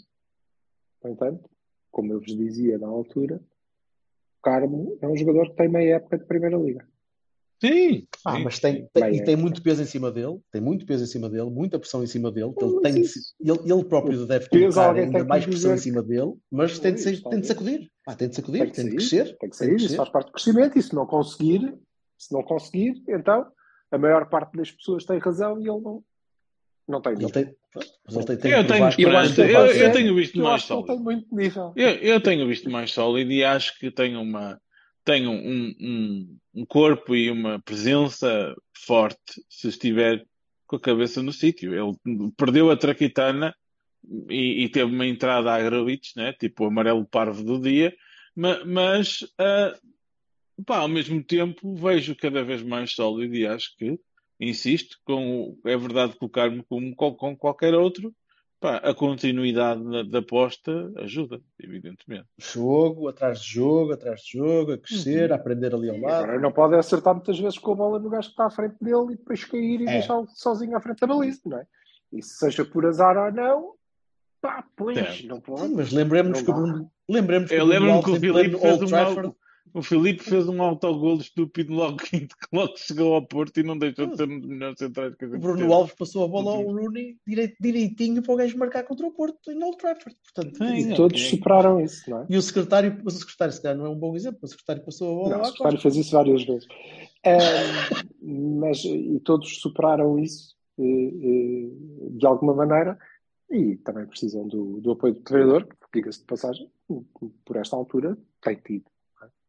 no 1.03 1.11
entanto, 1.11 1.49
como 1.91 2.13
eu 2.13 2.19
vos 2.21 2.37
dizia 2.37 2.79
na 2.79 2.87
altura, 2.89 3.37
o 3.37 4.43
Carmo 4.43 4.99
é 5.01 5.09
um 5.09 5.17
jogador 5.17 5.51
que 5.51 5.57
tem 5.57 5.69
meia 5.69 5.97
época 5.97 6.19
de 6.19 6.25
Primeira 6.27 6.57
Liga. 6.57 6.87
Sim, 7.65 8.09
Ah, 8.27 8.37
sim. 8.37 8.43
mas 8.43 8.59
tem, 8.59 8.89
tem- 8.93 9.15
e 9.15 9.23
tem 9.25 9.37
muito 9.37 9.63
peso 9.63 9.83
em 9.83 9.87
cima 9.87 10.11
dele, 10.11 10.41
tem 10.51 10.61
muito 10.61 10.85
peso 10.85 11.05
em 11.05 11.07
cima 11.07 11.31
dele, 11.31 11.49
muita 11.49 11.79
pressão 11.79 12.03
em 12.03 12.09
cima 12.09 12.31
dele. 12.33 12.53
que 12.53 12.65
Ele, 12.65 12.81
tem 12.81 12.93
de 12.95 13.01
ele, 13.41 13.73
ele 13.73 13.85
próprio 13.85 14.27
deve 14.27 14.49
colocar 14.49 14.89
alguém 14.89 15.05
ainda 15.05 15.13
tem 15.19 15.23
que 15.23 15.29
mais 15.29 15.47
pressão 15.47 15.73
em 15.75 15.79
cima 15.79 16.03
dele, 16.03 16.35
mas 16.51 16.79
tem 16.81 16.93
de, 16.95 17.01
ser- 17.01 17.23
tem 17.23 17.41
de 17.41 17.47
sacudir. 17.47 17.89
Ah, 18.07 18.17
tem 18.17 18.29
de 18.29 18.35
sacudir, 18.35 18.61
Tem 18.63 18.71
que 18.71 18.77
tem 18.77 18.85
de 18.87 18.97
crescer. 18.97 19.25
tem 19.25 19.35
que 19.35 19.39
tem 19.39 19.53
sair, 19.53 19.69
de 19.69 19.75
isso 19.77 19.85
crescer. 19.85 19.97
faz 19.97 20.09
parte 20.11 20.27
do 20.27 20.33
crescimento, 20.33 20.77
e 20.79 20.83
se 20.83 20.93
não 20.95 21.07
conseguir, 21.07 21.79
se 22.19 22.35
não 22.35 22.43
conseguir, 22.43 23.01
então 23.09 23.47
a 23.93 23.99
maior 23.99 24.29
parte 24.29 24.57
das 24.57 24.73
pessoas 24.73 25.05
tem 25.05 25.19
razão 25.19 25.57
e 25.61 25.69
ele 25.69 25.81
não, 25.81 26.03
não 26.89 27.01
tem 27.01 27.13
nível. 27.15 27.31
tem, 27.31 27.55
mas 28.05 28.17
ele 28.17 28.25
tem, 28.27 28.37
tem 28.37 28.53
Eu 28.53 28.67
tenho 28.67 28.85
Eu 28.85 28.89
esperança. 28.89 29.45
Eu, 29.45 29.67
eu 29.67 29.93
tenho 29.93 30.15
visto 30.15 30.39
Eu 30.39 30.45
mais 30.45 30.63
sólido. 30.63 31.23
Eu, 31.77 31.91
eu 31.91 32.21
tenho 32.21 32.47
visto 32.47 32.71
mais 32.71 32.91
sólido 32.93 33.33
e 33.33 33.45
acho 33.45 33.79
que 33.79 33.91
tem 33.91 34.17
uma 34.17 34.61
tem 35.05 35.27
um, 35.27 35.75
um, 35.81 36.39
um 36.55 36.67
corpo 36.67 37.15
e 37.15 37.31
uma 37.31 37.61
presença 37.61 38.55
forte 38.87 39.43
se 39.49 39.69
estiver 39.69 40.25
com 40.67 40.77
a 40.77 40.81
cabeça 40.81 41.23
no 41.23 41.33
sítio. 41.33 41.75
Ele 41.75 42.31
perdeu 42.37 42.71
a 42.71 42.77
traquitana 42.77 43.55
e, 44.29 44.65
e 44.65 44.69
teve 44.69 44.93
uma 44.93 45.07
entrada 45.07 45.51
a 45.51 45.57
Agrovic, 45.57 46.11
né? 46.17 46.33
Tipo 46.33 46.65
o 46.65 46.67
amarelo 46.69 47.05
parvo 47.05 47.43
do 47.43 47.61
dia, 47.61 47.93
ma- 48.37 48.65
mas, 48.65 49.27
ah, 49.39 49.77
pá, 50.65 50.79
ao 50.79 50.89
mesmo 50.89 51.23
tempo 51.23 51.75
vejo 51.75 52.15
cada 52.17 52.45
vez 52.45 52.63
mais 52.63 52.93
sólido 52.93 53.35
e 53.35 53.47
acho 53.47 53.77
que, 53.77 53.99
insisto, 54.41 54.99
com, 55.05 55.41
o- 55.65 55.69
é 55.69 55.77
verdade 55.77 56.17
colocar-me 56.17 56.63
como 56.65 56.95
com, 56.97 57.15
com 57.15 57.37
qualquer 57.37 57.75
outro, 57.75 58.15
pá, 58.61 58.77
a 58.77 58.95
continuidade 58.95 59.83
da, 59.91 60.03
da 60.05 60.19
aposta 60.21 60.93
ajuda, 60.99 61.41
evidentemente. 61.59 62.27
jogo, 62.39 63.09
atrás 63.09 63.41
de 63.41 63.53
jogo, 63.55 63.93
atrás 63.93 64.21
de 64.21 64.39
jogo, 64.39 64.73
a 64.73 64.79
crescer, 64.79 65.29
Uhum. 65.31 65.33
a 65.33 65.37
aprender 65.37 65.75
ali 65.75 65.91
ao 65.91 65.99
lado. 65.99 66.25
Agora 66.25 66.41
não 66.41 66.53
pode 66.53 66.75
acertar 66.77 67.15
muitas 67.15 67.39
vezes 67.39 67.59
com 67.59 67.73
a 67.73 67.77
bola 67.77 67.99
no 67.99 68.09
gajo 68.11 68.29
que 68.29 68.33
está 68.35 68.47
à 68.47 68.51
frente 68.51 68.77
dele 68.81 69.13
e 69.13 69.17
depois 69.17 69.45
cair 69.45 69.81
e 69.81 69.85
É. 69.89 69.93
deixá-lo 69.93 70.29
sozinho 70.35 70.77
à 70.77 70.81
frente 70.81 71.01
da 71.01 71.07
baliza, 71.07 71.41
não 71.47 71.59
é? 71.59 71.67
E 72.13 72.23
se 72.23 72.37
seja 72.37 72.65
por 72.65 72.85
azar 72.87 73.17
ou 73.17 73.33
não, 73.33 73.73
pá, 74.41 74.65
pois, 74.77 74.97
Certo. 74.99 75.27
não 75.27 75.37
Sim, 75.37 75.43
pode. 75.43 75.69
mas 75.75 75.91
lembremos 75.93 76.39
Não 76.39 76.45
que 76.45 76.51
o. 76.51 76.55
Bruno, 76.55 76.91
lembremos 77.09 77.49
que 77.49 77.55
Eu 77.57 77.67
Bruno 77.67 77.73
lembro-me 77.81 78.05
que 78.05 78.11
o 78.11 78.21
Filipe 78.21 78.59
fez 78.59 78.77
uma, 78.81 78.89
Trafford 78.89 79.35
O 79.75 79.83
Filipe 79.83 80.23
fez 80.23 80.49
um 80.49 80.61
autogol 80.63 81.17
estúpido 81.17 81.73
logo 81.73 81.97
que 81.97 82.29
logo 82.53 82.77
chegou 82.77 83.15
ao 83.15 83.27
Porto 83.27 83.59
e 83.59 83.63
não 83.63 83.79
deixou 83.79 84.07
de 84.07 84.17
ser 84.17 84.29
um 84.29 84.39
dos 84.39 84.49
melhores 84.49 84.79
centrais 84.79 85.15
que 85.15 85.25
a 85.25 85.29
O 85.29 85.31
gente 85.33 85.41
Bruno 85.41 85.59
teve. 85.59 85.73
Alves 85.73 85.95
passou 85.95 86.25
a 86.25 86.29
bola 86.29 86.51
ao 86.53 86.63
Rooney 86.63 87.17
direi- 87.27 87.57
direitinho 87.59 88.23
para 88.23 88.33
o 88.33 88.37
gajo 88.37 88.59
marcar 88.59 88.83
contra 88.85 89.07
o 89.07 89.11
Porto 89.13 89.51
em 89.51 89.63
Old 89.65 89.79
Trafford. 89.79 90.17
Portanto, 90.23 90.57
Sim, 90.59 90.65
E 90.65 90.83
ok. 90.85 90.95
todos 90.97 91.29
superaram 91.29 91.81
isso, 91.81 92.11
não 92.11 92.19
é? 92.23 92.27
E 92.29 92.37
o 92.37 92.43
secretário, 92.43 93.01
mas 93.03 93.17
o 93.17 93.19
secretário, 93.21 93.55
se 93.55 93.63
calhar, 93.63 93.79
não 93.79 93.87
é 93.87 93.89
um 93.89 93.99
bom 93.99 94.15
exemplo. 94.15 94.41
O 94.43 94.47
secretário 94.49 94.85
passou 94.85 95.11
a 95.11 95.15
bola 95.15 95.37
Não, 95.37 95.43
o 95.43 95.45
secretário 95.47 95.79
fez 95.81 95.97
isso 95.97 96.13
várias 96.13 96.45
vezes. 96.45 96.67
Mas, 98.23 98.85
e 98.85 99.21
todos 99.25 99.61
superaram 99.61 100.19
isso 100.19 100.55
eh, 100.79 100.83
eh, 100.85 101.69
de 102.11 102.27
alguma 102.27 102.55
maneira 102.55 102.99
e 103.51 103.77
também 103.77 104.07
precisam 104.07 104.47
do, 104.47 104.81
do 104.81 104.93
apoio 104.93 105.15
do 105.15 105.21
treinador, 105.21 105.67
que, 105.67 105.77
diga-se 105.95 106.21
de 106.21 106.25
passagem, 106.27 106.71
por 107.45 107.57
esta 107.57 107.77
altura 107.77 108.17
tem 108.41 108.57
tido, 108.57 108.85
é? 108.87 108.92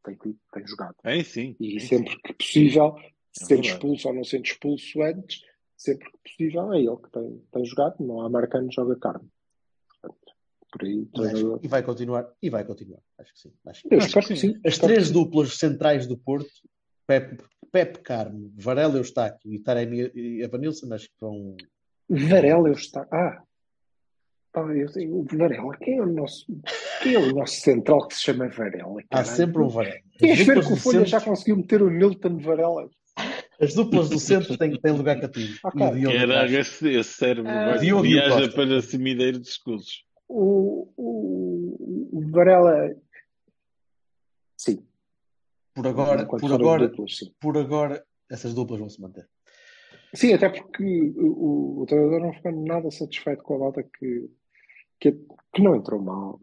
Tem 0.04 0.16
tem 0.54 0.68
jogado. 0.68 0.96
É 1.04 1.24
sim. 1.24 1.56
E 1.60 1.78
é 1.78 1.80
sempre 1.80 2.12
sim. 2.14 2.20
que 2.24 2.34
possível, 2.34 2.96
É 2.98 3.12
sendo 3.46 3.64
expulso 3.66 4.08
ou 4.08 4.14
não 4.14 4.24
sendo 4.24 4.46
expulso 4.46 5.02
antes, 5.02 5.42
sempre 5.78 6.10
que 6.12 6.18
possível 6.30 6.74
é 6.74 6.80
ele 6.80 6.98
que 6.98 7.10
tem, 7.12 7.42
tem 7.52 7.66
jogado, 7.66 7.96
não 8.00 8.22
há 8.22 8.30
marcano, 8.30 8.72
joga 8.72 8.96
carne. 8.98 9.28
Por 10.72 10.84
aí, 10.84 11.08
E. 11.62 11.66
E 11.66 11.68
vai 11.68 11.84
continuar. 11.84 12.28
E 12.42 12.50
vai 12.50 12.66
continuar. 12.66 13.00
Acho 13.20 13.32
que 13.34 13.40
sim. 13.40 13.54
Acho 13.68 13.84
que- 13.84 13.94
Eu 13.94 13.98
Acho 14.00 14.08
espero 14.08 14.28
que 14.28 14.34
que 14.34 14.40
sim. 14.40 14.54
sim. 14.56 14.60
As 14.66 14.78
três 14.80 15.12
duplas 15.12 15.54
centrais 15.58 16.08
do 16.08 16.18
Porto, 16.18 16.50
Pepe, 17.06 17.44
Pepe 17.72 18.00
Carmo, 18.00 18.52
Varela 18.56 18.98
Eustáquio 18.98 19.54
e 19.54 19.60
Taremi 19.60 20.12
e 20.16 20.42
Evanilson, 20.42 20.92
acho 20.94 21.06
que 21.10 21.16
vão. 21.22 21.56
Varela 22.10 22.70
eu 22.70 22.74
está. 22.74 23.08
Ah, 23.12 23.44
eu 24.56 24.88
sei, 24.90 25.10
o 25.10 25.24
Varela, 25.24 25.76
quem 25.78 25.98
é 25.98 26.02
o 26.02 26.06
nosso, 26.06 26.46
quem 27.02 27.16
é 27.16 27.20
o 27.20 27.34
nosso 27.34 27.56
central 27.56 28.08
que 28.08 28.16
se 28.16 28.22
chama 28.22 28.48
Varela? 28.50 29.02
Há 29.10 29.18
caralho? 29.18 29.36
sempre 29.36 29.62
um 29.62 29.68
Varela. 29.68 30.00
Queres 30.18 30.38
ver 30.38 30.46
duplas 30.46 30.68
que 30.68 30.74
o 30.74 30.78
Folha 30.78 30.98
centro, 31.00 31.10
já 31.10 31.22
conseguiu 31.22 31.58
meter 31.58 31.82
o 31.82 31.90
Nilton 31.90 32.38
Varela? 32.38 32.90
as 33.60 33.74
duplas 33.74 34.10
do 34.10 34.20
centro 34.20 34.58
têm, 34.58 34.80
têm 34.80 34.92
lugar 34.92 35.20
cativo. 35.20 35.54
E 35.54 36.08
o 36.08 36.12
Caraca, 36.12 36.24
atrás. 36.24 36.54
esse, 36.54 36.90
esse 36.90 37.14
cérebro 37.14 37.50
Ah, 37.50 37.84
e 37.84 37.94
o 37.94 38.02
viaja 38.02 38.52
para 38.52 38.82
cemideiro 38.82 39.40
de 39.40 39.48
escudos. 39.48 40.06
O, 40.28 40.90
o, 40.98 42.20
o 42.20 42.32
Varela, 42.32 42.96
sim. 44.58 44.86
Por 45.74 45.88
agora, 45.88 46.26
por 46.26 46.54
agora, 46.54 46.88
duplas, 46.88 47.18
sim. 47.18 47.34
por 47.40 47.58
agora, 47.58 48.06
essas 48.30 48.54
duplas 48.54 48.80
vão 48.80 48.90
se 48.90 49.02
manter. 49.02 49.28
Sim, 50.14 50.34
até 50.34 50.50
porque 50.50 51.14
o, 51.16 51.82
o 51.82 51.86
treinador 51.88 52.20
não 52.20 52.34
ficou 52.34 52.52
nada 52.52 52.92
satisfeito 52.92 53.42
com 53.42 53.56
a 53.56 53.58
volta 53.58 53.84
que, 53.84 54.30
que, 55.12 55.20
que 55.54 55.62
não 55.62 55.76
entrou 55.76 56.02
mal, 56.02 56.40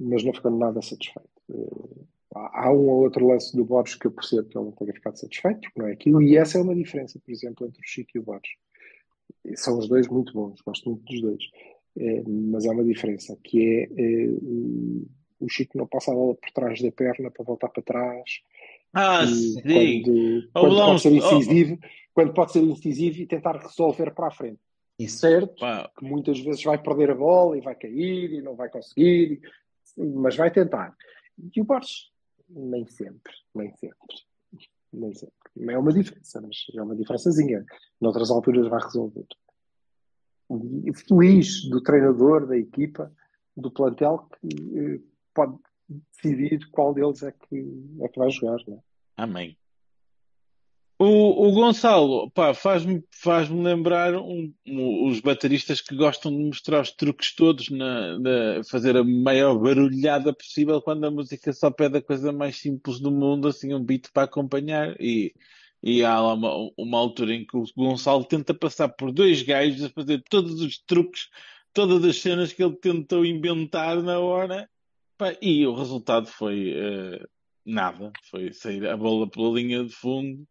mas 0.00 0.24
não 0.24 0.32
ficou 0.32 0.50
nada 0.50 0.80
satisfeito. 0.80 1.28
Eh, 1.50 2.04
Há 2.34 2.70
um 2.70 2.88
ou 2.88 3.02
outro 3.02 3.26
lance 3.26 3.56
do 3.56 3.64
Borges 3.64 3.96
que 3.96 4.06
eu 4.06 4.10
percebo 4.10 4.48
que 4.48 4.56
ele 4.56 4.66
não 4.66 4.72
tenha 4.72 4.92
ficado 4.92 5.18
satisfeito, 5.18 5.60
porque 5.62 5.80
não 5.80 5.88
é 5.88 5.92
aquilo, 5.92 6.22
e 6.22 6.36
essa 6.36 6.58
é 6.58 6.62
uma 6.62 6.74
diferença, 6.74 7.18
por 7.18 7.32
exemplo, 7.32 7.66
entre 7.66 7.80
o 7.80 7.84
Chico 7.84 8.10
e 8.14 8.18
o 8.18 8.22
Borges. 8.22 8.52
São 9.56 9.78
os 9.78 9.88
dois 9.88 10.06
muito 10.08 10.32
bons, 10.34 10.60
gosto 10.60 10.90
muito 10.90 11.04
dos 11.04 11.20
dois, 11.20 11.44
Eh, 11.96 12.22
mas 12.26 12.64
há 12.64 12.70
uma 12.70 12.84
diferença, 12.84 13.36
que 13.42 13.60
é 13.60 13.82
eh, 13.96 14.28
o, 15.40 15.48
Chico 15.48 15.76
não 15.76 15.86
passa 15.86 16.12
a 16.12 16.14
bola 16.14 16.34
por 16.34 16.50
trás 16.52 16.80
da 16.80 16.92
perna 16.92 17.30
para 17.30 17.44
voltar 17.44 17.68
para 17.70 17.82
trás, 17.82 18.40
Ah, 18.92 19.26
sim. 19.26 19.54
quando, 19.62 20.48
quando 20.52 20.76
pode 20.76 21.00
ser 21.00 21.12
oh, 21.12 21.16
incisivo, 21.16 21.78
quando 22.14 22.34
pode 22.34 22.52
ser 22.52 22.62
incisivo 22.62 23.20
e 23.20 23.26
tentar 23.26 23.56
resolver 23.56 24.14
para 24.14 24.28
a 24.28 24.30
frente. 24.30 24.60
Isso. 24.98 25.18
Certo? 25.18 25.54
pá, 25.60 25.90
Que 25.96 26.04
muitas 26.04 26.40
vezes 26.40 26.62
vai 26.62 26.82
perder 26.82 27.10
a 27.10 27.14
bola 27.14 27.56
e 27.56 27.60
vai 27.60 27.74
cair 27.74 28.32
e 28.32 28.42
não 28.42 28.56
vai 28.56 28.68
conseguir, 28.68 29.40
mas 29.96 30.36
vai 30.36 30.50
tentar. 30.50 30.96
E 31.54 31.60
o 31.60 31.64
Borges, 31.64 32.10
nem 32.48 32.86
sempre, 32.86 33.32
nem 33.54 33.72
sempre. 33.76 34.16
Nem 34.92 35.14
sempre. 35.14 35.34
É 35.68 35.78
uma 35.78 35.92
diferença, 35.92 36.40
mas 36.40 36.56
é 36.74 36.82
uma 36.82 36.96
diferençazinha. 36.96 37.64
Noutras 38.00 38.30
alturas 38.30 38.68
vai 38.68 38.80
resolver. 38.80 39.26
E 40.84 40.94
feliz 40.94 41.68
do 41.68 41.82
treinador, 41.82 42.46
da 42.46 42.56
equipa, 42.56 43.12
do 43.56 43.70
plantel, 43.70 44.28
que 44.40 44.78
eh, 44.78 45.00
pode 45.34 45.58
decidir 46.14 46.68
qual 46.70 46.94
deles 46.94 47.22
é 47.22 47.32
que, 47.32 47.96
é 48.00 48.08
que 48.08 48.18
vai 48.18 48.30
jogar. 48.30 48.58
Não 48.66 48.76
é? 48.76 48.80
Amém. 49.16 49.58
O, 51.00 51.46
o 51.48 51.52
Gonçalo, 51.52 52.32
faz-me 52.56 53.04
faz-me 53.22 53.62
lembrar 53.62 54.16
um- 54.16 54.52
um- 54.66 55.06
os 55.08 55.20
bateristas 55.20 55.80
que 55.80 55.94
gostam 55.94 56.36
de 56.36 56.42
mostrar 56.42 56.80
os 56.80 56.90
truques 56.90 57.32
todos, 57.36 57.68
na, 57.70 58.18
na- 58.18 58.64
fazer 58.68 58.96
a 58.96 59.04
maior 59.04 59.56
barulhada 59.58 60.32
possível 60.32 60.82
quando 60.82 61.04
a 61.04 61.10
música 61.10 61.52
só 61.52 61.70
pede 61.70 61.98
a 61.98 62.02
coisa 62.02 62.32
mais 62.32 62.56
simples 62.56 62.98
do 62.98 63.12
mundo, 63.12 63.46
assim, 63.46 63.72
um 63.72 63.82
beat 63.84 64.10
para 64.12 64.24
acompanhar. 64.24 64.96
E, 65.00 65.32
e 65.80 66.02
há 66.04 66.20
lá 66.20 66.34
uma, 66.34 66.70
uma 66.76 66.98
altura 66.98 67.32
em 67.32 67.46
que 67.46 67.56
o 67.56 67.64
Gonçalo 67.76 68.24
tenta 68.24 68.52
passar 68.52 68.88
por 68.88 69.12
dois 69.12 69.40
gajos 69.42 69.84
a 69.84 69.90
fazer 69.90 70.20
todos 70.28 70.60
os 70.60 70.78
truques, 70.78 71.28
todas 71.72 72.04
as 72.04 72.16
cenas 72.20 72.52
que 72.52 72.62
ele 72.62 72.74
tentou 72.74 73.24
inventar 73.24 74.02
na 74.02 74.18
hora, 74.18 74.68
pá, 75.16 75.32
e 75.40 75.64
o 75.64 75.74
resultado 75.74 76.26
foi 76.26 76.72
eh, 76.76 77.24
nada. 77.64 78.12
Foi 78.30 78.52
sair 78.52 78.84
a 78.88 78.96
bola 78.96 79.30
pela 79.30 79.50
linha 79.50 79.84
de 79.84 79.90
fundo. 79.94 80.44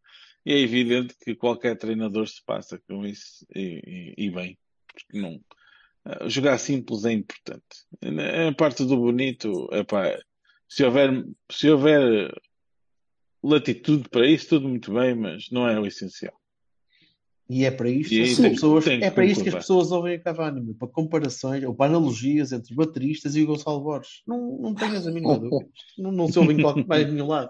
E 0.48 0.54
é 0.54 0.60
evidente 0.60 1.14
que 1.22 1.36
qualquer 1.36 1.78
treinador 1.78 2.26
se 2.26 2.42
passa 2.46 2.80
com 2.88 3.06
isso 3.06 3.46
e, 3.54 4.14
e- 4.18 4.26
e 4.28 4.32
bem, 4.32 4.58
porque 4.90 5.20
não 5.20 5.42
eh, 6.06 6.30
jogar 6.30 6.58
simples 6.58 7.04
é 7.04 7.12
importante. 7.12 7.66
A 8.50 8.54
parte 8.56 8.86
do 8.86 8.96
bonito, 8.96 9.68
epá, 9.74 10.18
se 10.70 10.86
houver, 10.86 11.26
se 11.52 11.70
houver 11.70 12.32
latitude 13.44 14.08
para 14.10 14.26
isso, 14.26 14.48
tudo 14.48 14.70
muito 14.70 14.94
bem, 14.94 15.16
mas 15.16 15.50
não 15.52 15.68
é 15.68 15.78
o 15.78 15.86
essencial. 15.86 16.40
E 17.50 17.66
é 17.66 17.72
para 17.72 17.90
isto, 17.90 18.14
aí 18.14 18.24
que 18.24 18.32
as 18.32 18.38
tem- 18.38 18.52
pessoas, 18.52 18.86
tem 18.86 19.04
é 19.04 19.12
para 19.12 19.26
isto 19.26 19.44
que 19.44 19.50
as 19.50 19.56
pessoas 19.56 19.92
ouvem 19.92 20.16
a 20.16 20.20
Cavani, 20.22 20.74
para 20.76 20.88
comparações 20.88 21.62
ou 21.66 21.76
para 21.76 21.88
analogias 21.92 22.54
entre 22.54 22.74
bateristas 22.74 23.36
e 23.36 23.44
o 23.44 23.48
Gonçalo 23.48 23.82
Borges. 23.82 24.22
Não, 24.26 24.58
não 24.62 24.74
tenhas 24.74 25.06
a 25.08 25.12
mínima 25.12 25.38
dúvida. 25.40 25.70
Não, 25.98 26.12
não 26.14 26.28
se 26.30 26.40
ouve 26.40 26.54
em 26.54 26.62
qualquer 26.62 26.86
mais 26.88 27.12
nenhum 27.12 27.28
lado. 27.28 27.50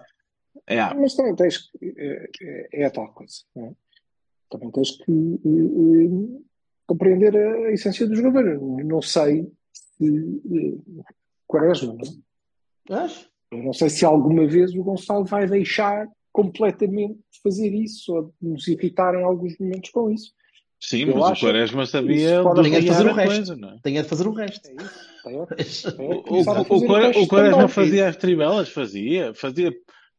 É, 0.66 0.80
ah, 0.80 0.94
Mas 0.98 1.14
também 1.14 1.34
tens 1.34 1.58
que. 1.58 1.94
É, 1.96 2.28
é, 2.42 2.68
é 2.82 2.84
a 2.86 2.90
tal 2.90 3.08
coisa. 3.12 3.34
não 3.54 3.66
é? 3.66 3.72
Também 4.50 4.70
tens 4.70 4.92
que 4.92 5.02
eh, 5.12 6.40
compreender 6.86 7.36
a 7.36 7.72
essência 7.72 8.06
do 8.06 8.14
jogador. 8.14 8.44
Não 8.84 9.02
sei 9.02 9.50
se. 9.72 10.06
eh, 10.06 11.04
Quaresma, 11.46 11.94
não 12.88 12.98
é? 12.98 13.08
Eu 13.50 13.62
não 13.62 13.72
sei 13.72 13.88
se 13.88 14.04
alguma 14.04 14.46
vez 14.46 14.74
o 14.74 14.82
Gonçalo 14.82 15.24
vai 15.24 15.46
deixar 15.46 16.06
completamente 16.30 17.14
de 17.14 17.40
fazer 17.42 17.68
isso 17.74 18.14
ou 18.14 18.22
de 18.40 18.48
nos 18.48 18.68
irritar 18.68 19.14
em 19.14 19.24
alguns 19.24 19.58
momentos 19.58 19.90
com 19.90 20.10
isso. 20.10 20.32
sim, 20.78 21.04
Eu 21.08 21.16
mas 21.16 21.38
o 21.38 21.40
Quaresma 21.40 21.86
sabia 21.86 22.40
é 22.42 22.80
de 22.80 22.86
fazer 22.86 23.06
o 23.06 23.12
resto. 23.14 23.34
coisa, 23.34 23.56
não 23.56 23.70
é? 23.70 23.78
Tem 23.82 23.98
é 23.98 24.02
de 24.02 24.08
fazer 24.08 24.26
o 24.28 24.32
resto. 24.32 24.68
É 24.68 24.74
isso. 24.74 25.08
Tem, 25.24 25.40
é- 25.40 25.46
tem 25.96 26.08
O, 26.08 26.12
é 26.12 26.18
o, 26.20 27.20
o, 27.20 27.22
o 27.24 27.28
Quaresma 27.28 27.68
fazia 27.68 28.08
as 28.08 28.16
tribelas, 28.16 28.68
fazia, 28.68 29.32
fazia 29.34 29.74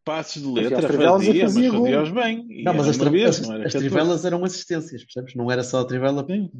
passos 0.10 0.42
de 0.42 0.48
Fazia 0.48 0.62
as 0.64 0.72
letra, 0.72 0.88
trivelas 0.88 1.22
e 1.22 1.26
fazia, 1.28 1.44
mas 1.44 1.54
fazia 1.54 1.72
gol. 2.04 2.12
bem. 2.14 2.46
E 2.50 2.64
Não, 2.64 2.74
mas 2.74 2.88
as, 2.88 2.98
tri- 2.98 3.10
vez, 3.12 3.30
as- 3.30 3.42
não 3.48 3.54
era 3.56 3.68
as 3.68 3.74
14. 3.74 3.90
trivelas 3.90 4.26
eram 4.26 4.44
assistências, 4.44 5.04
percebes? 5.04 5.36
Não 5.36 5.52
era 5.52 5.64
só 5.64 5.80
a 5.82 5.86
trivela 5.86 6.26
Sim. 6.26 6.52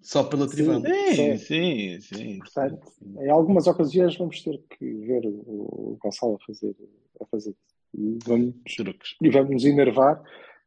só 0.00 0.24
pela 0.24 0.48
trivela. 0.48 0.80
Sim, 0.80 1.36
Sim. 1.36 1.36
sim, 1.38 2.00
sim. 2.00 2.38
Portanto, 2.38 2.80
em 3.20 3.30
algumas 3.30 3.66
ocasiões 3.66 4.16
vamos 4.16 4.42
ter 4.42 4.58
que 4.70 4.84
ver 4.94 5.26
o, 5.26 5.30
o 5.30 5.98
Gonçalo 6.02 6.38
a 6.40 6.46
fazer, 6.46 6.74
a 7.20 7.26
fazer 7.26 7.50
isso. 7.50 7.74
E 7.96 8.18
vamos, 8.26 8.54
Truques. 8.76 9.16
e 9.22 9.30
vamos 9.30 9.50
nos 9.50 9.64
enervar. 9.64 10.22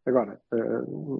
Agora, 0.06 0.40
eh, 0.54 0.58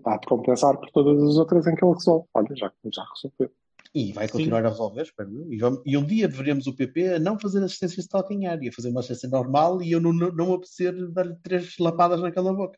há 0.06 0.18
de 0.18 0.28
compensar 0.28 0.78
por 0.78 0.90
todas 0.92 1.22
as 1.22 1.36
outras 1.38 1.68
em 1.68 1.76
que 1.76 1.84
ele 1.84 1.94
resolve. 1.94 2.26
Olha, 2.34 2.48
já, 2.56 2.72
já 2.94 3.04
resolveu. 3.14 3.52
E 3.94 4.12
vai 4.14 4.28
continuar 4.28 4.66
a 4.66 4.70
resolver, 4.70 5.02
espero 5.02 5.32
eu. 5.34 5.82
E, 5.86 5.98
um 5.98 6.06
dia 6.06 6.28
veremos 6.28 6.68
o 6.68 6.76
PP 6.76 7.16
a 7.16 7.20
não 7.20 7.40
fazer 7.40 7.64
assistências 7.64 8.06
de 8.06 8.10
calcanhar 8.10 8.62
e 8.62 8.70
a 8.70 8.72
fazer 8.72 8.90
uma 8.90 9.00
assistência 9.00 9.30
normal 9.30 9.82
e 9.82 9.92
eu 9.92 10.00
não, 10.02 10.14
não, 10.14 10.32
não 10.32 10.54
apetecer 10.54 10.94
dar-lhe 11.12 11.36
três 11.42 11.78
lapadas 11.80 12.22
naquela 12.22 12.54
boca. 12.54 12.78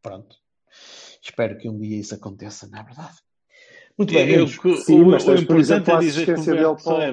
Pronto. 0.00 0.36
Espero 1.22 1.56
que 1.58 1.68
um 1.68 1.78
dia 1.78 1.98
isso 1.98 2.14
aconteça, 2.14 2.68
na 2.68 2.82
verdade. 2.82 3.16
Muito 3.96 4.12
bem, 4.12 4.28
Eu, 4.30 4.46
que- 4.46 4.76
Sim, 4.78 5.02
o, 5.02 5.06
mas 5.06 5.24
tens, 5.24 5.44
por 5.44 5.58
importante 5.58 5.60
exemplo, 5.60 5.92
é 5.92 5.96
a 5.96 6.00
dizer 6.00 6.24
que 6.24 6.30
o 6.30 6.34
assistência 6.34 6.54
para 6.74 6.78
só 6.82 6.98
o 6.98 7.00
é 7.00 7.12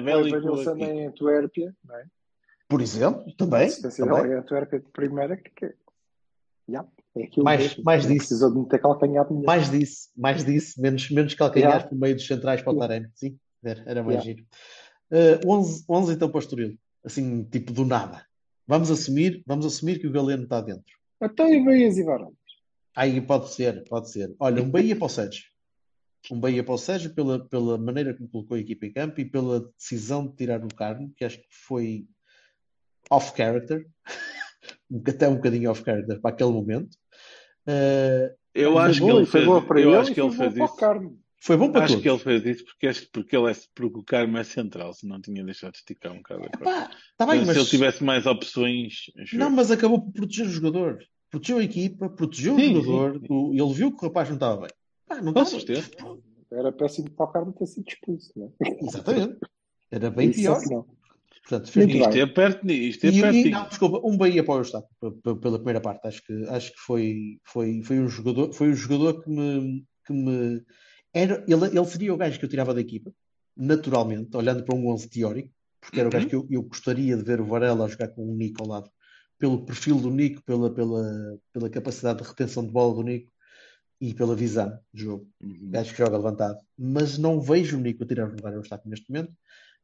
aqui. 0.72 0.84
em 0.84 1.06
Antuérpia, 1.06 1.76
não 1.84 1.96
é? 1.96 2.06
Por 2.68 2.80
exemplo, 2.80 3.24
A 3.28 3.36
também. 3.36 3.66
assistência 3.66 4.04
também. 4.04 4.22
dele 4.22 4.34
em 4.34 4.38
Antuérpia 4.38 4.80
de 4.80 4.88
primeira, 4.90 5.36
que, 5.36 5.50
que 5.50 5.74
yeah, 6.68 6.88
é 7.16 7.24
aquilo 7.24 7.44
Mais- 7.44 7.60
mesmo. 7.60 7.84
mais 7.84 8.04
Não 8.04 8.12
disso. 8.12 8.26
Precisou 8.28 8.52
de 8.52 8.58
meter 8.60 8.80
calcanhar. 8.80 9.32
Mais 9.44 9.70
disso, 9.70 10.08
mais 10.16 10.44
disso, 10.44 10.80
menos, 10.80 11.10
menos 11.10 11.34
calcanhar 11.34 11.70
Yeah. 11.72 11.88
por 11.88 11.98
meio 11.98 12.14
dos 12.14 12.26
centrais 12.26 12.62
para 12.62 12.72
o. 12.72 12.78
Taremi. 12.78 13.08
Sim, 13.14 13.38
era, 13.62 14.02
mais 14.02 14.24
Yeah. 14.24 14.24
giro. 14.24 14.46
Uh, 15.44 15.50
11, 15.58 15.84
11 15.88 16.12
então 16.14 16.28
para 16.30 16.38
o 16.38 16.40
Estoril. 16.40 16.78
Assim, 17.04 17.44
tipo 17.44 17.72
do 17.72 17.84
nada. 17.84 18.24
Vamos 18.66 18.90
assumir, 18.90 19.42
vamos 19.46 19.66
assumir 19.66 19.98
que 19.98 20.06
o 20.06 20.12
Galeno 20.12 20.44
está 20.44 20.60
dentro. 20.60 20.84
Até 21.20 21.52
e 21.54 21.60
Meias 21.60 21.98
e 21.98 22.02
Varão. 22.04 22.32
Aí 22.96 23.20
pode 23.20 23.52
ser, 23.52 23.84
pode 23.88 24.10
ser. 24.10 24.34
Olha, 24.38 24.62
um 24.62 24.70
Bahia 24.70 24.96
para 24.96 25.06
o 25.06 25.08
Sérgio. 25.08 25.44
Um 26.30 26.38
Bahia 26.38 26.62
para 26.62 26.74
o 26.74 26.78
Sérgio 26.78 27.12
pela, 27.14 27.44
pela 27.48 27.76
maneira 27.76 28.14
como 28.14 28.28
colocou 28.28 28.56
a 28.56 28.60
equipa 28.60 28.86
em 28.86 28.92
campo 28.92 29.20
e 29.20 29.24
pela 29.24 29.68
decisão 29.78 30.26
de 30.26 30.36
tirar 30.36 30.64
o 30.64 30.68
Carmo, 30.68 31.12
que 31.16 31.24
acho 31.24 31.38
que 31.38 31.46
foi 31.50 32.06
off 33.10 33.36
character, 33.36 33.86
um- 34.90 35.02
até 35.06 35.28
um 35.28 35.34
bocadinho 35.36 35.70
off-character 35.70 36.20
para 36.20 36.30
aquele 36.30 36.50
momento. 36.52 36.96
Uh, 37.66 38.34
Eu 38.54 38.78
acho 38.78 39.00
que 39.00 39.10
ele 39.10 39.24
foi 39.26 39.40
fez, 39.40 39.46
eu 39.46 39.76
ele 39.90 39.96
acho 39.96 40.12
que 40.14 40.20
ele 40.20 40.30
fez 40.32 40.52
para 40.54 40.62
o 40.62 40.64
isso. 40.66 40.76
Carmo. 40.76 41.18
foi 41.40 41.56
bom 41.56 41.70
para 41.72 41.84
Acho 41.84 41.94
todos. 41.94 42.02
que 42.02 42.10
ele 42.10 42.18
fez 42.18 42.56
isso 42.56 42.64
porque, 42.64 42.86
este- 42.86 43.08
porque 43.12 43.36
ele 43.36 43.50
é, 43.50 43.54
porque 43.74 43.98
o 43.98 44.02
Carmo 44.04 44.36
é 44.38 44.44
central, 44.44 44.92
se 44.92 45.06
não 45.06 45.20
tinha 45.20 45.42
deixado 45.44 45.72
de 45.72 45.78
esticar 45.78 46.12
um 46.12 46.16
bocado 46.18 46.44
a 46.44 46.48
coisa. 46.58 46.64
Pá, 46.64 46.90
tá 47.16 47.26
bem, 47.26 47.40
se 47.40 47.46
mas 47.46 47.56
ele 47.56 47.66
tivesse 47.66 48.04
mais 48.04 48.26
opções, 48.26 48.94
não, 49.32 49.50
mas 49.50 49.70
acabou 49.70 50.00
por 50.02 50.12
proteger 50.12 50.46
o 50.46 50.50
jogador. 50.50 50.98
Protegeu 51.30 51.58
a 51.58 51.64
equipa, 51.64 52.10
protegeu 52.10 52.56
Sim, 52.56 52.76
o 52.76 52.82
jogador. 52.82 53.20
o- 53.30 53.52
ele 53.54 53.72
viu 53.74 53.90
que 53.96 54.04
o 54.04 54.08
rapaz 54.08 54.28
não 54.28 54.36
estava 54.36 54.60
bem. 54.62 54.70
Pá, 55.08 55.20
não 55.22 55.32
Com 55.32 55.42
estava. 55.42 55.60
certeza. 55.64 55.90
Era 56.50 56.70
péssimo 56.70 57.10
para 57.10 57.24
o 57.24 57.28
Carmo 57.32 57.52
ter 57.52 57.66
sido 57.66 57.88
expulso, 57.88 58.30
não 58.36 58.52
é? 58.60 58.84
Exatamente. 58.84 59.38
Era 59.90 60.10
bem 60.10 60.28
Isso 60.30 60.40
pior. 60.40 60.58
é 60.58 60.60
que 60.62 60.70
não. 60.74 60.86
Portanto, 61.42 61.70
fez 61.72 61.86
Muito 61.86 61.98
bem. 61.98 62.08
isto 62.08 62.18
é 62.18 62.26
perto, 62.26 62.70
isto 62.70 63.04
é 63.06 63.08
E, 63.10 63.46
e, 63.48 63.50
não, 63.50 63.68
desculpa, 63.68 64.00
um 64.06 64.16
Bahia 64.16 64.44
para 64.44 64.54
o 64.54 64.58
Eustáquio 64.58 64.88
pe- 65.00 65.10
pe- 65.10 65.40
pela 65.40 65.56
primeira 65.58 65.80
parte. 65.80 66.06
Acho 66.06 66.24
que, 66.24 66.32
acho 66.48 66.72
que 66.72 66.78
foi, 66.78 67.38
foi, 67.44 67.82
foi 67.82 67.98
um 67.98 68.08
jogador, 68.08 68.52
foi 68.52 68.68
um 68.70 68.74
jogador 68.74 69.22
que 69.22 69.28
me, 69.28 69.84
que 70.06 70.12
me 70.12 70.62
era, 71.12 71.44
ele, 71.48 71.66
ele 71.66 71.84
seria 71.84 72.14
o 72.14 72.16
gajo 72.16 72.38
que 72.38 72.44
eu 72.44 72.48
tirava 72.48 72.72
da 72.72 72.80
equipa, 72.80 73.12
naturalmente, 73.56 74.36
olhando 74.36 74.64
para 74.64 74.74
um 74.76 74.86
11 74.88 75.08
teórico, 75.10 75.50
porque 75.80 75.98
era 75.98 76.08
o 76.08 76.12
Uhum. 76.12 76.18
gajo 76.18 76.28
que 76.28 76.34
eu, 76.36 76.46
eu 76.48 76.62
gostaria 76.62 77.16
de 77.16 77.24
ver 77.24 77.40
o 77.40 77.44
Varela 77.46 77.88
jogar 77.88 78.08
com 78.08 78.24
o 78.24 78.36
Nico 78.36 78.62
ao 78.62 78.68
lado, 78.68 78.90
pelo 79.36 79.64
perfil 79.64 79.96
do 80.00 80.10
Nico, 80.10 80.40
pela, 80.44 80.72
pela, 80.72 81.38
pela 81.52 81.68
capacidade 81.68 82.22
de 82.22 82.28
retenção 82.28 82.64
de 82.64 82.70
bola 82.70 82.94
do 82.94 83.02
Nico 83.02 83.28
e 84.00 84.14
pela 84.14 84.36
visão 84.36 84.78
de 84.94 85.02
jogo. 85.02 85.28
Uhum. 85.42 85.70
Gajo 85.70 85.90
que 85.90 85.98
joga 85.98 86.16
levantado. 86.16 86.58
Mas 86.78 87.18
não 87.18 87.40
vejo 87.40 87.76
o 87.76 87.80
Nico 87.80 88.04
a 88.04 88.06
tirar 88.06 88.28
o 88.28 88.30
lugar 88.36 88.52
ao 88.52 88.60
Eustáquio 88.60 88.88
neste 88.88 89.10
momento, 89.10 89.32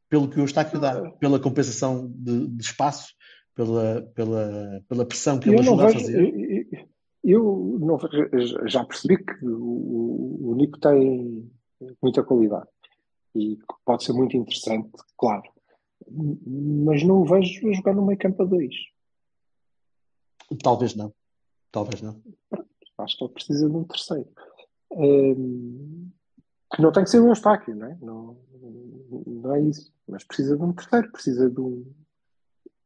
pelo 0.08 0.28
que 0.28 0.38
o 0.38 0.42
Eustáquio 0.42 0.80
dá, 0.80 1.10
pela 1.12 1.38
compensação 1.40 2.10
de, 2.14 2.48
de 2.48 2.62
espaço, 2.62 3.14
pela, 3.54 4.02
pela, 4.14 4.82
pela 4.88 5.04
pressão 5.06 5.38
que 5.38 5.48
ele 5.48 5.58
Eu 5.58 5.62
não 5.64 5.72
ajuda 5.80 5.84
a 5.84 5.86
vejo. 5.86 6.00
fazer. 6.00 6.88
Eu, 7.24 7.78
não 7.80 7.98
vejo- 7.98 8.68
já 8.68 8.84
percebi 8.84 9.18
que 9.22 9.44
o, 9.44 10.50
o 10.50 10.54
Nico 10.54 10.78
tem 10.78 11.50
muita 12.00 12.22
qualidade 12.22 12.68
e 13.34 13.58
pode 13.84 14.04
ser 14.04 14.12
muito 14.12 14.36
interessante, 14.36 14.90
claro. 15.16 15.42
Mas 16.10 17.02
não 17.02 17.20
o 17.20 17.24
vejo 17.26 17.68
a 17.68 17.72
jogar 17.72 17.94
no 17.94 18.06
meio 18.06 18.18
campo 18.18 18.42
a 18.42 18.46
dois. 18.46 18.74
Talvez 20.62 20.94
não. 20.94 21.12
Talvez 21.70 22.00
não. 22.00 22.22
Acho 22.98 23.18
que 23.18 23.24
ele 23.24 23.32
precisa 23.32 23.68
de 23.68 23.76
um 23.76 23.84
terceiro. 23.84 24.28
Hum, 24.92 26.08
que 26.74 26.82
não 26.82 26.92
tem 26.92 27.04
que 27.04 27.10
ser 27.10 27.20
um 27.20 27.28
Eustáquio, 27.28 27.74
não 27.74 27.86
é? 27.86 27.96
Não, 28.00 28.36
não 29.26 29.54
é 29.54 29.60
isso. 29.62 29.92
Mas 30.06 30.24
precisa 30.24 30.56
de 30.56 30.62
um 30.62 30.72
terceiro, 30.72 31.10
precisa 31.12 31.50
de 31.50 31.60
um. 31.60 31.84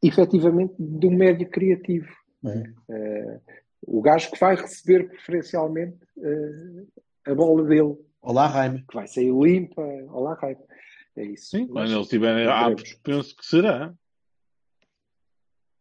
efetivamente, 0.03 0.75
de 0.79 1.07
um 1.07 1.17
médio 1.17 1.49
criativo. 1.49 2.09
É. 2.45 2.73
Eh, 2.89 3.41
o 3.87 4.01
gajo 4.03 4.31
que 4.31 4.39
vai 4.41 4.57
receber 4.57 5.09
preferencialmente 5.09 5.97
eh, 6.19 6.85
a 7.27 7.35
bola 7.35 7.65
dele, 7.65 7.97
Olá, 8.21 8.49
Jaime. 8.49 8.85
que 8.89 8.95
vai 8.95 9.07
sair 9.07 9.33
limpa. 9.33 9.83
Olá, 10.11 10.35
Raio. 10.35 10.59
É 11.17 11.25
isso. 11.25 11.51
Sim, 11.51 11.67
Mas- 11.71 11.73
quando 11.89 11.93
ele 11.93 12.01
estiver 12.03 12.45
não 12.47 12.53
apto, 12.53 13.01
penso 13.03 13.37
que 13.37 13.45
será. 13.47 13.95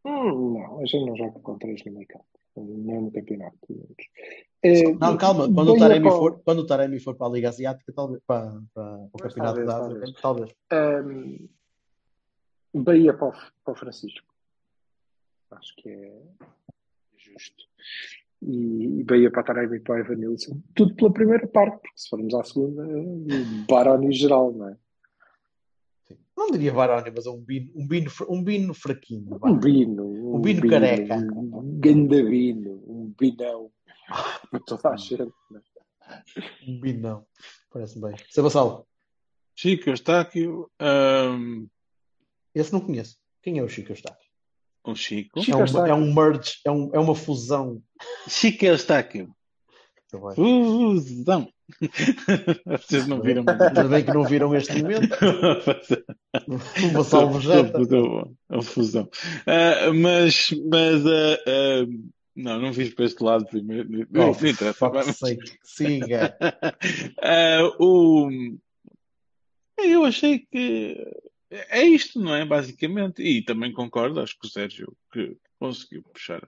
Hum, 0.05 0.53
não, 0.53 0.79
a 0.79 0.85
gente 0.85 1.05
não 1.05 1.15
joga 1.15 1.39
com 1.39 1.57
três 1.57 1.83
no 1.85 1.91
meio 1.93 2.07
campo. 2.07 2.25
Não 2.57 2.95
é 2.95 2.99
no 3.01 3.11
campeonato. 3.11 3.57
pelo 3.65 3.79
menos. 3.79 3.95
Eh, 4.63 4.93
Não, 4.93 5.17
calma. 5.17 5.51
Quando 5.51 5.73
o 5.73 5.77
Taremi 5.77 6.07
a 6.07 6.11
pau. 6.11 6.19
for, 6.19 6.41
quando 6.43 6.59
o 6.59 6.65
Taremi 6.67 6.99
for 6.99 7.15
para 7.15 7.27
a 7.27 7.29
Liga 7.31 7.49
Asiática, 7.49 7.91
talvez, 7.93 8.21
para, 8.25 8.45
para, 8.73 8.97
para 8.97 9.05
o 9.05 9.09
Pois, 9.11 9.33
Campeonato 9.33 9.65
da 9.65 9.77
Ásia, 9.77 10.13
talvez. 10.21 10.55
Hum, 10.71 11.47
Bahia 12.73 13.13
para 13.13 13.27
o, 13.29 13.31
para 13.31 13.73
o 13.73 13.75
Francisco. 13.75 14.27
Acho 15.51 15.75
que 15.77 15.89
é 15.89 16.21
justo. 17.17 17.65
E, 18.41 18.99
e 18.99 19.03
Bahia 19.03 19.29
para 19.31 19.43
Taremi 19.43 19.77
e 19.77 19.79
para 19.79 19.95
o 19.95 19.97
Evanilson. 19.97 20.61
Tudo 20.75 20.95
pela 20.95 21.11
primeira 21.11 21.47
parte, 21.47 21.79
porque 21.81 21.97
se 21.97 22.09
formos 22.09 22.33
à 22.33 22.43
segunda, 22.43 22.83
é 22.83 23.65
Baroni 23.67 24.11
geral, 24.13 24.51
não 24.53 24.69
é? 24.69 24.77
Não 26.37 26.49
diria 26.49 26.71
Varane, 26.73 27.11
mas 27.15 27.25
é 27.27 27.29
um 27.29 27.39
bino, 27.39 27.71
um 27.75 27.87
bino, 27.87 28.09
um 28.27 28.43
bino 28.43 28.73
fraquinho. 28.73 29.37
vá. 29.37 29.49
Um 29.49 29.59
bino. 29.59 30.35
Um 30.35 30.39
bino 30.39 30.67
careca. 30.67 31.17
Um 31.17 31.77
gandabino. 31.79 32.83
Um 32.87 33.13
binão. 33.19 33.71
Para 34.49 34.59
toda 34.59 34.89
a 34.89 34.97
gente. 34.97 35.31
não 35.49 35.59
é? 35.59 36.21
Um 36.67 36.79
bino 36.79 37.01
não. 37.01 37.25
Parece-me 37.71 38.09
bem. 38.09 38.25
Sebassal, 38.29 38.85
Chico 39.55 39.89
Eustáquio, 39.89 40.69
ahm, 40.79 41.67
esse 42.53 42.73
não 42.73 42.81
conheço. 42.81 43.17
Quem 43.41 43.59
é 43.59 43.63
o 43.63 43.69
Chico 43.69 43.91
Eustáquio? 43.91 44.31
o 44.83 44.95
Chico. 44.95 45.41
Chico 45.41 45.59
É 45.59 45.63
um, 45.63 45.87
é 45.87 45.93
um 45.93 46.13
merge, 46.13 46.53
é, 46.65 46.71
um, 46.71 46.89
é 46.93 46.99
uma 46.99 47.15
fusão. 47.15 47.81
Chico 48.27 48.65
Eustáquio. 48.65 49.33
Tá 50.09 50.17
bem. 50.17 50.35
Fusão. 50.35 51.47
Vocês 52.65 53.07
não 53.07 53.21
viram 53.21 53.45
Ainda 53.47 53.83
bem 53.85 54.03
que 54.03 54.13
não 54.13 54.25
viram 54.25 54.53
este 54.55 54.81
momento. 54.81 55.15
Uma 56.91 57.03
salva 57.03 57.39
jeta. 57.39 57.77
A 58.49 58.61
fusão. 58.61 59.09
Ah, 59.45 59.93
mas, 59.93 60.49
mas 60.69 61.05
ah, 61.05 61.37
ah, 61.47 61.85
não, 62.35 62.59
não 62.59 62.73
fiz 62.73 62.93
para 62.93 63.05
este 63.05 63.23
lado 63.23 63.45
primeiro. 63.45 63.89
Não, 64.09 64.31
Oh, 64.31 64.33
não 64.41 64.49
interessa. 64.49 64.73
fuck's 64.73 64.99
vamos. 64.99 65.17
sake. 65.17 65.59
Siga. 65.63 66.37
Ah, 67.21 67.61
o... 67.79 68.29
Eu 69.77 70.05
achei 70.05 70.39
que 70.39 70.95
é 71.49 71.83
isto, 71.83 72.19
não 72.19 72.35
é? 72.35 72.45
Basicamente. 72.45 73.21
E 73.21 73.43
também 73.43 73.71
concordo, 73.73 74.19
acho 74.19 74.37
que 74.39 74.47
o 74.47 74.49
Sérgio 74.49 74.95
que 75.11 75.35
conseguiu 75.59 76.03
puxar 76.03 76.47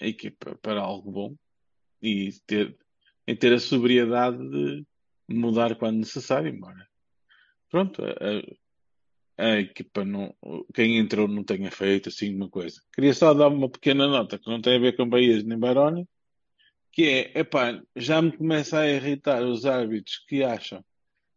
a 0.00 0.06
equipa 0.06 0.56
para 0.60 0.80
algo 0.80 1.10
bom 1.10 1.36
e 2.02 2.30
ter, 2.46 2.76
e 3.26 3.34
ter 3.36 3.52
a 3.52 3.58
sobriedade 3.60 4.36
de 4.50 4.84
mudar 5.28 5.74
quando 5.76 5.98
necessário, 5.98 6.48
embora. 6.48 6.86
Pronto, 7.70 8.04
a, 8.04 8.10
a- 8.10 8.63
a 9.36 9.58
equipa 9.58 10.04
não. 10.04 10.34
Quem 10.72 10.98
entrou 10.98 11.26
não 11.26 11.42
tenha 11.42 11.70
feito 11.70 12.08
assim 12.08 12.34
uma 12.34 12.48
coisa. 12.48 12.80
Queria 12.92 13.14
só 13.14 13.34
dar 13.34 13.48
uma 13.48 13.68
pequena 13.68 14.06
nota 14.06 14.38
que 14.38 14.48
não 14.48 14.60
tem 14.60 14.76
a 14.76 14.80
ver 14.80 14.96
com 14.96 15.08
Bahias 15.08 15.42
nem 15.44 15.58
Baroni, 15.58 16.08
que 16.92 17.08
é, 17.08 17.40
epá, 17.40 17.80
já 17.96 18.22
me 18.22 18.32
começa 18.32 18.78
a 18.78 18.88
irritar 18.88 19.42
os 19.42 19.66
árbitros 19.66 20.18
que 20.28 20.42
acham 20.44 20.84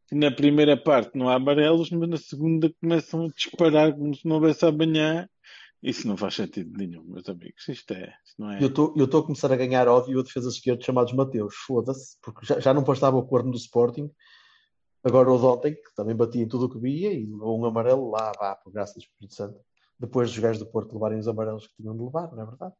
que 0.07 0.15
na 0.15 0.31
primeira 0.31 0.77
parte 0.77 1.17
não 1.17 1.27
há 1.27 1.35
amarelos, 1.35 1.89
mas 1.91 2.09
na 2.09 2.17
segunda 2.17 2.73
começam 2.79 3.25
a 3.25 3.29
disparar 3.29 3.93
como 3.93 4.15
se 4.15 4.25
não 4.25 4.35
houvesse 4.35 4.65
amanhã. 4.65 5.27
Isso 5.83 6.07
não 6.07 6.17
faz 6.17 6.35
sentido 6.35 6.75
nenhum, 6.75 7.03
meus 7.03 7.27
amigos. 7.29 7.67
Isto 7.67 7.93
é, 7.93 8.13
isto 8.25 8.41
não 8.41 8.51
é. 8.51 8.59
Eu 8.61 8.67
estou 8.67 9.19
a 9.19 9.23
começar 9.23 9.51
a 9.51 9.57
ganhar 9.57 9.87
ódio 9.87 10.19
a 10.19 10.23
defesas 10.23 10.55
esquerdos 10.55 10.85
chamados 10.85 11.13
Mateus. 11.13 11.55
Foda-se, 11.55 12.17
porque 12.21 12.45
já, 12.45 12.59
já 12.59 12.73
não 12.73 12.83
bastava 12.83 13.17
o 13.17 13.25
corno 13.25 13.51
do 13.51 13.57
Sporting. 13.57 14.09
Agora 15.07 15.31
o 15.31 15.39
de 15.39 15.45
ontem, 15.45 15.73
que 15.73 15.95
também 15.95 16.13
batia 16.13 16.43
em 16.43 16.47
tudo 16.47 16.65
o 16.65 16.69
que 16.69 16.77
via 16.77 17.13
e 17.13 17.25
levou 17.25 17.57
um 17.57 17.65
amarelo 17.65 18.11
lá, 18.11 18.33
vá, 18.37 18.55
por 18.55 18.73
graça 18.73 18.93
do 18.95 18.99
Espírito 18.99 19.33
Santo. 19.33 19.57
Depois 19.97 20.29
dos 20.29 20.39
gajos 20.39 20.59
do 20.59 20.65
Porto 20.65 20.93
levarem 20.93 21.17
os 21.17 21.29
amarelos 21.29 21.65
que 21.65 21.75
tinham 21.77 21.95
de 21.95 22.03
levar, 22.03 22.29
não 22.33 22.43
é 22.43 22.45
verdade? 22.45 22.73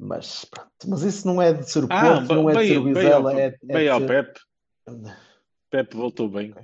Mas 0.00 0.46
pronto, 0.46 0.70
mas 0.88 1.02
isso 1.02 1.26
não 1.26 1.42
é 1.42 1.52
de 1.52 1.70
ser 1.70 1.84
o 1.84 1.88
Ah, 1.90 2.16
Porto, 2.16 2.34
não 2.34 2.48
é 2.48 2.54
de 2.54 2.68
ser 2.68 2.78
o 2.78 2.84
bem, 2.84 2.94
bem, 2.94 3.02
Vizela, 3.02 3.30
ao, 3.30 3.38
é, 3.38 3.46
é 3.46 3.58
bem 3.62 3.88
ao 3.90 4.00
ser... 4.00 4.06
Pepe. 4.06 4.40
Pepe 5.70 5.96
voltou 5.96 6.30
bem. 6.30 6.54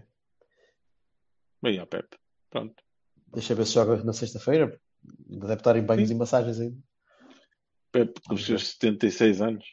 Bem 1.62 1.78
ao 1.78 1.86
Pepe. 1.86 2.16
Pronto. 2.48 2.82
Deixa 3.26 3.54
ver 3.54 3.66
se 3.66 3.74
joga 3.74 4.02
na 4.02 4.14
sexta-feira. 4.14 4.80
Deve 5.02 5.54
estar 5.54 5.76
em 5.76 5.84
banhos 5.84 6.08
Sim. 6.08 6.14
e 6.14 6.18
massagens 6.18 6.58
ainda. 6.58 6.78
Pepe 7.92 8.18
com 8.26 8.34
os 8.34 8.46
seus 8.46 8.68
76 8.68 9.42
anos. 9.42 9.64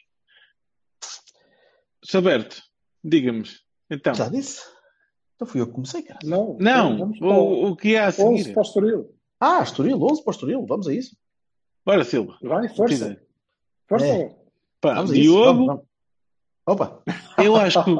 Saberto, 2.04 2.62
diga-me. 3.02 3.44
Então. 3.90 4.14
Já 4.14 4.28
disse? 4.28 4.77
Então 5.38 5.46
fui 5.46 5.60
eu 5.60 5.68
que 5.68 5.72
comecei, 5.72 6.02
cara. 6.02 6.18
Não, 6.24 6.56
Não, 6.58 7.12
o, 7.20 7.68
o 7.68 7.76
que 7.76 7.96
há 7.96 8.06
a 8.06 8.08
11 8.08 8.16
seguir? 8.16 8.52
para 8.54 8.60
o 8.60 8.62
Estoril. 8.66 9.14
Ah, 9.38 9.62
Estoril, 9.62 10.02
11 10.02 10.24
para 10.24 10.30
o 10.30 10.34
Estoril, 10.34 10.66
vamos 10.66 10.88
a 10.88 10.92
isso. 10.92 11.16
Bora, 11.86 12.02
Silva. 12.04 12.36
Vai, 12.42 12.68
força. 12.68 13.22
Força. 13.88 14.04
É. 14.04 14.36
Pá, 14.80 14.94
Vamos 14.94 15.12
a 15.12 15.16
isso. 15.16 15.32
Vamos, 15.32 15.54
Diogo, 15.54 15.66
vamos. 15.66 15.88
Opa, 16.66 17.02
eu 17.42 17.54
acho 17.56 17.84
que, 17.84 17.90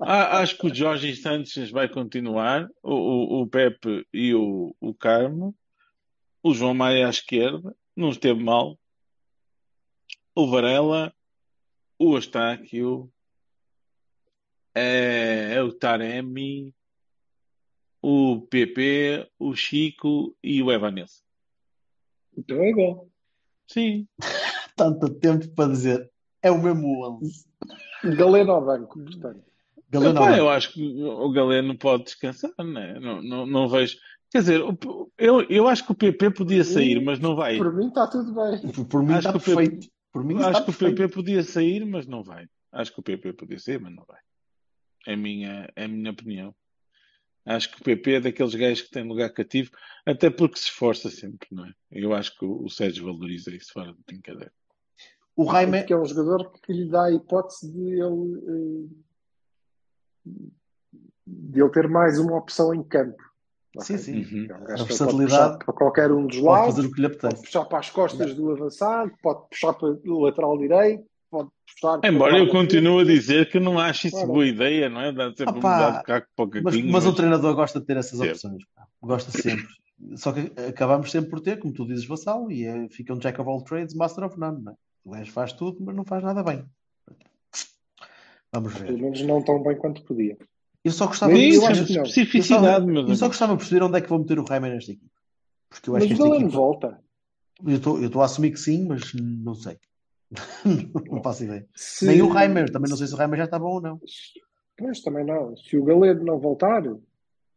acho 0.00 0.58
que 0.58 0.66
o 0.68 0.74
Jorge 0.74 1.16
Santos 1.16 1.70
vai 1.72 1.88
continuar, 1.88 2.68
o, 2.82 2.94
o, 2.94 3.42
o 3.42 3.46
Pepe 3.48 4.06
e 4.14 4.32
o, 4.32 4.72
o 4.80 4.94
Carmo, 4.94 5.52
o 6.42 6.54
João 6.54 6.72
Maia 6.72 7.08
à 7.08 7.10
esquerda, 7.10 7.74
não 7.96 8.10
esteve 8.10 8.42
mal, 8.42 8.78
o 10.36 10.48
Varela, 10.48 11.12
o 11.98 12.14
Eustáquio, 12.14 13.10
é, 14.76 15.54
é 15.54 15.62
o 15.62 15.72
Taremi, 15.72 16.74
o 18.02 18.42
PP, 18.42 19.26
o 19.38 19.54
Chico 19.56 20.36
e 20.42 20.62
o 20.62 20.70
Evanilson. 20.70 21.22
Então 22.36 22.62
é 22.62 22.72
bom. 22.74 23.08
Sim, 23.66 24.06
tanto 24.76 25.08
tempo 25.14 25.48
para 25.54 25.70
dizer. 25.72 26.10
É 26.42 26.50
o 26.50 26.62
mesmo 26.62 27.04
11. 27.22 27.46
Galeno 28.16 28.52
ao 28.52 28.64
banco, 28.64 29.02
portanto. 29.02 29.42
Galeno, 29.88 30.20
Epá, 30.20 30.36
eu 30.36 30.48
acho 30.50 30.72
que 30.72 31.02
o 31.02 31.30
Galeno 31.30 31.76
pode 31.78 32.04
descansar, 32.04 32.52
né? 32.58 32.98
não, 33.00 33.22
não, 33.22 33.46
não 33.46 33.68
vejo. 33.68 33.96
Quer 34.30 34.40
dizer, 34.40 34.60
o- 34.62 35.10
eu, 35.16 35.42
eu 35.48 35.66
acho 35.66 35.86
que 35.86 35.92
o 35.92 35.94
PP 35.96 36.30
podia 36.32 36.62
sair, 36.64 37.00
mas 37.02 37.18
não 37.18 37.34
vai. 37.34 37.56
Por 37.56 37.72
mim 37.74 37.88
está 37.88 38.06
tudo 38.06 38.34
bem. 38.34 38.60
Por, 38.72 38.84
por 38.86 39.02
mim 39.02 39.14
Acho 39.14 39.28
está 39.28 39.32
que 39.32 39.38
o 39.38 39.40
PP 39.40 39.54
perfeito. 39.56 39.88
Por 40.12 40.24
mim 40.24 40.34
está 40.36 40.48
Acho 40.50 40.64
que 40.64 40.70
o 40.70 40.74
perfeito. 40.74 40.96
PP 40.96 41.14
podia 41.14 41.42
sair, 41.42 41.84
mas 41.86 42.06
não 42.06 42.22
vai. 42.22 42.46
Acho 42.72 42.92
que 42.92 43.00
o 43.00 43.02
PP 43.02 43.32
podia 43.32 43.58
sair, 43.58 43.80
mas 43.80 43.94
não 43.94 44.04
vai. 44.04 44.20
É 45.06 45.14
a 45.14 45.16
minha, 45.16 45.70
é 45.76 45.84
a 45.84 45.88
minha 45.88 46.10
opinião. 46.10 46.54
Acho 47.44 47.70
que 47.70 47.80
o 47.80 47.84
PP 47.84 48.14
é 48.14 48.20
daqueles 48.20 48.54
gajos 48.54 48.82
que 48.82 48.90
tem 48.90 49.06
lugar 49.06 49.30
cativo, 49.30 49.70
até 50.04 50.28
porque 50.28 50.58
se 50.58 50.64
esforça 50.64 51.08
sempre, 51.08 51.46
não 51.52 51.64
é? 51.64 51.72
Eu 51.92 52.12
acho 52.12 52.36
que 52.36 52.44
o, 52.44 52.64
o 52.64 52.68
Sérgio 52.68 53.04
valoriza 53.04 53.54
isso 53.54 53.72
fora 53.72 53.92
de 53.92 54.02
brincadeira. 54.04 54.52
O 55.36 55.44
Raime, 55.44 55.78
Porque 55.78 55.92
é 55.92 55.96
um 55.96 56.04
jogador 56.04 56.50
que 56.60 56.72
lhe 56.72 56.88
dá 56.88 57.04
a 57.04 57.12
hipótese 57.12 57.70
de 57.70 58.00
ele, 58.00 58.88
eh, 60.26 60.32
de 61.26 61.60
ele 61.60 61.70
ter 61.70 61.88
mais 61.88 62.18
uma 62.18 62.36
opção 62.36 62.74
em 62.74 62.82
campo. 62.82 63.22
sim, 63.80 63.98
sim. 63.98 64.24
Uhum. 64.24 64.46
É 64.50 64.54
um 64.54 64.56
A 64.56 64.66
que 64.66 64.66
pode 64.66 64.86
versatilidade 64.86 65.58
para 65.64 65.74
qualquer 65.74 66.10
um 66.10 66.26
dos 66.26 66.40
pode 66.40 66.46
lados, 66.48 66.74
fazer 66.76 66.88
o 66.88 66.92
que 66.92 67.00
lhe 67.00 67.08
pode 67.08 67.16
apetece. 67.26 67.42
puxar 67.44 67.64
para 67.66 67.78
as 67.78 67.90
costas 67.90 68.34
do 68.34 68.50
avançado, 68.50 69.12
pode 69.22 69.48
puxar 69.50 69.74
para 69.74 69.88
o 69.88 70.20
lateral 70.20 70.58
direito, 70.58 71.04
pode 71.80 72.08
Embora 72.08 72.34
o 72.34 72.38
eu 72.38 72.44
guarda 72.46 72.58
continuo 72.60 72.98
a 73.00 73.04
dizer 73.04 73.50
que 73.50 73.58
não 73.60 73.78
acho 73.78 74.06
isso 74.06 74.16
Ora. 74.16 74.26
boa 74.26 74.46
ideia, 74.46 74.88
não 74.88 75.00
é? 75.00 75.12
Dá 75.12 75.28
sempre 75.34 75.54
um 75.54 75.58
Opá, 75.58 75.76
mudar 75.76 75.98
de 75.98 76.04
caco 76.04 76.28
para 76.36 76.44
o 76.44 76.50
Mas, 76.64 76.76
mas 76.82 77.04
o 77.04 77.08
mas- 77.08 77.16
treinador 77.16 77.54
gosta 77.54 77.80
de 77.80 77.86
ter 77.86 77.96
essas 77.96 78.18
Sempre. 78.18 78.32
opções. 78.32 78.62
pá. 78.74 78.86
Gosta 79.02 79.30
sempre. 79.30 79.66
Só 80.16 80.32
que 80.32 80.52
acabamos 80.60 81.10
sempre 81.10 81.30
por 81.30 81.40
ter, 81.40 81.58
como 81.58 81.72
tu 81.72 81.86
dizes, 81.86 82.06
Vassal, 82.06 82.50
e 82.50 82.64
é, 82.66 82.88
fica 82.90 83.14
um 83.14 83.18
jack 83.18 83.40
of 83.40 83.48
all 83.48 83.62
trades, 83.62 83.94
master 83.94 84.24
of 84.24 84.38
none. 84.38 84.62
Não 84.62 84.72
é? 84.72 84.76
O 85.04 85.10
gajo 85.12 85.32
faz 85.32 85.52
tudo, 85.52 85.78
mas 85.80 85.94
não 85.96 86.04
faz 86.04 86.22
nada 86.22 86.42
bem. 86.42 86.64
Vamos 88.52 88.74
Pelo 88.74 88.86
ver. 88.86 89.02
menos 89.02 89.22
não 89.22 89.42
tão 89.42 89.62
bem 89.62 89.76
quanto 89.76 90.02
podia. 90.04 90.36
Eu 90.84 90.92
só 90.92 91.06
gostava 91.06 91.32
Sim, 91.34 91.50
de 91.50 91.56
eu 91.56 91.66
acho 91.66 91.84
que 91.86 91.92
não. 91.94 92.00
eu 92.02 92.06
só, 92.06 92.10
especificidade, 92.10 92.86
eu 92.94 93.16
só 93.16 93.26
gostava 93.26 93.52
de 93.52 93.58
perceber 93.58 93.82
onde 93.84 93.98
é 93.98 94.00
que 94.00 94.08
vou 94.08 94.18
meter 94.20 94.38
o 94.38 94.44
Raime 94.44 94.70
nesta 94.70 94.92
equipe. 94.92 95.10
Porque 95.68 95.90
eu 95.90 95.94
Mas 95.94 96.04
acho 96.04 96.14
que 96.14 96.22
o 96.22 96.24
esta 96.26 96.36
equipa. 96.36 96.50
volta. 96.56 97.00
Eu 97.66 97.76
estou 97.76 97.98
eu 97.98 98.06
estou 98.06 98.22
a 98.22 98.24
assumir 98.26 98.50
que 98.52 98.58
sim, 98.60 98.86
mas 98.86 99.12
não 99.14 99.54
sei. 99.54 99.78
não 101.10 101.22
faço 101.22 101.44
ideia. 101.44 101.66
Se- 101.74 102.06
Nem 102.06 102.22
o 102.22 102.28
Reimer, 102.28 102.70
também 102.70 102.90
não 102.90 102.96
sei 102.96 103.06
se 103.06 103.14
o 103.14 103.16
Reimer 103.16 103.38
já 103.38 103.44
está 103.44 103.58
bom 103.58 103.74
ou 103.74 103.80
não. 103.80 104.00
Pois, 104.76 105.00
também 105.00 105.24
não. 105.24 105.56
Se 105.56 105.76
o 105.76 105.84
Galeno 105.84 106.24
não 106.24 106.38
voltar, 106.38 106.84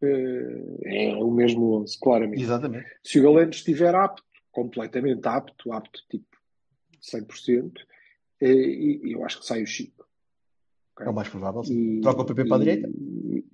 eh, 0.01 0.63
é 0.85 1.15
o 1.15 1.31
mesmo 1.31 1.81
11, 1.81 1.99
claramente. 1.99 2.41
Exatamente. 2.41 2.85
Se 3.03 3.19
o 3.19 3.23
Galeno 3.23 3.49
estiver 3.51 3.93
apto, 3.95 4.23
completamente 4.51 5.27
apto, 5.27 5.71
apto 5.73 5.99
tipo 6.09 6.25
100%, 7.01 7.71
eh, 8.41 8.47
e 8.51 9.11
eu 9.13 9.25
acho 9.25 9.39
que 9.39 9.45
sai 9.45 9.63
o 9.63 9.67
Chico. 9.67 10.05
ok? 10.95 11.07
É 11.07 11.09
o 11.09 11.13
mais 11.13 11.27
provável. 11.29 11.61
E- 11.65 11.99
Troca 12.01 12.21
o 12.21 12.25
PP 12.25 12.45
para 12.45 12.55
a 12.55 12.59
direita. 12.59 12.87
e- 12.89 13.45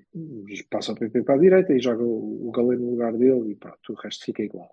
e 0.47 0.63
passa 0.70 0.91
o 0.93 0.95
PP 0.95 1.24
para 1.24 1.36
a 1.36 1.39
direita 1.39 1.74
e 1.74 1.80
joga 1.80 2.03
o, 2.03 2.47
o 2.47 2.51
Galeno 2.51 2.84
no 2.86 2.91
lugar 2.91 3.13
dele 3.13 3.51
e 3.51 3.55
pronto, 3.55 3.91
o 3.91 3.95
resto 3.95 4.24
fica 4.26 4.43
igual. 4.43 4.70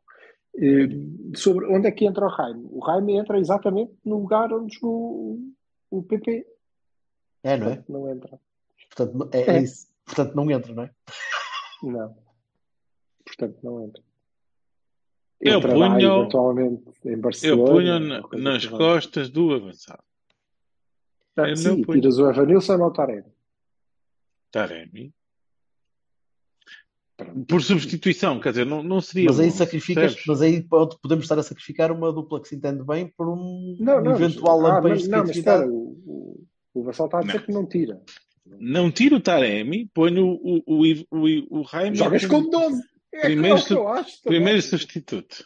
Eh, 0.54 1.36
sobre 1.36 1.66
onde 1.66 1.88
é 1.88 1.90
que 1.92 2.04
entra 2.06 2.26
o 2.26 2.28
Raime? 2.28 2.66
O 2.70 2.80
Raime 2.80 3.16
entra 3.16 3.38
exatamente 3.38 3.92
no 4.04 4.18
lugar 4.20 4.52
onde 4.52 4.74
jogou 4.74 5.40
o, 5.90 5.98
o 5.98 6.02
PP. 6.02 6.46
É, 7.42 7.56
não 7.56 7.66
é? 7.68 7.76
Portanto, 7.76 7.92
não 7.92 8.08
entra. 8.10 8.40
Portanto, 8.88 9.14
não- 9.16 9.30
é, 9.32 9.40
é 9.42 9.56
É. 9.56 9.62
isso. 9.62 9.86
Portanto, 10.04 10.34
não 10.34 10.50
entra, 10.50 10.74
não 10.74 10.82
é? 10.84 10.90
Não. 11.82 12.16
Portanto, 13.24 13.58
não 13.62 13.84
entra. 13.84 14.02
Eu 15.40 15.58
Entrará 15.58 15.74
punho- 15.74 16.18
eventualmente 16.20 16.84
em 17.04 17.10
Eu 17.12 17.20
Barcelona. 17.20 17.70
punho 17.72 17.94
ou 17.94 18.00
na- 18.00 18.50
nas 18.50 18.64
vai. 18.64 18.78
costas 18.78 19.28
do 19.30 19.52
avançado. 19.54 20.02
Ah, 21.36 21.48
eu 21.48 21.56
sim, 21.56 21.68
não 21.68 21.82
punho. 21.82 22.00
tiras 22.00 22.18
o 22.18 22.28
Evanilson 22.30 22.78
ou 22.78 22.86
o 22.88 22.92
Taremi. 22.92 23.32
Taremi. 24.52 25.14
Por 27.46 27.62
substituição, 27.62 28.40
quer 28.40 28.50
dizer, 28.50 28.66
não, 28.66 28.82
não 28.82 29.00
seria. 29.00 29.26
Mas 29.28 29.38
aí 29.38 29.50
bom, 29.50 29.56
sacrificas, 29.56 30.02
percebes? 30.14 30.26
mas 30.26 30.42
aí 30.42 30.62
pode- 30.62 30.96
podemos 31.00 31.24
estar 31.24 31.38
a 31.38 31.42
sacrificar 31.42 31.92
uma 31.92 32.12
dupla 32.12 32.40
que 32.40 32.48
se 32.48 32.56
entende 32.56 32.82
bem 32.84 33.06
por 33.16 33.28
um 33.28 33.76
Não, 33.78 34.00
não, 34.02 34.12
mas- 34.12 34.20
eventual 34.20 34.60
ah, 34.66 34.74
lampejo 34.74 34.94
mas, 34.94 35.02
de 35.04 35.08
não, 35.08 35.18
mas 35.18 35.36
espera, 35.36 35.66
o, 35.68 35.72
o, 36.06 36.44
o 36.74 36.82
Vassal 36.82 37.06
está 37.06 37.18
a 37.18 37.22
dizer 37.22 37.38
Não. 37.38 37.44
que 37.46 37.52
não 37.52 37.66
tira. 37.66 38.02
Não 38.58 38.90
tiro 38.90 39.16
o 39.16 39.20
Taremi, 39.20 39.86
ponho 39.94 40.26
o, 40.26 40.62
o, 40.66 40.82
o, 41.10 41.60
o, 41.60 41.64
Jogas 41.94 42.26
como 42.26 42.44
com 42.44 42.50
12. 42.50 42.82
É 43.14 43.20
Primeiro 43.20 43.62
que 43.62 43.72
eu 43.74 43.88
acho. 43.88 44.22
também. 44.22 44.38
primeiro 44.38 44.62
substituto. 44.62 45.44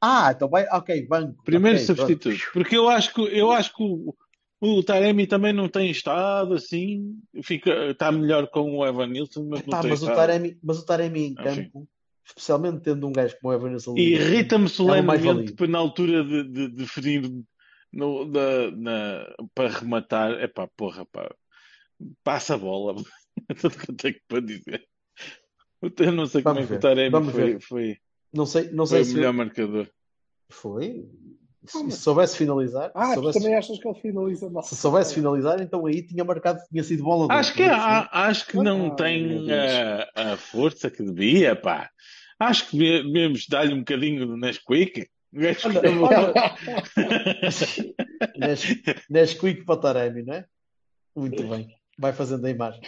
Ah, 0.00 0.32
então 0.34 0.48
vai, 0.48 0.64
ok, 0.70 1.06
banco. 1.06 1.42
Primeiro 1.44 1.76
ok, 1.76 1.86
pronto. 1.86 2.00
substituto. 2.08 2.52
Porque 2.52 2.76
eu 2.76 2.88
acho 2.88 3.12
que, 3.12 3.20
eu 3.20 3.50
acho 3.50 3.76
que 3.76 3.82
o, 3.82 4.14
o 4.60 4.82
Taremi 4.82 5.26
também 5.26 5.52
não 5.52 5.68
tem 5.68 5.90
estado 5.90 6.54
assim. 6.54 7.18
Fica, 7.42 7.90
está 7.90 8.12
melhor 8.12 8.46
com 8.48 8.76
o 8.78 8.86
Evanilson, 8.86 9.46
mas 9.48 9.62
não 9.64 9.70
Pá, 9.70 9.80
tem 9.82 9.90
mas, 9.90 10.02
o 10.02 10.04
estado. 10.04 10.16
Taremi, 10.16 10.58
mas 10.62 10.78
o 10.78 10.84
Taremi 10.86 11.20
em 11.20 11.32
Enfim. 11.32 11.42
campo, 11.42 11.88
especialmente 12.26 12.82
tendo 12.82 13.06
um 13.08 13.12
gajo 13.12 13.36
como 13.40 13.52
o 13.52 13.56
Evanilson 13.56 13.96
E 13.96 14.14
irrita-me 14.14 14.68
solenemente 14.68 15.06
mais-valia. 15.06 15.44
depois 15.46 15.70
na 15.70 15.78
altura 15.78 16.22
de, 16.24 16.44
de, 16.44 16.68
de 16.68 16.86
ferir 16.86 17.22
no, 17.92 18.26
na, 18.26 18.70
na- 18.72 19.34
para 19.54 19.68
rematar. 19.70 20.32
É 20.32 20.46
pá, 20.46 20.68
porra, 20.76 21.06
pá. 21.06 21.34
Passa 22.22 22.54
a 22.54 22.58
bola. 22.58 22.94
É 23.48 23.54
tudo 23.54 23.78
que 23.78 23.90
eu 23.90 23.96
tenho 23.96 24.16
para 24.28 24.40
dizer. 24.40 24.86
Eu 25.98 26.12
não 26.12 26.26
sei 26.26 26.42
como 26.42 26.56
Vamos 26.56 26.66
é 26.66 26.68
que 26.68 26.74
o 26.74 26.76
ver, 26.76 26.80
Taremi 26.82 27.10
vamos 27.10 27.32
foi, 27.32 27.44
ver. 27.52 27.60
foi, 27.62 27.98
não 28.34 28.44
sei, 28.44 28.70
não 28.70 28.86
foi 28.86 28.98
sei 28.98 29.00
o 29.00 29.04
se 29.06 29.14
melhor 29.14 29.32
marcador. 29.32 29.90
foi. 30.50 31.08
Se, 31.66 31.90
se 31.90 31.98
soubesse 31.98 32.38
finalizar, 32.38 32.90
Ah, 32.94 33.12
soubesse, 33.14 33.38
também 33.38 33.54
achas 33.54 33.78
que 33.78 33.86
ele 33.86 34.00
finaliza 34.00 34.48
mal? 34.48 34.62
se 34.62 34.74
soubesse 34.74 35.12
finalizar, 35.14 35.60
então 35.60 35.84
aí 35.84 36.00
tinha 36.02 36.24
marcado, 36.24 36.58
tinha 36.70 36.82
sido 36.82 37.02
bola 37.04 37.28
de 37.28 37.34
Acho 37.34 37.52
que, 37.52 37.62
ouro, 37.62 37.74
há- 37.74 38.08
acho 38.28 38.46
que 38.46 38.56
não 38.56 38.86
Ah, 38.86 38.94
tem 38.94 39.46
a, 39.52 40.08
a 40.32 40.36
força 40.38 40.90
que 40.90 41.02
devia, 41.02 41.54
pá. 41.54 41.90
Acho 42.38 42.70
que 42.70 42.78
devíamos 42.78 43.46
dar-lhe 43.46 43.74
um 43.74 43.80
bocadinho 43.80 44.26
do 44.26 44.38
Nesquik. 44.38 45.06
Nesquik 49.08 49.64
para 49.64 49.80
Taremi, 49.80 50.22
não 50.22 50.34
é? 50.34 50.44
Muito 51.16 51.42
bem. 51.44 51.68
Vai 51.98 52.12
fazendo 52.12 52.46
a 52.46 52.50
imagem. 52.50 52.80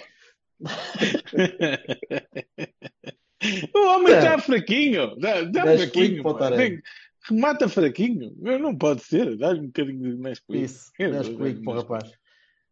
o 3.74 3.86
homem 3.88 4.12
É. 4.14 4.18
está 4.18 4.38
fraquinho. 4.38 5.14
Está 5.16 5.64
Nesquik 5.66 6.22
fraquinho. 6.22 6.80
Remata 7.28 7.68
fraquinho. 7.68 8.34
Não 8.38 8.76
pode 8.76 9.02
ser. 9.02 9.36
Dá-lhe 9.36 9.60
um 9.60 9.66
bocadinho 9.66 10.16
de 10.16 10.22
Nesquik. 10.22 10.62
Isso, 10.62 10.90
Eu- 10.98 11.12
Nesquik 11.12 11.62
para 11.64 11.72
o 11.72 11.76
rapaz. 11.76 12.12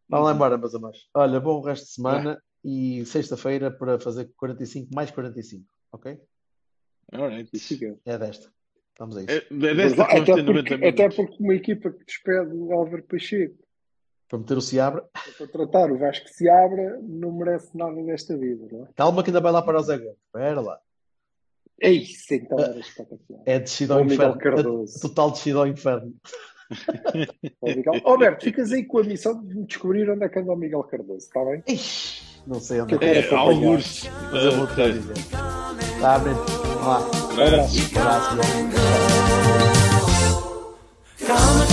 Vamos 0.08 0.26
lá 0.26 0.34
embora, 0.34 0.58
meus 0.58 0.74
amores. 0.74 1.08
Olha, 1.14 1.38
bom 1.38 1.60
resto 1.60 1.86
de 1.86 1.92
semana 1.92 2.42
e 2.64 3.04
sexta-feira 3.06 3.70
para 3.70 3.98
fazer 4.00 4.28
45 4.36 4.92
mais 4.94 5.10
45, 5.10 5.64
ok? 5.92 6.18
Alright. 7.12 7.58
Fica. 7.58 7.96
É 8.04 8.18
desta. 8.18 8.50
Vamos 8.98 9.16
a 9.16 9.22
isso. 9.22 9.30
É, 9.30 9.36
é 9.36 9.74
desta 9.74 10.02
Até 10.02 10.16
consta 10.18 10.40
em 10.40 10.42
90 10.42 10.68
porque, 10.68 10.86
até 10.86 11.08
porque 11.08 11.36
uma 11.42 11.54
equipa 11.54 11.90
que 11.90 12.04
despede 12.04 12.54
o 12.54 12.72
Álvaro 12.72 13.02
Pacheco 13.04 13.56
Para 14.28 14.38
meter 14.40 14.58
o 14.58 14.60
Seabra. 14.60 15.08
para 15.38 15.46
tratar 15.46 15.90
o 15.92 15.98
Vasco 15.98 16.26
que 16.26 16.34
se 16.34 16.48
abra 16.50 16.98
não 17.02 17.32
merece 17.32 17.74
nada 17.76 18.02
desta 18.04 18.36
vida, 18.36 18.66
não 18.70 18.84
é? 18.84 18.88
Calma 18.94 19.22
que 19.22 19.30
ainda 19.30 19.40
vai 19.40 19.52
lá 19.52 19.62
para 19.62 19.78
o 19.78 19.82
Zé 19.82 19.96
Gomes. 19.96 20.18
Espera 20.26 20.60
lá. 20.60 20.78
É 21.82 21.90
isso, 21.90 22.34
então 22.34 22.58
era 22.58 22.78
espetacular. 22.78 23.40
É 23.46 23.58
descida 23.58 23.94
ao 23.94 24.04
inferno. 24.04 24.38
Cardoso. 24.38 24.98
A- 24.98 25.00
Total 25.00 25.30
descida 25.30 25.58
ao 25.60 25.66
inferno. 25.66 26.12
Alberto, 28.04 28.44
ficas 28.44 28.70
aí 28.72 28.84
com 28.84 28.98
a 28.98 29.02
missão 29.02 29.42
de 29.44 29.64
descobrir 29.64 30.08
onde 30.10 30.24
é 30.24 30.28
que 30.28 30.38
anda 30.38 30.52
o 30.52 30.56
Miguel 30.56 30.82
Cardoso, 30.84 31.18
está 31.26 31.44
bem? 31.44 31.62
Ixi, 31.66 32.22
não 32.46 32.60
sei 32.60 32.80
onde 32.80 32.94
é 32.94 32.98
Que 32.98 33.04
é. 33.04 33.18
É, 33.20 33.34
alguns. 33.34 34.08
Mas 34.32 34.44
eu 34.44 34.52
vou 34.52 34.66
te 34.68 34.92
dizer. 34.92 35.14
Tá, 36.00 36.14
abre. 36.14 36.30
Vamos 36.32 36.86
lá. 36.86 36.98
Abraço. 37.32 37.98
Abraço. 37.98 38.36
Come, 41.18 41.26
come, 41.26 41.69